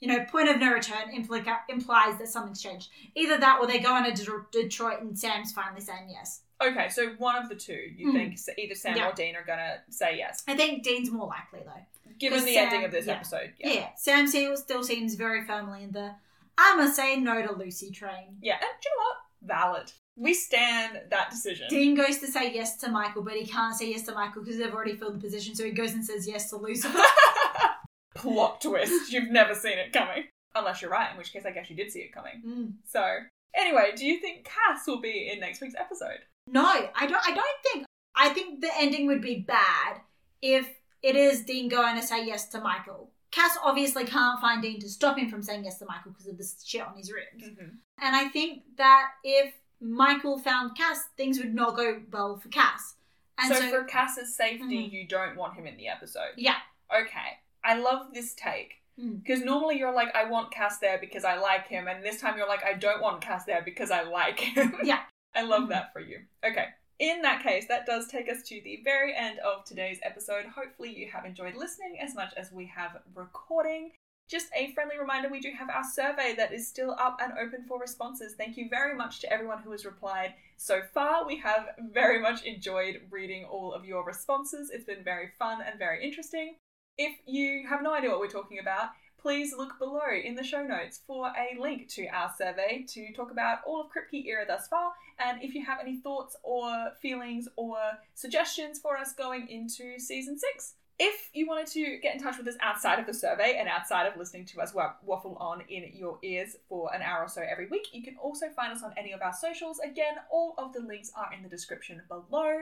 you 0.00 0.08
know, 0.08 0.24
point 0.26 0.48
of 0.48 0.60
no 0.60 0.72
return 0.72 1.12
implica- 1.14 1.62
implies 1.68 2.18
that 2.18 2.28
something's 2.28 2.62
changed. 2.62 2.88
Either 3.16 3.38
that, 3.38 3.58
or 3.60 3.66
they 3.66 3.78
go 3.80 3.92
on 3.94 4.04
to 4.04 4.12
De- 4.12 4.62
Detroit 4.62 5.00
and 5.00 5.18
Sam's 5.18 5.52
finally 5.52 5.80
saying 5.80 6.08
yes. 6.10 6.42
Okay? 6.62 6.88
So 6.88 7.10
one 7.18 7.36
of 7.42 7.48
the 7.48 7.54
two, 7.54 7.72
you 7.96 8.08
Mm. 8.08 8.12
think 8.38 8.58
either 8.58 8.74
Sam 8.74 8.96
Yeah. 8.96 9.08
or 9.08 9.12
Dean 9.12 9.36
are 9.36 9.44
gonna 9.44 9.82
say 9.90 10.16
yes, 10.18 10.42
I 10.48 10.54
think 10.56 10.82
Dean's 10.82 11.10
more 11.10 11.26
likely 11.26 11.60
though. 11.64 11.86
given 12.18 12.38
'Cause 12.38 12.46
the 12.46 12.54
Sam- 12.54 12.68
ending 12.68 12.84
of 12.84 12.90
this 12.92 13.06
yeah. 13.06 13.12
episode. 13.14 13.54
Yeah, 13.58 13.68
Yeah. 13.72 13.94
Sam 13.96 14.26
still 14.26 14.56
still 14.56 14.84
seems 14.84 15.14
very 15.14 15.44
firmly 15.44 15.82
in 15.82 15.92
the 15.92 16.14
I'ma 16.56 16.86
say 16.90 17.16
no 17.16 17.44
to 17.44 17.52
Lucy 17.52 17.90
train. 17.90 18.38
Yeah, 18.40 18.54
and 18.54 18.62
do 18.80 18.88
you 18.88 18.96
know 18.96 19.02
what? 19.02 19.16
Valid. 19.42 19.92
We 20.16 20.32
stand 20.32 21.02
that 21.10 21.30
decision. 21.30 21.66
Dean 21.68 21.96
goes 21.96 22.18
to 22.18 22.28
say 22.28 22.54
yes 22.54 22.76
to 22.78 22.88
Michael, 22.88 23.22
but 23.22 23.34
he 23.34 23.44
can't 23.44 23.74
say 23.74 23.90
yes 23.90 24.02
to 24.02 24.12
Michael 24.12 24.42
because 24.42 24.58
they've 24.58 24.72
already 24.72 24.94
filled 24.94 25.14
the 25.16 25.18
position, 25.20 25.56
so 25.56 25.64
he 25.64 25.72
goes 25.72 25.92
and 25.92 26.04
says 26.04 26.28
yes 26.28 26.50
to 26.50 26.56
Lucifer. 26.56 27.02
Plot 28.14 28.60
twist. 28.60 29.12
You've 29.12 29.30
never 29.30 29.54
seen 29.54 29.76
it 29.78 29.92
coming. 29.92 30.28
Unless 30.54 30.82
you're 30.82 30.90
right, 30.90 31.10
in 31.10 31.16
which 31.18 31.32
case 31.32 31.44
I 31.44 31.50
guess 31.50 31.68
you 31.68 31.74
did 31.74 31.90
see 31.90 31.98
it 32.00 32.12
coming. 32.12 32.40
Mm. 32.46 32.72
So, 32.86 33.18
anyway, 33.54 33.92
do 33.96 34.06
you 34.06 34.20
think 34.20 34.44
Cass 34.44 34.86
will 34.86 35.00
be 35.00 35.28
in 35.32 35.40
next 35.40 35.60
week's 35.60 35.74
episode? 35.74 36.20
No, 36.46 36.64
I 36.66 37.06
don't. 37.06 37.22
I 37.26 37.34
don't 37.34 37.46
think. 37.62 37.86
I 38.16 38.28
think 38.30 38.60
the 38.60 38.70
ending 38.78 39.06
would 39.06 39.20
be 39.22 39.40
bad 39.40 40.00
if 40.42 40.68
it 41.02 41.16
is 41.16 41.42
Dean 41.44 41.68
going 41.68 41.96
to 41.96 42.02
say 42.02 42.24
yes 42.24 42.48
to 42.50 42.60
Michael. 42.60 43.10
Cass 43.32 43.58
obviously 43.64 44.04
can't 44.04 44.40
find 44.40 44.62
Dean 44.62 44.78
to 44.80 44.88
stop 44.88 45.18
him 45.18 45.28
from 45.28 45.42
saying 45.42 45.64
yes 45.64 45.78
to 45.80 45.86
Michael 45.86 46.12
because 46.12 46.28
of 46.28 46.38
the 46.38 46.48
shit 46.64 46.82
on 46.82 46.96
his 46.96 47.10
ribs. 47.12 47.42
Mm-hmm. 47.50 47.74
And 48.00 48.16
I 48.16 48.28
think 48.28 48.62
that 48.76 49.08
if 49.24 49.52
Michael 49.80 50.38
found 50.38 50.76
Cass, 50.76 51.00
things 51.16 51.38
would 51.38 51.52
not 51.54 51.74
go 51.76 52.00
well 52.12 52.36
for 52.38 52.48
Cass. 52.48 52.94
And 53.38 53.52
so, 53.52 53.60
so, 53.60 53.70
for 53.70 53.84
Cass's 53.84 54.36
safety, 54.36 54.64
Mhm. 54.88 54.92
you 54.92 55.08
don't 55.08 55.34
want 55.36 55.54
him 55.54 55.66
in 55.66 55.76
the 55.76 55.88
episode. 55.88 56.34
yeah, 56.36 56.58
Okay. 56.94 57.38
I 57.64 57.74
love 57.78 58.12
this 58.14 58.34
take. 58.34 58.74
Mm. 59.00 59.20
Because 59.24 59.42
normally 59.42 59.78
you're 59.78 59.92
like, 59.92 60.14
I 60.14 60.24
want 60.26 60.52
Cass 60.52 60.78
there 60.78 60.98
because 60.98 61.24
I 61.24 61.34
like 61.36 61.66
him, 61.66 61.88
and 61.88 62.04
this 62.04 62.20
time 62.20 62.36
you're 62.38 62.46
like, 62.46 62.64
I 62.64 62.74
don't 62.74 63.02
want 63.02 63.20
Cass 63.22 63.44
there 63.44 63.62
because 63.64 63.90
I 63.90 64.02
like 64.02 64.38
him. 64.38 64.76
Yeah. 64.84 65.00
I 65.34 65.42
love 65.42 65.64
Mhm. 65.64 65.68
that 65.70 65.92
for 65.92 66.00
you. 66.00 66.26
Okay. 66.44 66.68
In 66.98 67.22
that 67.22 67.42
case, 67.42 67.66
that 67.66 67.86
does 67.86 68.06
take 68.08 68.28
us 68.28 68.42
to 68.44 68.60
the 68.60 68.80
very 68.84 69.14
end 69.14 69.40
of 69.40 69.64
today's 69.64 69.98
episode. 70.02 70.46
Hopefully, 70.46 70.90
you 70.90 71.10
have 71.10 71.24
enjoyed 71.24 71.54
listening 71.56 71.98
as 71.98 72.14
much 72.14 72.32
as 72.34 72.52
we 72.52 72.66
have 72.66 73.02
recording. 73.14 73.92
Just 74.28 74.50
a 74.54 74.72
friendly 74.72 74.96
reminder 74.96 75.28
we 75.28 75.40
do 75.40 75.50
have 75.50 75.68
our 75.68 75.84
survey 75.84 76.34
that 76.36 76.52
is 76.52 76.66
still 76.66 76.92
up 76.98 77.20
and 77.20 77.36
open 77.36 77.64
for 77.66 77.78
responses. 77.78 78.34
Thank 78.36 78.56
you 78.56 78.68
very 78.70 78.94
much 78.94 79.20
to 79.20 79.30
everyone 79.30 79.58
who 79.62 79.72
has 79.72 79.84
replied 79.84 80.34
so 80.56 80.82
far. 80.82 81.26
We 81.26 81.36
have 81.38 81.74
very 81.78 82.20
much 82.20 82.42
enjoyed 82.44 83.06
reading 83.10 83.44
all 83.44 83.74
of 83.74 83.84
your 83.84 84.04
responses. 84.04 84.70
It's 84.70 84.84
been 84.84 85.04
very 85.04 85.28
fun 85.38 85.60
and 85.60 85.78
very 85.78 86.02
interesting. 86.02 86.56
If 86.96 87.18
you 87.26 87.66
have 87.68 87.82
no 87.82 87.92
idea 87.92 88.10
what 88.10 88.20
we're 88.20 88.28
talking 88.28 88.60
about, 88.60 88.90
please 89.24 89.54
look 89.56 89.78
below 89.78 90.12
in 90.22 90.34
the 90.34 90.44
show 90.44 90.62
notes 90.62 91.00
for 91.06 91.28
a 91.28 91.58
link 91.58 91.88
to 91.88 92.06
our 92.08 92.30
survey 92.36 92.84
to 92.86 93.10
talk 93.14 93.30
about 93.30 93.60
all 93.66 93.80
of 93.80 93.86
Kripke 93.86 94.26
era 94.26 94.44
thus 94.46 94.68
far. 94.68 94.92
And 95.18 95.42
if 95.42 95.54
you 95.54 95.64
have 95.64 95.78
any 95.80 95.96
thoughts 95.96 96.36
or 96.42 96.90
feelings 97.00 97.48
or 97.56 97.78
suggestions 98.12 98.80
for 98.80 98.98
us 98.98 99.14
going 99.14 99.48
into 99.48 99.98
season 99.98 100.38
six, 100.38 100.74
if 100.98 101.30
you 101.32 101.46
wanted 101.46 101.68
to 101.68 101.98
get 102.02 102.14
in 102.14 102.22
touch 102.22 102.36
with 102.36 102.46
us 102.48 102.56
outside 102.60 102.98
of 102.98 103.06
the 103.06 103.14
survey 103.14 103.56
and 103.58 103.66
outside 103.66 104.06
of 104.06 104.18
listening 104.18 104.44
to 104.44 104.60
us 104.60 104.74
wa- 104.74 104.92
waffle 105.02 105.38
on 105.40 105.62
in 105.70 105.90
your 105.94 106.18
ears 106.22 106.56
for 106.68 106.94
an 106.94 107.00
hour 107.00 107.22
or 107.22 107.28
so 107.28 107.40
every 107.50 107.66
week, 107.66 107.88
you 107.92 108.02
can 108.02 108.18
also 108.18 108.50
find 108.54 108.74
us 108.74 108.82
on 108.82 108.92
any 108.98 109.12
of 109.12 109.22
our 109.22 109.32
socials. 109.32 109.78
Again, 109.78 110.16
all 110.30 110.54
of 110.58 110.74
the 110.74 110.80
links 110.80 111.10
are 111.16 111.32
in 111.34 111.42
the 111.42 111.48
description 111.48 112.02
below. 112.08 112.58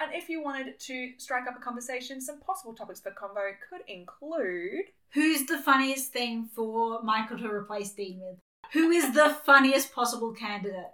And 0.00 0.12
if 0.12 0.28
you 0.28 0.42
wanted 0.42 0.78
to 0.80 1.12
strike 1.18 1.46
up 1.48 1.56
a 1.56 1.60
conversation, 1.60 2.20
some 2.20 2.40
possible 2.40 2.74
topics 2.74 3.00
for 3.00 3.10
convo 3.12 3.52
could 3.70 3.82
include. 3.88 4.86
who's 5.12 5.46
the 5.46 5.58
funniest 5.58 6.12
thing 6.12 6.48
for 6.54 7.02
Michael 7.02 7.38
to 7.38 7.48
replace 7.48 7.92
Dean 7.92 8.20
with? 8.20 8.38
Who 8.72 8.90
is 8.90 9.12
the 9.14 9.36
funniest 9.46 9.94
possible 9.94 10.32
candidate? 10.32 10.90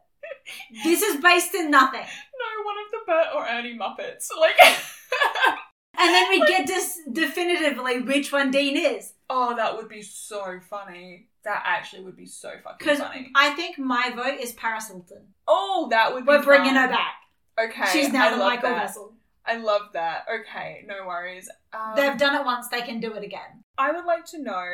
This 0.84 1.02
is 1.02 1.20
based 1.22 1.54
in 1.54 1.70
nothing. 1.70 2.00
No, 2.00 2.64
one 2.64 2.76
of 2.84 2.90
the 2.90 2.98
Bert 3.06 3.26
or 3.34 3.46
Ernie 3.48 3.78
Muppets. 3.78 4.28
Like. 4.38 4.56
And 5.98 6.14
then 6.14 6.30
we 6.30 6.46
get 6.46 6.66
this 6.66 6.98
definitively 7.12 8.00
which 8.00 8.32
one 8.32 8.50
Dean 8.50 8.74
is. 8.76 9.12
oh, 9.28 9.54
that 9.56 9.76
would 9.76 9.88
be 9.88 10.00
so 10.00 10.58
funny. 10.70 11.28
That 11.44 11.62
actually 11.66 12.04
would 12.04 12.16
be 12.16 12.24
so 12.26 12.50
fucking 12.64 12.64
funny. 12.64 12.78
Because 12.78 12.98
funny. 13.00 13.30
I 13.36 13.50
think 13.50 13.78
my 13.78 14.10
vote 14.14 14.40
is 14.40 14.52
Paris 14.52 14.88
Hilton. 14.88 15.26
Oh, 15.46 15.88
that 15.90 16.14
would 16.14 16.24
be 16.24 16.28
We're 16.28 16.42
bringing 16.42 16.74
fun. 16.74 16.84
her 16.84 16.88
back. 16.88 17.14
Okay. 17.58 17.84
She's 17.92 18.12
now 18.12 18.28
I 18.28 18.30
the 18.30 18.36
love 18.36 18.48
Michael 18.48 18.70
that. 18.70 18.86
vessel. 18.86 19.14
I 19.46 19.56
love 19.56 19.82
that. 19.94 20.26
Okay, 20.32 20.84
no 20.86 21.06
worries. 21.06 21.48
Um, 21.72 21.94
They've 21.96 22.16
done 22.16 22.38
it 22.40 22.44
once, 22.44 22.68
they 22.68 22.82
can 22.82 23.00
do 23.00 23.14
it 23.14 23.24
again. 23.24 23.64
I 23.78 23.90
would 23.90 24.04
like 24.04 24.24
to 24.26 24.38
know 24.38 24.66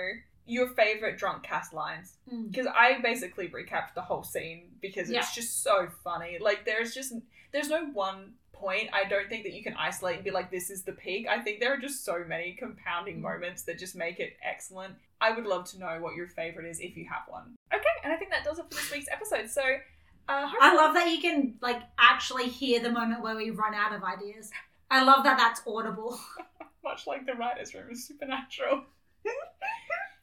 your 0.44 0.68
favorite 0.68 1.18
drunk 1.18 1.42
Cas 1.44 1.72
lines 1.72 2.18
Mm. 2.32 2.50
because 2.50 2.66
I 2.66 3.00
basically 3.00 3.48
recapped 3.48 3.94
the 3.94 4.02
whole 4.02 4.22
scene 4.22 4.70
because 4.80 5.10
Yeah. 5.10 5.20
it's 5.20 5.34
just 5.34 5.62
so 5.62 5.88
funny. 6.04 6.38
Like 6.40 6.64
there's 6.64 6.94
just 6.94 7.12
there's 7.52 7.68
no 7.68 7.86
one 7.86 8.34
point 8.52 8.88
I 8.92 9.04
don't 9.04 9.28
think 9.28 9.44
that 9.44 9.52
you 9.52 9.62
can 9.62 9.74
isolate 9.74 10.16
and 10.16 10.24
be 10.24 10.30
like 10.30 10.50
this 10.50 10.70
is 10.70 10.82
the 10.84 10.92
peak. 10.92 11.26
I 11.28 11.40
think 11.40 11.60
there 11.60 11.72
are 11.72 11.78
just 11.78 12.04
so 12.04 12.24
many 12.26 12.54
compounding 12.54 13.18
Mm. 13.18 13.22
moments 13.22 13.62
that 13.64 13.78
just 13.78 13.94
make 13.96 14.18
it 14.20 14.36
excellent. 14.42 14.94
I 15.20 15.30
would 15.32 15.46
love 15.46 15.64
to 15.70 15.78
know 15.78 15.98
what 16.00 16.14
your 16.16 16.28
favorite 16.28 16.66
is 16.68 16.80
if 16.80 16.96
you 16.96 17.06
have 17.08 17.22
one. 17.28 17.54
Okay, 17.72 17.84
and 18.04 18.12
I 18.12 18.16
think 18.16 18.30
that 18.30 18.44
does 18.44 18.58
it 18.58 18.64
for 18.68 18.74
this 18.74 18.90
week's 18.92 19.08
episode. 19.10 19.48
So 19.48 19.62
uh, 20.28 20.50
I 20.60 20.74
love 20.74 20.94
that 20.94 21.10
you 21.10 21.20
can 21.20 21.54
like 21.60 21.82
actually 21.98 22.48
hear 22.48 22.80
the 22.80 22.90
moment 22.90 23.22
where 23.22 23.36
we 23.36 23.50
run 23.50 23.74
out 23.74 23.94
of 23.94 24.02
ideas. 24.02 24.50
I 24.90 25.02
love 25.04 25.24
that 25.24 25.36
that's 25.38 25.62
audible. 25.66 26.18
much 26.84 27.06
like 27.06 27.26
the 27.26 27.34
writers' 27.34 27.74
room 27.74 27.90
is 27.90 28.06
supernatural. 28.06 28.84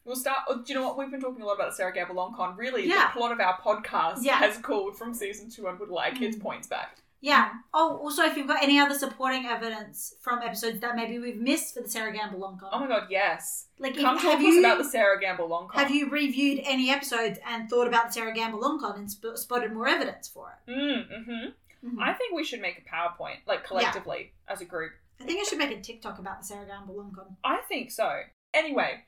We'll 0.05 0.17
start. 0.17 0.39
oh, 0.49 0.57
Do 0.57 0.63
you 0.67 0.75
know 0.77 0.85
what? 0.85 0.97
We've 0.97 1.09
been 1.09 1.21
talking 1.21 1.41
a 1.41 1.45
lot 1.45 1.53
about 1.53 1.73
Sera 1.73 1.93
Gamble 1.93 2.15
Longcon. 2.15 2.57
Really, 2.57 2.89
Yeah. 2.89 3.07
the 3.13 3.17
plot 3.19 3.31
of 3.31 3.39
our 3.39 3.57
podcast 3.61 4.17
Yeah. 4.21 4.35
has 4.35 4.57
called 4.57 4.97
from 4.97 5.13
season 5.13 5.49
two 5.49 5.67
and 5.67 5.79
would 5.79 5.87
like 5.87 6.21
its 6.21 6.35
Mm. 6.35 6.41
points 6.41 6.67
back. 6.67 6.97
Yeah. 7.23 7.51
Oh, 7.73 7.97
also, 8.03 8.23
if 8.23 8.35
you've 8.35 8.49
got 8.49 8.61
any 8.61 8.77
other 8.79 8.95
supporting 8.95 9.45
evidence 9.45 10.13
from 10.19 10.41
episodes 10.41 10.81
that 10.81 10.93
maybe 10.97 11.19
we've 11.19 11.39
missed 11.39 11.73
for 11.73 11.79
the 11.81 11.87
Sera 11.89 12.11
Gamble 12.11 12.37
long 12.37 12.57
con, 12.59 12.69
Oh 12.73 12.79
my 12.81 12.87
god, 12.87 13.07
yes. 13.09 13.67
like 13.79 13.95
Come 13.95 14.17
if, 14.17 14.21
talk 14.23 14.31
have 14.33 14.41
to 14.41 14.45
us 14.47 14.53
you 14.53 14.59
about 14.59 14.77
the 14.77 14.83
Sera 14.83 15.17
Gamble 15.21 15.47
long 15.47 15.69
con. 15.69 15.81
have 15.81 15.89
you 15.89 16.09
reviewed 16.09 16.59
any 16.65 16.89
episodes 16.91 17.39
and 17.47 17.69
thought 17.69 17.87
about 17.87 18.07
the 18.07 18.11
Sera 18.13 18.33
Gamble 18.33 18.59
long 18.59 18.77
con 18.77 18.99
and 18.99 19.07
sp- 19.09 19.35
spotted 19.39 19.71
more 19.71 19.87
evidence 19.87 20.27
for 20.27 20.59
Mm, 20.67 21.07
hmm 21.25 21.31
it? 21.31 21.53
Mhm. 21.85 22.01
I 22.01 22.11
think 22.13 22.35
we 22.35 22.43
should 22.43 22.59
make 22.59 22.77
a 22.77 22.81
PowerPoint, 22.93 23.37
like 23.47 23.63
collectively 23.63 24.33
as 24.49 24.59
a 24.59 24.65
group. 24.65 24.91
I 25.21 25.23
think 25.23 25.39
I 25.39 25.43
should 25.43 25.59
make 25.59 25.71
a 25.71 25.79
TikTok 25.79 26.19
about 26.19 26.41
the 26.41 26.45
Sera 26.45 26.65
Gamble 26.65 26.95
long 26.97 27.13
con. 27.15 27.37
I 27.45 27.59
think 27.69 27.89
so. 27.91 28.19
Anyway, 28.53 28.99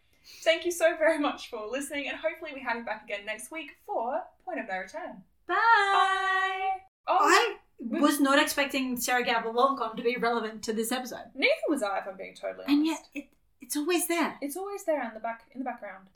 thank 0.43 0.63
you 0.63 0.71
so 0.71 0.95
very 0.97 1.19
much 1.19 1.49
for 1.49 1.67
listening, 1.67 2.07
and 2.07 2.17
hopefully 2.17 2.51
we 2.53 2.61
have 2.61 2.77
you 2.77 2.83
back 2.85 3.03
again 3.03 3.25
next 3.25 3.51
week 3.51 3.71
for 3.85 4.21
Point 4.45 4.59
of 4.61 4.67
No 4.69 4.77
Return. 4.79 5.23
Bye. 5.47 5.55
Bye. 5.57 6.69
Oh, 7.07 7.17
I 7.21 7.55
was 7.89 8.19
not 8.19 8.39
expecting 8.39 8.97
Sera 8.97 9.23
Gamble 9.23 9.53
long 9.53 9.77
con 9.77 9.95
to 9.95 10.03
be 10.03 10.15
relevant 10.17 10.63
to 10.63 10.73
this 10.73 10.91
episode, 10.91 11.25
neither 11.35 11.53
was 11.69 11.83
I, 11.83 11.99
if 11.99 12.07
I'm 12.07 12.17
being 12.17 12.33
totally 12.33 12.65
honest. 12.65 12.69
and 12.69 12.85
yet 12.85 13.07
it, 13.13 13.27
it's 13.61 13.77
always 13.77 14.07
there. 14.07 14.37
it's 14.41 14.57
always 14.57 14.83
there 14.85 15.03
in 15.03 15.13
the 15.13 15.19
back 15.19 15.43
in 15.51 15.59
the 15.59 15.65
background. 15.65 16.07